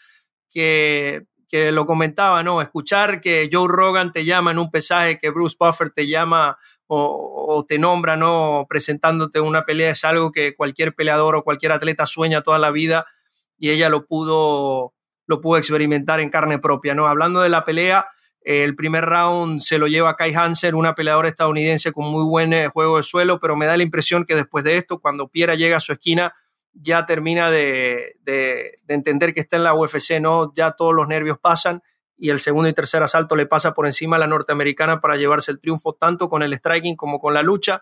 que, 0.51 1.25
que 1.47 1.71
lo 1.71 1.87
comentaba, 1.87 2.43
¿no? 2.43 2.61
Escuchar 2.61 3.21
que 3.21 3.49
Joe 3.51 3.69
Rogan 3.69 4.11
te 4.11 4.23
llama 4.23 4.51
en 4.51 4.59
un 4.59 4.69
pesaje, 4.69 5.17
que 5.17 5.31
Bruce 5.31 5.55
Buffer 5.59 5.89
te 5.89 6.05
llama 6.05 6.59
o, 6.85 7.47
o, 7.47 7.65
te 7.65 7.79
nombra, 7.79 8.17
¿no? 8.17 8.67
Presentándote 8.69 9.39
una 9.39 9.65
pelea 9.65 9.89
es 9.89 10.03
algo 10.03 10.31
que 10.31 10.53
cualquier 10.53 10.93
peleador 10.93 11.35
o 11.35 11.43
cualquier 11.43 11.71
atleta 11.71 12.05
sueña 12.05 12.43
toda 12.43 12.59
la 12.59 12.69
vida 12.69 13.07
y 13.57 13.71
ella 13.71 13.89
lo 13.89 14.05
pudo 14.05 14.94
lo 15.27 15.41
pudo 15.41 15.57
experimentar 15.57 16.19
en 16.19 16.29
carne 16.29 16.59
propia, 16.59 16.93
¿no? 16.93 17.07
Hablando 17.07 17.41
de 17.41 17.49
la 17.49 17.65
pelea, 17.65 18.07
el 18.45 18.75
primer 18.75 19.05
round 19.05 19.61
se 19.61 19.79
lo 19.79 19.87
lleva 19.87 20.15
Kai 20.15 20.33
Hansen, 20.33 20.75
una 20.75 20.93
peleadora 20.93 21.27
estadounidense 21.27 21.91
con 21.91 22.05
muy 22.05 22.23
buen 22.23 22.53
eh, 22.53 22.67
juego 22.67 22.97
de 22.97 23.03
suelo, 23.03 23.39
pero 23.39 23.55
me 23.55 23.65
da 23.65 23.75
la 23.75 23.81
impresión 23.81 24.23
que 24.23 24.35
después 24.35 24.63
de 24.63 24.77
esto, 24.77 24.99
cuando 24.99 25.27
Piera 25.27 25.55
llega 25.55 25.77
a 25.77 25.79
su 25.79 25.91
esquina, 25.91 26.35
ya 26.71 27.07
termina 27.07 27.49
de, 27.49 28.17
entender 28.87 29.33
que 29.33 29.39
está 29.39 29.55
en 29.55 29.63
la 29.63 29.73
UFC, 29.73 30.19
¿no? 30.21 30.53
Ya 30.53 30.73
todos 30.73 30.93
los 30.93 31.07
nervios 31.07 31.39
pasan 31.39 31.81
y 32.17 32.29
el 32.29 32.37
segundo 32.37 32.69
y 32.69 32.73
tercer 32.73 33.01
asalto 33.01 33.35
le 33.35 33.47
pasa 33.47 33.73
por 33.73 33.87
encima 33.87 34.17
a 34.17 34.19
la 34.19 34.27
norteamericana 34.27 35.01
para 35.01 35.15
llevarse 35.15 35.51
el 35.51 35.59
triunfo 35.59 35.93
tanto 35.93 36.29
con 36.29 36.43
el 36.43 36.53
striking 36.53 36.95
como 36.95 37.19
con 37.19 37.33
la 37.33 37.41
lucha. 37.41 37.81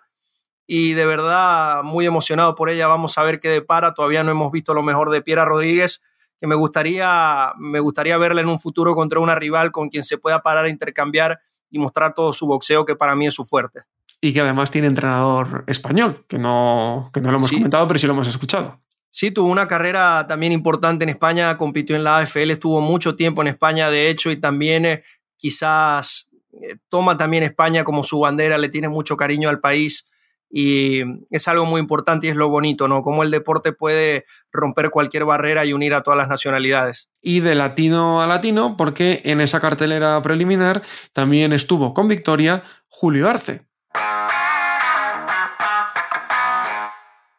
Y 0.65 0.93
de 0.93 1.05
verdad, 1.05 1.83
muy 1.83 2.05
emocionado 2.05 2.55
por 2.55 2.69
ella. 2.69 2.87
Vamos 2.87 3.17
a 3.17 3.23
ver 3.23 3.39
qué 3.39 3.49
depara. 3.49 3.93
Todavía 3.93 4.23
no 4.23 4.31
hemos 4.31 4.51
visto 4.51 4.73
lo 4.73 4.81
mejor 4.81 5.09
de 5.09 5.21
Piera 5.21 5.43
Rodríguez 5.43 6.03
que 6.43 6.47
me 6.47 6.55
gustaría, 6.55 7.53
me 7.57 7.79
gustaría 7.79 8.17
verla 8.17 8.41
en 8.41 8.49
un 8.49 8.59
futuro 8.59 8.93
contra 8.95 9.21
una 9.21 9.33
rival 9.33 9.71
con 9.71 9.87
quien 9.87 10.03
se 10.03 10.17
pueda 10.17 10.41
parar 10.43 10.65
a 10.65 10.69
intercambiar 10.69 11.39
y 11.71 11.79
mostrar 11.79 12.13
todo 12.13 12.33
su 12.33 12.45
boxeo, 12.47 12.83
que 12.83 12.97
para 12.97 13.15
mí 13.15 13.25
es 13.27 13.33
su 13.33 13.45
fuerte. 13.45 13.83
Y 14.19 14.33
que 14.33 14.41
además 14.41 14.69
tiene 14.69 14.87
entrenador 14.87 15.63
español, 15.67 16.25
que 16.27 16.37
no, 16.37 17.11
que 17.13 17.21
no 17.21 17.31
lo 17.31 17.37
hemos 17.37 17.47
sí. 17.47 17.55
comentado, 17.55 17.87
pero 17.87 17.97
sí 17.97 18.07
lo 18.07 18.11
hemos 18.11 18.27
escuchado. 18.27 18.81
Sí, 19.09 19.31
tuvo 19.31 19.49
una 19.49 19.69
carrera 19.69 20.25
también 20.27 20.51
importante 20.51 21.05
en 21.05 21.09
España, 21.11 21.55
compitió 21.55 21.95
en 21.95 22.03
la 22.03 22.17
AFL, 22.17 22.51
estuvo 22.51 22.81
mucho 22.81 23.15
tiempo 23.15 23.41
en 23.41 23.47
España, 23.47 23.89
de 23.89 24.09
hecho, 24.09 24.29
y 24.29 24.35
también 24.35 24.85
eh, 24.85 25.03
quizás 25.37 26.29
eh, 26.61 26.75
toma 26.89 27.15
también 27.15 27.43
España 27.43 27.85
como 27.85 28.03
su 28.03 28.19
bandera, 28.19 28.57
le 28.57 28.67
tiene 28.67 28.89
mucho 28.89 29.15
cariño 29.15 29.47
al 29.47 29.61
país 29.61 30.11
y 30.55 31.01
es 31.31 31.47
algo 31.47 31.65
muy 31.65 31.81
importante 31.81 32.27
y 32.27 32.29
es 32.29 32.35
lo 32.35 32.47
bonito, 32.47 32.87
¿no? 32.87 33.01
Cómo 33.01 33.23
el 33.23 33.31
deporte 33.31 33.73
puede 33.73 34.25
romper 34.51 34.91
cualquier 34.91 35.25
barrera 35.25 35.65
y 35.65 35.73
unir 35.73 35.95
a 35.95 36.03
todas 36.03 36.15
las 36.15 36.27
nacionalidades. 36.27 37.09
Y 37.23 37.39
de 37.39 37.55
latino 37.55 38.21
a 38.21 38.27
latino, 38.27 38.77
porque 38.77 39.23
en 39.25 39.41
esa 39.41 39.59
cartelera 39.59 40.21
preliminar 40.21 40.83
también 41.11 41.53
estuvo 41.53 41.95
con 41.95 42.07
victoria 42.07 42.63
Julio 42.87 43.27
Arce. 43.27 43.65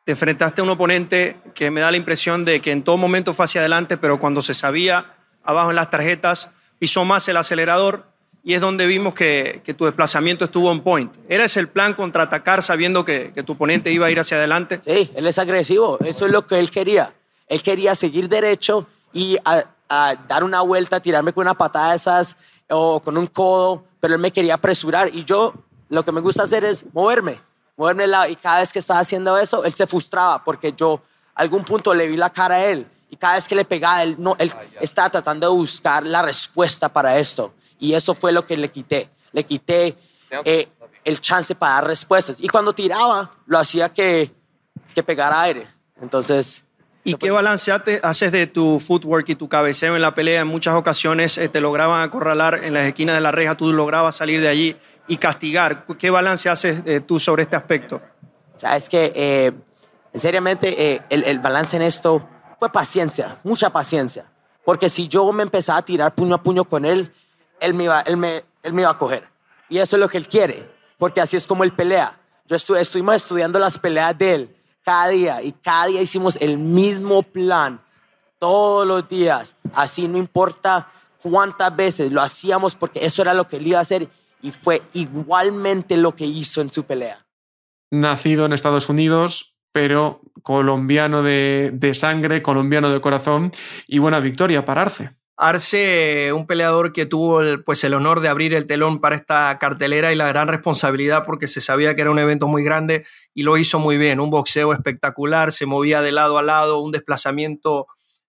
Te 0.05 0.11
enfrentaste 0.11 0.61
a 0.61 0.64
un 0.64 0.70
oponente 0.70 1.37
que 1.55 1.70
me 1.70 1.83
da 1.83 1.92
la 1.92 1.96
impresión 1.96 2.44
de 2.44 2.61
que 2.61 2.72
en 2.72 2.83
todo 2.83 2.96
momento 2.96 3.33
fue 3.33 3.44
hacia 3.44 3.61
adelante, 3.61 3.96
pero 3.96 4.18
cuando 4.18 4.42
se 4.42 4.55
sabía 4.55 5.14
abajo 5.44 5.70
en 5.70 5.77
las 5.77 5.88
tarjetas, 5.88 6.50
pisó 6.81 7.05
más 7.05 7.29
el 7.29 7.37
acelerador 7.37 8.13
y 8.44 8.52
es 8.52 8.61
donde 8.61 8.87
vimos 8.87 9.14
que, 9.14 9.62
que, 9.64 9.72
tu 9.72 9.87
desplazamiento 9.87 10.44
estuvo 10.44 10.70
on 10.70 10.80
point. 10.80 11.12
¿Era 11.30 11.44
ese 11.44 11.61
el 11.61 11.68
plan 11.68 11.94
contraatacar 11.94 12.62
sabiendo 12.62 13.04
que, 13.04 13.33
que, 13.35 13.42
tu 13.42 13.54
oponente 13.54 13.90
iba 13.90 14.07
a 14.07 14.11
ir 14.11 14.20
hacia 14.20 14.37
adelante? 14.37 14.80
Sí, 14.85 15.11
él 15.14 15.26
es 15.26 15.38
agresivo, 15.38 15.98
eso 16.04 16.26
es 16.26 16.33
lo 16.33 16.46
que 16.46 16.59
él 16.59 16.70
quería. 16.70 17.14
Él 17.48 17.62
quería 17.62 17.94
seguir 17.94 18.28
derecho 18.28 18.87
y 19.14 19.38
a, 19.46 19.64
a 19.88 20.14
dar 20.28 20.44
una 20.44 20.61
vuelta, 20.61 21.00
tirarme 21.00 21.33
con 21.33 21.42
una 21.42 21.54
patada 21.54 21.90
de 21.90 21.96
esas 21.96 22.37
o 22.68 23.00
con 23.00 23.16
un 23.16 23.26
codo, 23.26 23.85
pero 23.98 24.14
él 24.14 24.20
me 24.20 24.30
quería 24.30 24.54
apresurar 24.54 25.14
y 25.14 25.24
yo 25.24 25.54
lo 25.88 26.04
que 26.04 26.12
me 26.12 26.20
gusta 26.20 26.42
hacer 26.42 26.66
es 26.66 26.85
moverme, 26.92 27.40
moverme 27.78 28.07
lado 28.07 28.28
y 28.28 28.37
cada 28.37 28.59
vez 28.59 28.72
que 28.72 28.78
estaba 28.78 29.00
haciendo 29.00 29.38
eso, 29.38 29.64
él 29.64 29.72
se 29.72 29.87
frustraba 29.87 30.44
porque 30.44 30.74
yo 30.76 31.00
a 31.35 31.40
algún 31.40 31.64
punto 31.64 31.94
le 31.94 32.07
vi 32.09 32.18
la 32.18 32.28
cara 32.28 32.57
a 32.57 32.64
él 32.66 32.87
y 33.09 33.16
cada 33.16 33.37
vez 33.37 33.48
que 33.48 33.54
le 33.54 33.64
pegaba, 33.64 34.02
él, 34.02 34.16
no, 34.18 34.37
él 34.38 34.52
estaba 34.80 35.09
tratando 35.09 35.48
de 35.48 35.57
buscar 35.57 36.04
la 36.04 36.20
respuesta 36.20 36.92
para 36.92 37.18
esto. 37.18 37.54
Y 37.78 37.94
eso 37.94 38.14
fue 38.14 38.32
lo 38.32 38.46
que 38.46 38.56
le 38.56 38.70
quité. 38.70 39.10
Le 39.32 39.44
quité 39.44 39.96
eh, 40.44 40.68
el 41.04 41.20
chance 41.20 41.54
para 41.54 41.75
dar 41.75 41.87
respuestas. 41.88 42.38
Y 42.40 42.48
cuando 42.48 42.72
tiraba, 42.72 43.33
lo 43.46 43.58
hacía 43.58 43.92
que, 43.92 44.33
que 44.94 45.02
pegara 45.02 45.42
aire. 45.42 45.66
Entonces... 46.00 46.64
¿Y 47.06 47.14
qué 47.16 47.31
balance 47.31 47.70
haces 47.70 48.33
de 48.33 48.46
tu 48.46 48.81
footwork 48.81 49.29
y 49.29 49.35
tu 49.35 49.46
cabeceo 49.46 49.94
en 49.94 50.00
la 50.00 50.14
pelea? 50.14 50.40
En 50.40 50.46
muchas 50.46 50.75
ocasiones 50.75 51.37
eh, 51.37 51.50
te 51.50 51.60
lograban 51.60 52.00
acorralar 52.00 52.64
en 52.64 52.72
las 52.72 52.85
esquinas 52.85 53.14
de 53.14 53.20
la 53.20 53.31
reja, 53.31 53.58
tú 53.58 53.70
lograbas 53.75 54.16
salir 54.16 54.40
de 54.40 54.48
allí 54.48 54.77
y 55.06 55.18
castigar. 55.18 55.85
¿Qué 55.98 56.08
balance 56.08 56.48
haces 56.48 56.83
eh, 56.87 57.00
tú 57.00 57.18
sobre 57.18 57.42
este 57.42 57.56
aspecto? 57.56 58.00
Sabes 58.56 58.88
que, 58.88 59.12
eh, 59.14 59.52
seriamente, 60.14 60.94
eh, 60.94 61.02
el, 61.10 61.25
el 61.25 61.40
balance 61.40 61.77
en 61.77 61.83
esto 61.83 62.27
fue 62.58 62.72
paciencia, 62.72 63.37
mucha 63.44 63.68
paciencia. 63.68 64.25
Porque 64.64 64.88
si 64.88 65.06
yo 65.06 65.31
me 65.31 65.42
empezaba 65.42 65.81
a 65.81 65.85
tirar 65.85 66.14
puño 66.14 66.37
a 66.37 66.42
puño 66.42 66.64
con 66.64 66.87
él, 66.87 67.12
él 67.61 67.75
me, 67.75 67.85
iba, 67.85 68.00
él, 68.02 68.17
me, 68.17 68.44
él 68.63 68.73
me 68.73 68.83
iba 68.83 68.90
a 68.90 68.98
coger. 68.98 69.29
Y 69.69 69.79
eso 69.79 69.96
es 69.96 70.00
lo 70.00 70.09
que 70.09 70.19
él 70.19 70.29
quiere, 70.29 70.69
porque 70.98 71.21
así 71.21 71.37
es 71.37 71.46
como 71.46 71.65
él 71.65 71.73
pelea. 71.73 72.21
Yo 72.46 72.57
estuve, 72.57 72.81
estuvimos 72.81 73.15
estudiando 73.17 73.59
las 73.59 73.79
peleas 73.79 74.17
de 74.19 74.35
él 74.35 74.57
cada 74.85 75.09
día 75.09 75.42
y 75.42 75.52
cada 75.52 75.87
día 75.87 76.02
hicimos 76.02 76.37
el 76.40 76.59
mismo 76.59 77.23
plan 77.23 77.81
todos 78.38 78.87
los 78.87 79.09
días. 79.09 79.57
Así 79.75 80.07
no 80.07 80.19
importa 80.19 80.92
cuántas 81.23 81.75
veces 81.75 82.13
lo 82.13 82.21
hacíamos 82.21 82.77
porque 82.77 83.05
eso 83.05 83.23
era 83.23 83.33
lo 83.33 83.48
que 83.48 83.57
él 83.57 83.67
iba 83.67 83.79
a 83.79 83.83
hacer 83.83 84.09
y 84.42 84.52
fue 84.52 84.83
igualmente 84.92 85.96
lo 85.96 86.15
que 86.15 86.27
hizo 86.27 86.61
en 86.61 86.71
su 86.71 86.85
pelea. 86.85 87.25
Nacido 87.90 88.44
en 88.44 88.52
Estados 88.52 88.90
Unidos, 88.90 89.57
pero 89.73 90.21
colombiano 90.42 91.23
de, 91.23 91.71
de 91.73 91.94
sangre, 91.94 92.42
colombiano 92.42 92.90
de 92.90 93.00
corazón 93.00 93.52
y 93.87 93.98
buena 93.98 94.21
victoria 94.21 94.65
para 94.67 94.83
Arce. 94.83 95.17
Arce, 95.37 96.32
un 96.32 96.46
peleador 96.46 96.92
que 96.92 97.06
tuvo 97.06 97.40
el, 97.40 97.64
pues 97.64 97.82
el 97.82 97.94
honor 97.94 98.20
de 98.20 98.28
abrir 98.28 98.54
el 98.54 98.66
telón 98.66 99.00
para 99.00 99.16
esta 99.16 99.58
cartelera 99.58 100.12
y 100.12 100.16
la 100.16 100.28
gran 100.28 100.46
responsabilidad 100.46 101.24
porque 101.26 101.48
se 101.48 101.60
sabía 101.60 101.96
que 101.96 102.02
era 102.02 102.12
un 102.12 102.20
evento 102.20 102.46
muy 102.46 102.62
grande 102.62 103.04
y 103.35 103.42
lo 103.42 103.56
hizo 103.56 103.80
muy 103.80 103.96
bien. 103.96 104.20
Un 104.20 104.30
boxeo 104.30 104.72
espectacular, 104.72 105.52
se 105.52 105.66
movía 105.66 106.02
de 106.02 106.12
lado 106.12 106.38
a 106.38 106.42
lado, 106.42 106.78
un 106.78 106.92
desplazamiento 106.92 107.88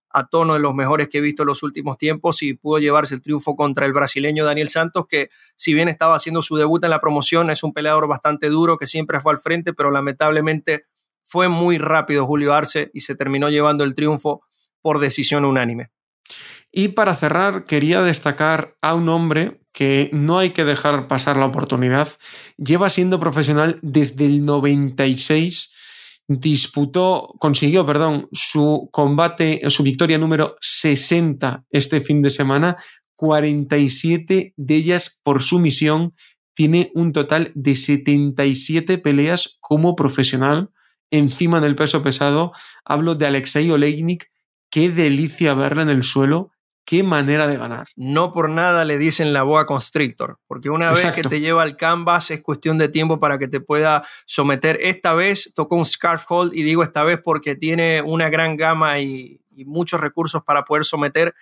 a 0.10 0.28
tono 0.28 0.54
de 0.54 0.60
los 0.60 0.74
mejores 0.74 1.10
que 1.10 1.20
he 1.20 1.22
visto 1.22 1.44
en 1.44 1.48
los 1.48 1.62
últimos 1.62 1.98
tiempos 1.98 2.42
y 2.42 2.54
pudo 2.54 2.80
llevarse 2.80 3.14
el 3.14 3.22
triunfo 3.22 3.56
contra 3.56 3.86
el 3.86 3.94
brasileño 3.94 4.46
Daniel 4.46 4.70
Santos, 4.70 5.06
que 5.08 5.30
si 5.56 5.74
bien 5.74 5.90
estaba 5.90 6.16
haciendo 6.16 6.42
su 6.42 6.56
debut 6.56 6.84
en 6.86 6.90
la 6.90 7.02
promoción, 7.02 7.52
es 7.52 7.64
un 7.64 7.74
peleador 7.74 8.08
bastante 8.08 8.48
duro 8.48 8.78
que 8.78 8.88
siempre 8.88 9.20
fue 9.20 9.34
al 9.34 9.40
frente, 9.40 9.74
pero 9.74 9.92
lamentablemente 9.92 10.86
fue 11.24 11.50
muy 11.50 11.78
rápido 11.78 12.26
Julio 12.26 12.54
Arce 12.54 12.90
y 12.94 13.02
se 13.02 13.16
terminó 13.16 13.50
llevando 13.50 13.84
el 13.84 13.94
triunfo 13.94 14.42
por 14.82 15.00
decisión 15.00 15.44
unánime. 15.44 15.92
Y 16.78 16.90
para 16.90 17.16
cerrar, 17.16 17.64
quería 17.64 18.02
destacar 18.02 18.76
a 18.82 18.96
un 18.96 19.08
hombre 19.08 19.62
que 19.72 20.10
no 20.12 20.40
hay 20.40 20.50
que 20.50 20.66
dejar 20.66 21.08
pasar 21.08 21.38
la 21.38 21.46
oportunidad. 21.46 22.10
Lleva 22.58 22.90
siendo 22.90 23.18
profesional 23.18 23.80
desde 23.82 24.26
el 24.26 24.44
96. 24.44 25.72
Disputó, 26.28 27.34
consiguió, 27.40 27.86
perdón, 27.86 28.28
su 28.34 28.90
combate, 28.92 29.62
su 29.70 29.84
victoria 29.84 30.18
número 30.18 30.58
60 30.60 31.64
este 31.70 32.02
fin 32.02 32.22
de 32.22 32.30
semana, 32.30 32.76
47 33.16 34.54
de 34.58 34.76
ellas 34.76 35.22
por 35.24 35.42
sumisión. 35.42 36.14
Tiene 36.54 36.92
un 36.94 37.14
total 37.14 37.54
de 37.56 37.76
77 37.76 38.98
peleas 38.98 39.60
como 39.62 39.96
profesional 39.96 40.72
encima 41.10 41.62
del 41.62 41.78
peso 41.78 42.04
pesado. 42.04 42.52
Hablo 42.84 43.16
de 43.16 43.28
Alexei 43.28 43.72
Oleinik. 43.72 44.30
Qué 44.70 44.90
delicia 44.90 45.54
verla 45.54 45.84
en 45.84 45.90
el 45.90 46.04
suelo 46.04 46.52
qué 46.86 47.04
manera 47.04 47.48
de 47.48 47.58
ganar. 47.58 47.88
No 47.96 48.32
por 48.32 48.50
nada 48.50 48.86
le 48.86 48.98
dicen 48.98 49.34
la 49.34 49.44
boa 49.44 49.66
constrictor, 49.66 50.40
porque 50.48 50.70
una 50.70 50.92
vez 50.92 51.12
que 51.12 51.24
te 51.24 51.40
lleva 51.40 51.64
al 51.64 51.76
canvas 51.76 52.30
es 52.32 52.42
cuestión 52.42 52.78
de 52.78 52.90
tiempo 52.90 53.20
para 53.20 53.40
que 53.40 53.48
te 53.48 53.60
pueda 53.60 54.04
someter. 54.26 54.78
Esta 54.82 55.14
vez 55.16 55.52
tocó 55.56 55.76
un 55.76 55.86
scarf 55.86 56.26
hold 56.30 56.54
y 56.54 56.64
digo 56.64 56.84
esta 56.84 57.04
vez 57.04 57.20
porque 57.24 57.56
tiene 57.56 58.02
una 58.02 58.30
gran 58.30 58.56
gama 58.56 59.00
y, 59.00 59.42
muchos 59.66 60.02
recursos 60.02 60.44
para 60.44 60.66
poder 60.66 60.84
someter. 60.84 61.34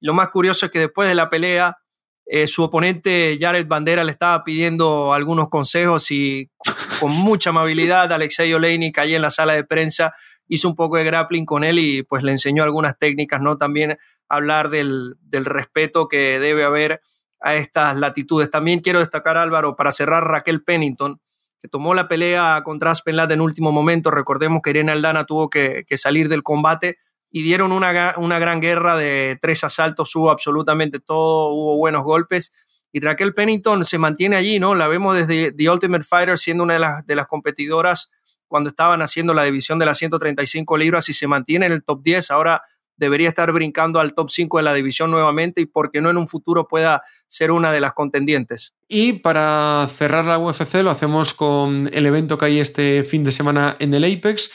Lo 0.00 0.14
más 0.14 0.30
curioso 0.30 0.64
es 0.64 0.72
que 0.72 0.78
después 0.78 1.06
de 1.06 1.14
la 1.14 1.28
pelea, 1.28 1.76
eh, 2.24 2.46
su 2.46 2.62
oponente 2.62 3.36
Jared 3.38 3.66
Bandera 3.66 4.04
le 4.04 4.12
estaba 4.12 4.42
pidiendo 4.42 5.12
algunos 5.12 5.50
consejos 5.50 6.10
y 6.10 6.50
con 6.98 7.12
mucha 7.12 7.50
amabilidad 7.50 8.10
Alexei 8.10 8.54
Oleinik 8.54 8.96
ahí 8.96 9.14
en 9.14 9.20
la 9.20 9.30
sala 9.30 9.52
de 9.52 9.64
prensa 9.64 10.14
hizo 10.48 10.68
un 10.68 10.74
poco 10.74 10.96
de 10.96 11.04
grappling 11.04 11.44
con 11.44 11.62
él 11.62 11.78
y 11.78 12.02
pues 12.02 12.22
le 12.22 12.32
enseñó 12.32 12.64
algunas 12.64 12.98
técnicas, 12.98 13.40
¿no? 13.40 13.58
También 13.58 13.98
hablar 14.28 14.70
del, 14.70 15.16
respeto 15.30 16.08
que 16.08 16.38
debe 16.38 16.64
haber 16.64 17.00
a 17.40 17.54
estas 17.54 17.96
latitudes. 17.96 18.50
También 18.50 18.80
quiero 18.80 18.98
destacar, 18.98 19.36
Álvaro, 19.36 19.76
para 19.76 19.92
cerrar, 19.92 20.24
Raquel 20.24 20.62
Pennington, 20.62 21.20
que 21.60 21.68
tomó 21.68 21.94
la 21.94 22.08
pelea 22.08 22.62
contra 22.64 22.90
Aspenlat 22.90 23.30
en 23.32 23.40
último 23.40 23.72
momento. 23.72 24.10
Recordemos 24.10 24.60
que 24.62 24.70
Irene 24.70 24.92
Aldana 24.92 25.24
tuvo 25.24 25.48
que, 25.50 25.84
salir 25.96 26.28
del 26.28 26.42
combate 26.42 26.98
y 27.30 27.42
dieron 27.42 27.72
una, 27.72 28.14
una, 28.16 28.38
gran 28.38 28.60
guerra 28.60 28.96
de 28.96 29.38
tres 29.40 29.62
asaltos, 29.62 30.14
hubo 30.16 30.30
absolutamente 30.30 30.98
todo, 30.98 31.50
hubo 31.50 31.76
buenos 31.76 32.02
golpes. 32.02 32.52
Y 32.90 33.00
Raquel 33.00 33.34
Pennington 33.34 33.84
se 33.84 33.98
mantiene 33.98 34.36
allí, 34.36 34.58
¿no? 34.58 34.74
La 34.74 34.88
vemos 34.88 35.14
desde 35.14 35.52
The 35.52 35.70
Ultimate 35.70 36.04
Fighter 36.04 36.38
siendo 36.38 36.64
una 36.64 36.74
de 36.74 36.80
las, 36.80 37.06
de 37.06 37.16
las 37.16 37.26
competidoras 37.26 38.10
cuando 38.46 38.70
estaban 38.70 39.02
haciendo 39.02 39.34
la 39.34 39.44
división 39.44 39.78
de 39.78 39.84
las 39.84 39.98
135 39.98 40.76
libras 40.78 41.08
y 41.10 41.12
se 41.12 41.26
mantiene 41.26 41.66
en 41.66 41.72
el 41.72 41.84
top 41.84 42.02
10. 42.02 42.30
Ahora 42.30 42.62
debería 42.98 43.30
estar 43.30 43.50
brincando 43.52 44.00
al 44.00 44.14
top 44.14 44.30
5 44.30 44.58
de 44.58 44.62
la 44.62 44.74
división 44.74 45.10
nuevamente 45.10 45.60
y 45.60 45.66
por 45.66 45.90
qué 45.90 46.00
no 46.00 46.10
en 46.10 46.18
un 46.18 46.28
futuro 46.28 46.68
pueda 46.68 47.02
ser 47.26 47.50
una 47.50 47.72
de 47.72 47.80
las 47.80 47.92
contendientes. 47.94 48.74
Y 48.88 49.14
para 49.14 49.88
cerrar 49.90 50.26
la 50.26 50.38
UFC 50.38 50.74
lo 50.82 50.90
hacemos 50.90 51.34
con 51.34 51.88
el 51.92 52.06
evento 52.06 52.36
que 52.36 52.46
hay 52.46 52.60
este 52.60 53.04
fin 53.04 53.24
de 53.24 53.32
semana 53.32 53.76
en 53.78 53.94
el 53.94 54.04
Apex. 54.04 54.50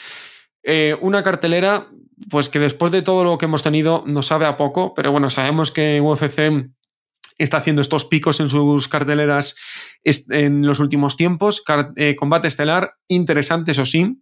Eh, 0.62 0.96
una 1.00 1.22
cartelera, 1.22 1.88
pues 2.30 2.48
que 2.48 2.58
después 2.58 2.92
de 2.92 3.02
todo 3.02 3.24
lo 3.24 3.38
que 3.38 3.46
hemos 3.46 3.62
tenido 3.62 4.04
nos 4.06 4.26
sabe 4.26 4.46
a 4.46 4.56
poco, 4.56 4.94
pero 4.94 5.12
bueno, 5.12 5.30
sabemos 5.30 5.70
que 5.70 6.00
UFC 6.00 6.70
está 7.38 7.56
haciendo 7.56 7.82
estos 7.82 8.04
picos 8.04 8.40
en 8.40 8.48
sus 8.48 8.88
carteleras 8.88 9.56
en 10.04 10.66
los 10.66 10.80
últimos 10.80 11.16
tiempos. 11.16 11.62
Eh, 11.96 12.16
combate 12.16 12.48
estelar, 12.48 12.94
interesante, 13.08 13.72
eso 13.72 13.84
sí. 13.84 14.20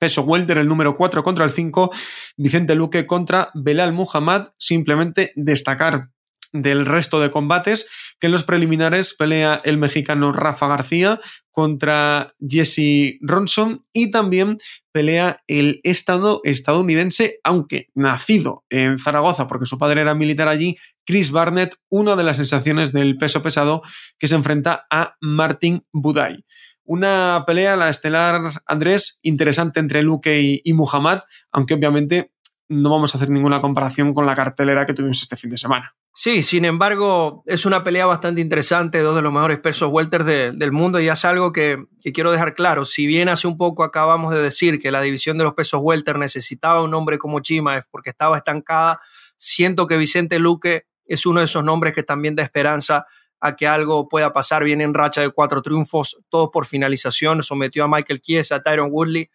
Peso 0.00 0.22
welter, 0.22 0.56
el 0.56 0.66
número 0.66 0.96
4 0.96 1.22
contra 1.22 1.44
el 1.44 1.50
5. 1.50 1.90
Vicente 2.38 2.74
Luque 2.74 3.06
contra 3.06 3.50
Belal 3.54 3.92
Muhammad. 3.92 4.48
Simplemente 4.56 5.32
destacar 5.36 6.08
del 6.52 6.86
resto 6.86 7.20
de 7.20 7.30
combates, 7.30 7.86
que 8.18 8.26
en 8.26 8.32
los 8.32 8.44
preliminares 8.44 9.14
pelea 9.14 9.60
el 9.64 9.78
mexicano 9.78 10.32
Rafa 10.32 10.66
García 10.66 11.20
contra 11.50 12.34
Jesse 12.40 13.18
Ronson 13.20 13.82
y 13.92 14.10
también 14.10 14.58
pelea 14.92 15.42
el 15.46 15.80
estado 15.84 16.40
estadounidense, 16.44 17.38
aunque 17.44 17.88
nacido 17.94 18.64
en 18.70 18.98
Zaragoza 18.98 19.46
porque 19.46 19.66
su 19.66 19.78
padre 19.78 20.00
era 20.00 20.14
militar 20.14 20.48
allí, 20.48 20.76
Chris 21.04 21.30
Barnett, 21.30 21.76
una 21.88 22.16
de 22.16 22.24
las 22.24 22.38
sensaciones 22.38 22.92
del 22.92 23.16
peso 23.16 23.42
pesado 23.42 23.82
que 24.18 24.28
se 24.28 24.34
enfrenta 24.34 24.86
a 24.90 25.16
Martin 25.20 25.84
Budai. 25.92 26.44
Una 26.84 27.44
pelea, 27.46 27.76
la 27.76 27.88
estelar 27.88 28.42
Andrés, 28.66 29.20
interesante 29.22 29.80
entre 29.80 30.02
Luque 30.02 30.60
y, 30.62 30.72
Muhammad, 30.72 31.20
aunque 31.52 31.74
obviamente 31.74 32.32
no 32.68 32.90
vamos 32.90 33.14
a 33.14 33.18
hacer 33.18 33.30
ninguna 33.30 33.60
comparación 33.60 34.14
con 34.14 34.26
la 34.26 34.34
cartelera 34.34 34.86
que 34.86 34.94
tuvimos 34.94 35.22
este 35.22 35.36
fin 35.36 35.50
de 35.50 35.58
semana. 35.58 35.94
Sí, 36.12 36.42
sin 36.42 36.64
embargo, 36.64 37.44
es 37.46 37.66
una 37.66 37.84
pelea 37.84 38.06
bastante 38.06 38.40
interesante, 38.40 38.98
dos 38.98 39.14
de 39.14 39.22
los 39.22 39.32
mejores 39.32 39.58
pesos 39.58 39.90
welter 39.92 40.24
del 40.24 40.72
mundo 40.72 41.00
y 41.00 41.08
es 41.08 41.24
algo 41.24 41.52
que, 41.52 41.84
quiero 42.12 42.32
dejar 42.32 42.54
claro. 42.54 42.84
Si 42.84 43.06
bien 43.06 43.28
hace 43.28 43.46
un 43.46 43.56
poco 43.56 43.84
acabamos 43.84 44.32
de 44.34 44.42
decir 44.42 44.80
que 44.80 44.90
la 44.90 45.00
división 45.00 45.38
de 45.38 45.44
los 45.44 45.54
pesos 45.54 45.80
welter 45.82 46.18
necesitaba 46.18 46.82
un 46.82 46.90
nombre 46.90 47.18
como 47.18 47.40
Chimaev 47.40 47.84
porque 47.90 48.10
estaba 48.10 48.36
estancada, 48.36 49.00
siento 49.36 49.86
que 49.86 49.96
Vicente 49.96 50.38
Luque 50.38 50.86
es 51.06 51.26
uno 51.26 51.40
de 51.40 51.46
esos 51.46 51.64
nombres 51.64 51.94
que 51.94 52.02
también 52.02 52.36
da 52.36 52.42
esperanza 52.42 53.06
a 53.40 53.56
que 53.56 53.66
algo 53.66 54.08
pueda 54.08 54.32
pasar. 54.32 54.64
Viene 54.64 54.84
en 54.84 54.94
racha 54.94 55.20
de 55.20 55.30
cuatro 55.30 55.62
triunfos, 55.62 56.18
todos 56.28 56.50
por 56.52 56.66
finalización, 56.66 57.42
sometió 57.42 57.84
a 57.84 57.88
Michael 57.88 58.20
Kies, 58.20 58.52
a 58.52 58.62
Tyron 58.62 58.90
Woodley. 58.90 59.30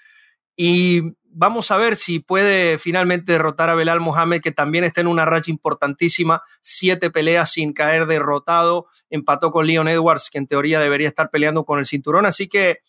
Y 0.56 1.02
vamos 1.24 1.70
a 1.72 1.78
ver 1.78 1.98
si 1.98 2.20
puede 2.20 2.78
finalmente 2.78 3.34
derrotar 3.34 3.70
a 3.70 3.76
Belal 3.76 4.00
Mohamed, 4.00 4.42
que 4.42 4.52
también 4.52 4.86
está 4.86 5.02
en 5.02 5.08
una 5.08 5.26
racha 5.26 5.52
importantísima, 5.52 6.42
siete 6.62 7.12
peleas 7.12 7.52
sin 7.52 7.74
caer 7.74 8.06
derrotado, 8.06 8.88
empató 9.10 9.52
con 9.52 9.68
Leon 9.68 9.90
Edwards, 9.90 10.30
que 10.30 10.38
en 10.38 10.48
teoría 10.48 10.80
debería 10.80 11.10
estar 11.10 11.30
peleando 11.30 11.66
con 11.66 11.80
el 11.80 11.86
cinturón, 11.86 12.26
así 12.26 12.48
que 12.48 12.80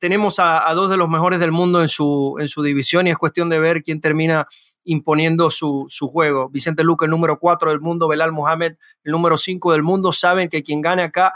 tenemos 0.00 0.38
a, 0.40 0.68
dos 0.74 0.90
de 0.90 0.96
los 0.96 1.08
mejores 1.08 1.38
del 1.38 1.52
mundo 1.52 1.80
en 1.80 1.88
su, 1.88 2.36
en 2.40 2.48
su 2.48 2.62
división 2.62 3.06
y 3.06 3.10
es 3.10 3.16
cuestión 3.16 3.48
de 3.48 3.60
ver 3.60 3.82
quién 3.82 4.00
termina 4.00 4.48
imponiendo 4.86 5.50
su, 5.50 5.84
su 5.88 6.08
juego. 6.08 6.48
Vicente 6.48 6.82
Luque, 6.82 7.04
el 7.04 7.10
número 7.10 7.38
cuatro 7.38 7.70
del 7.70 7.80
mundo, 7.80 8.08
Belal 8.08 8.32
Mohamed, 8.32 8.76
el 9.04 9.12
número 9.12 9.36
cinco 9.36 9.72
del 9.72 9.82
mundo, 9.82 10.12
saben 10.12 10.48
que 10.48 10.62
quien 10.62 10.80
gane 10.80 11.02
acá 11.02 11.34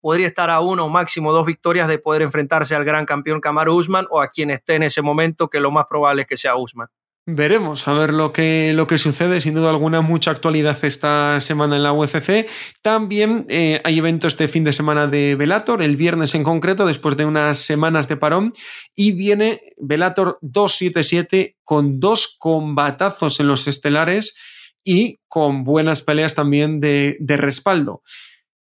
podría 0.00 0.26
estar 0.26 0.50
a 0.50 0.60
uno 0.60 0.84
o 0.84 0.88
máximo 0.88 1.32
dos 1.32 1.46
victorias 1.46 1.88
de 1.88 1.98
poder 1.98 2.22
enfrentarse 2.22 2.74
al 2.74 2.84
gran 2.84 3.06
campeón 3.06 3.40
Kamaru 3.40 3.74
Usman 3.74 4.06
o 4.10 4.20
a 4.20 4.28
quien 4.28 4.50
esté 4.50 4.74
en 4.74 4.82
ese 4.82 5.02
momento, 5.02 5.48
que 5.48 5.60
lo 5.60 5.70
más 5.70 5.86
probable 5.86 6.22
es 6.22 6.28
que 6.28 6.36
sea 6.36 6.56
Usman. 6.56 6.88
Veremos 7.26 7.86
a 7.86 7.92
ver 7.92 8.12
lo 8.12 8.32
que, 8.32 8.72
lo 8.74 8.86
que 8.86 8.98
sucede. 8.98 9.40
Sin 9.40 9.54
duda 9.54 9.70
alguna, 9.70 10.00
mucha 10.00 10.30
actualidad 10.30 10.78
esta 10.84 11.40
semana 11.40 11.76
en 11.76 11.82
la 11.82 11.92
UFC. 11.92 12.48
También 12.82 13.46
eh, 13.48 13.80
hay 13.84 13.98
eventos 13.98 14.32
este 14.32 14.48
fin 14.48 14.64
de 14.64 14.72
semana 14.72 15.06
de 15.06 15.36
Velator, 15.36 15.82
el 15.82 15.96
viernes 15.96 16.34
en 16.34 16.44
concreto, 16.44 16.86
después 16.86 17.16
de 17.16 17.26
unas 17.26 17.58
semanas 17.58 18.08
de 18.08 18.16
parón. 18.16 18.52
Y 18.94 19.12
viene 19.12 19.60
Velator 19.78 20.38
277 20.40 21.56
con 21.62 22.00
dos 22.00 22.36
combatazos 22.38 23.38
en 23.38 23.48
los 23.48 23.68
estelares 23.68 24.72
y 24.82 25.18
con 25.28 25.62
buenas 25.62 26.02
peleas 26.02 26.34
también 26.34 26.80
de, 26.80 27.16
de 27.20 27.36
respaldo. 27.36 28.02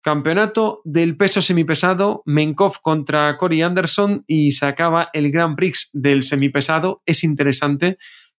Campeonato 0.02 0.82
del 0.84 1.18
peso 1.18 1.42
semipesado, 1.42 2.24
Menkov 2.26 2.82
contra 2.82 3.36
Cory 3.38 3.62
Anderson 3.62 4.24
y 4.26 4.52
se 4.54 4.66
acaba 4.66 5.10
el 5.14 5.32
Grand 5.32 5.56
Prix 5.56 5.90
del 5.94 6.24
semipesado. 6.24 7.02
Es 7.06 7.24
interesante, 7.24 7.98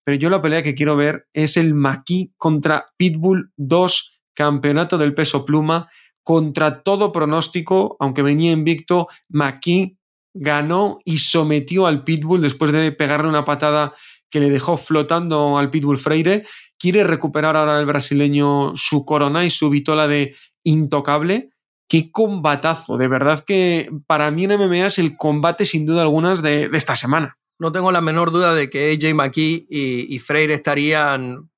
pero 0.08 0.16
yo 0.16 0.30
la 0.30 0.40
pelea 0.40 0.62
que 0.62 0.74
quiero 0.74 0.96
ver 0.96 1.28
es 1.34 1.58
el 1.58 1.74
Maki 1.74 2.32
contra 2.38 2.94
Pitbull 2.96 3.52
2, 3.58 4.22
campeonato 4.32 4.96
del 4.96 5.12
peso 5.12 5.44
pluma, 5.44 5.90
contra 6.22 6.82
todo 6.82 7.12
pronóstico, 7.12 7.98
aunque 8.00 8.22
venía 8.22 8.52
invicto, 8.52 9.08
Maki 9.28 9.98
ganó 10.32 10.98
y 11.04 11.18
sometió 11.18 11.86
al 11.86 12.04
Pitbull 12.04 12.40
después 12.40 12.72
de 12.72 12.90
pegarle 12.90 13.28
una 13.28 13.44
patada 13.44 13.92
que 14.30 14.40
le 14.40 14.48
dejó 14.48 14.78
flotando 14.78 15.58
al 15.58 15.68
Pitbull 15.68 15.98
Freire. 15.98 16.46
Quiere 16.78 17.04
recuperar 17.04 17.54
ahora 17.54 17.78
el 17.78 17.84
brasileño 17.84 18.72
su 18.76 19.04
corona 19.04 19.44
y 19.44 19.50
su 19.50 19.68
vitola 19.68 20.08
de 20.08 20.34
intocable. 20.64 21.50
Qué 21.86 22.10
combatazo, 22.10 22.96
de 22.96 23.08
verdad 23.08 23.44
que 23.46 23.90
para 24.06 24.30
mí 24.30 24.44
en 24.44 24.58
MMA 24.58 24.86
es 24.86 24.98
el 24.98 25.18
combate 25.18 25.66
sin 25.66 25.84
duda 25.84 26.00
algunas 26.00 26.40
de, 26.40 26.70
esta 26.72 26.96
semana. 26.96 27.37
No 27.58 27.72
tengo 27.72 27.90
la 27.92 28.00
menor 28.00 28.30
duda 28.30 28.54
de 28.54 28.70
que 28.70 28.92
AJ 28.92 29.14
McKee 29.14 29.66
y, 29.68 30.14
y 30.14 30.18
Freire 30.20 30.54
estarían 30.54 31.50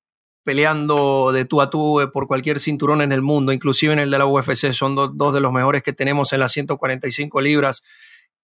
peleando 0.43 1.31
de 1.31 1.45
tú 1.45 1.61
a 1.61 1.69
tú 1.69 2.01
eh, 2.01 2.07
por 2.07 2.27
cualquier 2.27 2.59
cinturón 2.59 3.01
en 3.01 3.11
el 3.11 3.21
mundo, 3.21 3.53
inclusive 3.53 3.93
en 3.93 3.99
el 3.99 4.11
de 4.11 4.17
la 4.17 4.25
UFC, 4.25 4.71
son 4.73 4.95
dos 4.95 5.33
de 5.33 5.41
los 5.41 5.53
mejores 5.53 5.83
que 5.83 5.93
tenemos 5.93 6.33
en 6.33 6.39
las 6.39 6.51
145 6.51 7.41
libras. 7.41 7.83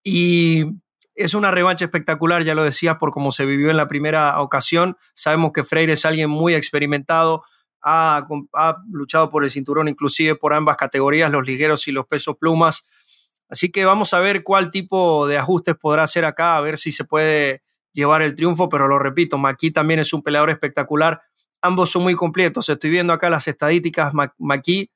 Y 0.03 0.65
es 1.15 1.33
una 1.33 1.51
revancha 1.51 1.85
espectacular, 1.85 2.43
ya 2.43 2.53
lo 2.53 2.63
decías, 2.63 2.97
por 2.97 3.11
cómo 3.11 3.31
se 3.31 3.45
vivió 3.45 3.71
en 3.71 3.77
la 3.77 3.87
primera 3.87 4.39
ocasión. 4.39 4.97
Sabemos 5.13 5.51
que 5.51 5.63
Freire 5.63 5.93
es 5.93 6.05
alguien 6.05 6.29
muy 6.29 6.53
experimentado, 6.53 7.43
ha, 7.81 8.27
ha 8.53 8.77
luchado 8.91 9.29
por 9.31 9.43
el 9.43 9.49
cinturón, 9.49 9.87
inclusive 9.87 10.35
por 10.35 10.53
ambas 10.53 10.77
categorías, 10.77 11.31
los 11.31 11.45
ligueros 11.45 11.87
y 11.87 11.91
los 11.91 12.05
pesos 12.05 12.37
plumas. 12.39 12.87
Así 13.49 13.71
que 13.71 13.85
vamos 13.85 14.13
a 14.13 14.19
ver 14.19 14.43
cuál 14.43 14.71
tipo 14.71 15.27
de 15.27 15.37
ajustes 15.37 15.75
podrá 15.75 16.03
hacer 16.03 16.25
acá, 16.25 16.57
a 16.57 16.61
ver 16.61 16.77
si 16.77 16.91
se 16.91 17.05
puede 17.05 17.61
llevar 17.93 18.21
el 18.21 18.35
triunfo, 18.35 18.69
pero 18.69 18.87
lo 18.87 18.99
repito, 18.99 19.37
Maki 19.37 19.71
también 19.71 19.99
es 19.99 20.13
un 20.13 20.21
peleador 20.21 20.49
espectacular 20.49 21.21
ambos 21.61 21.89
son 21.89 22.03
muy 22.03 22.15
completos. 22.15 22.69
Estoy 22.69 22.89
viendo 22.89 23.13
acá 23.13 23.29
las 23.29 23.47
estadísticas. 23.47 24.13
McKee 24.37 24.91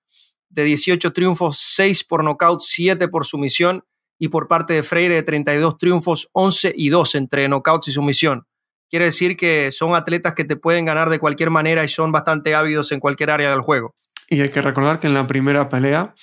de 0.50 0.64
18 0.64 1.14
triunfos, 1.14 1.60
6 1.60 2.04
por 2.04 2.24
nocaut, 2.24 2.62
7 2.62 3.08
por 3.08 3.26
sumisión. 3.26 3.84
Y 4.20 4.28
por 4.28 4.48
parte 4.48 4.74
de 4.74 4.84
Freire 4.84 5.16
de 5.16 5.24
32 5.24 5.80
triunfos, 5.80 6.30
11 6.34 6.74
y 6.76 6.90
2 6.90 7.16
entre 7.16 7.48
knockouts 7.48 7.88
y 7.88 7.92
sumisión. 7.92 8.46
Quiere 8.88 9.06
decir 9.06 9.36
que 9.36 9.72
son 9.72 9.96
atletas 9.96 10.36
que 10.36 10.44
te 10.44 10.56
pueden 10.56 10.86
ganar 10.86 11.10
de 11.10 11.18
cualquier 11.18 11.50
manera 11.50 11.84
y 11.84 11.88
son 11.88 12.12
bastante 12.12 12.54
ávidos 12.54 12.92
en 12.92 13.00
cualquier 13.00 13.32
área 13.32 13.50
del 13.50 13.62
juego. 13.62 13.96
Y 14.30 14.42
hay 14.42 14.50
que 14.50 14.62
recordar 14.62 15.00
que 15.00 15.08
en 15.08 15.16
la 15.16 15.26
primera 15.26 15.70
pelea 15.70 16.14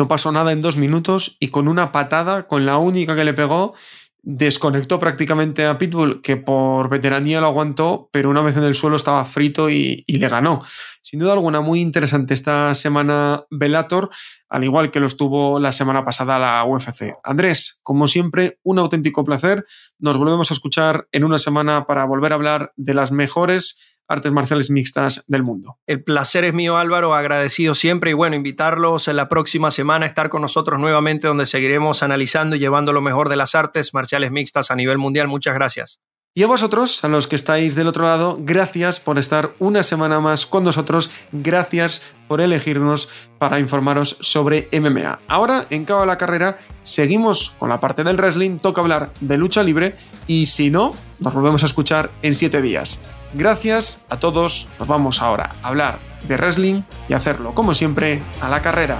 no 0.00 0.08
pasó 0.08 0.32
nada 0.32 0.50
en 0.50 0.62
dos 0.62 0.78
minutos 0.78 1.36
y 1.40 1.48
con 1.48 1.68
una 1.68 1.92
patada, 1.92 2.48
con 2.48 2.64
la 2.64 2.78
única 2.78 3.14
que 3.14 3.22
le 3.22 3.34
pegó, 3.34 3.74
desconectó 4.22 4.98
prácticamente 4.98 5.66
a 5.66 5.76
Pitbull, 5.76 6.22
que 6.22 6.38
por 6.38 6.88
veteranía 6.88 7.42
lo 7.42 7.48
aguantó, 7.48 8.08
pero 8.10 8.30
una 8.30 8.40
vez 8.40 8.56
en 8.56 8.64
el 8.64 8.74
suelo 8.74 8.96
estaba 8.96 9.22
frito 9.26 9.68
y, 9.68 10.02
le 10.06 10.28
ganó. 10.28 10.62
Sin 11.02 11.20
duda 11.20 11.34
alguna, 11.34 11.60
muy 11.60 11.82
interesante 11.82 12.32
esta 12.32 12.74
semana 12.74 13.44
Velator, 13.50 14.08
al 14.48 14.64
igual 14.64 14.90
que 14.90 15.00
lo 15.00 15.06
estuvo 15.06 15.60
la 15.60 15.70
semana 15.70 16.02
pasada 16.02 16.38
la 16.38 16.64
UFC. 16.64 17.12
Andrés, 17.22 17.80
como 17.82 18.06
siempre, 18.06 18.58
un 18.62 18.78
auténtico 18.78 19.22
placer. 19.22 19.66
Nos 19.98 20.16
volvemos 20.16 20.50
a 20.50 20.54
escuchar 20.54 21.08
en 21.12 21.24
una 21.24 21.36
semana 21.36 21.86
para 21.86 22.06
volver 22.06 22.32
a 22.32 22.36
hablar 22.36 22.72
de 22.76 22.94
las 22.94 23.12
mejores 23.12 23.89
artes 24.10 24.32
marciales 24.32 24.70
mixtas 24.70 25.24
del 25.28 25.44
mundo. 25.44 25.78
El 25.86 26.02
placer 26.02 26.44
es 26.44 26.52
mío, 26.52 26.76
Álvaro, 26.76 27.14
agradecido 27.14 27.74
siempre 27.74 28.10
y 28.10 28.14
bueno, 28.14 28.34
invitarlos 28.34 29.06
en 29.06 29.14
la 29.14 29.28
próxima 29.28 29.70
semana 29.70 30.04
a 30.04 30.08
estar 30.08 30.28
con 30.28 30.42
nosotros 30.42 30.80
nuevamente 30.80 31.28
donde 31.28 31.46
seguiremos 31.46 32.02
analizando 32.02 32.56
y 32.56 32.58
llevando 32.58 32.92
lo 32.92 33.00
mejor 33.00 33.28
de 33.28 33.36
las 33.36 33.54
artes 33.54 33.94
marciales 33.94 34.32
mixtas 34.32 34.72
a 34.72 34.74
nivel 34.74 34.98
mundial. 34.98 35.28
Muchas 35.28 35.54
gracias. 35.54 36.00
Y 36.32 36.44
a 36.44 36.46
vosotros, 36.46 37.02
a 37.02 37.08
los 37.08 37.26
que 37.26 37.34
estáis 37.34 37.74
del 37.74 37.88
otro 37.88 38.04
lado, 38.04 38.38
gracias 38.38 39.00
por 39.00 39.18
estar 39.18 39.52
una 39.58 39.82
semana 39.82 40.20
más 40.20 40.46
con 40.46 40.62
nosotros, 40.62 41.10
gracias 41.32 42.02
por 42.28 42.40
elegirnos 42.40 43.08
para 43.38 43.58
informaros 43.58 44.16
sobre 44.20 44.68
MMA. 44.72 45.18
Ahora, 45.26 45.66
en 45.70 45.84
Cabo 45.84 46.02
de 46.02 46.06
la 46.06 46.18
Carrera, 46.18 46.58
seguimos 46.84 47.56
con 47.58 47.68
la 47.68 47.80
parte 47.80 48.04
del 48.04 48.16
wrestling, 48.16 48.58
toca 48.58 48.80
hablar 48.80 49.10
de 49.20 49.38
lucha 49.38 49.64
libre 49.64 49.96
y 50.28 50.46
si 50.46 50.70
no, 50.70 50.94
nos 51.18 51.34
volvemos 51.34 51.64
a 51.64 51.66
escuchar 51.66 52.12
en 52.22 52.36
siete 52.36 52.62
días. 52.62 53.00
Gracias 53.34 54.04
a 54.08 54.20
todos, 54.20 54.68
nos 54.78 54.86
vamos 54.86 55.22
ahora 55.22 55.56
a 55.64 55.68
hablar 55.68 55.98
de 56.28 56.36
wrestling 56.36 56.82
y 57.08 57.14
hacerlo, 57.14 57.54
como 57.54 57.74
siempre, 57.74 58.22
a 58.40 58.48
la 58.48 58.62
carrera. 58.62 58.98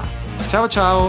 Chao, 0.48 0.66
chao. 0.66 1.08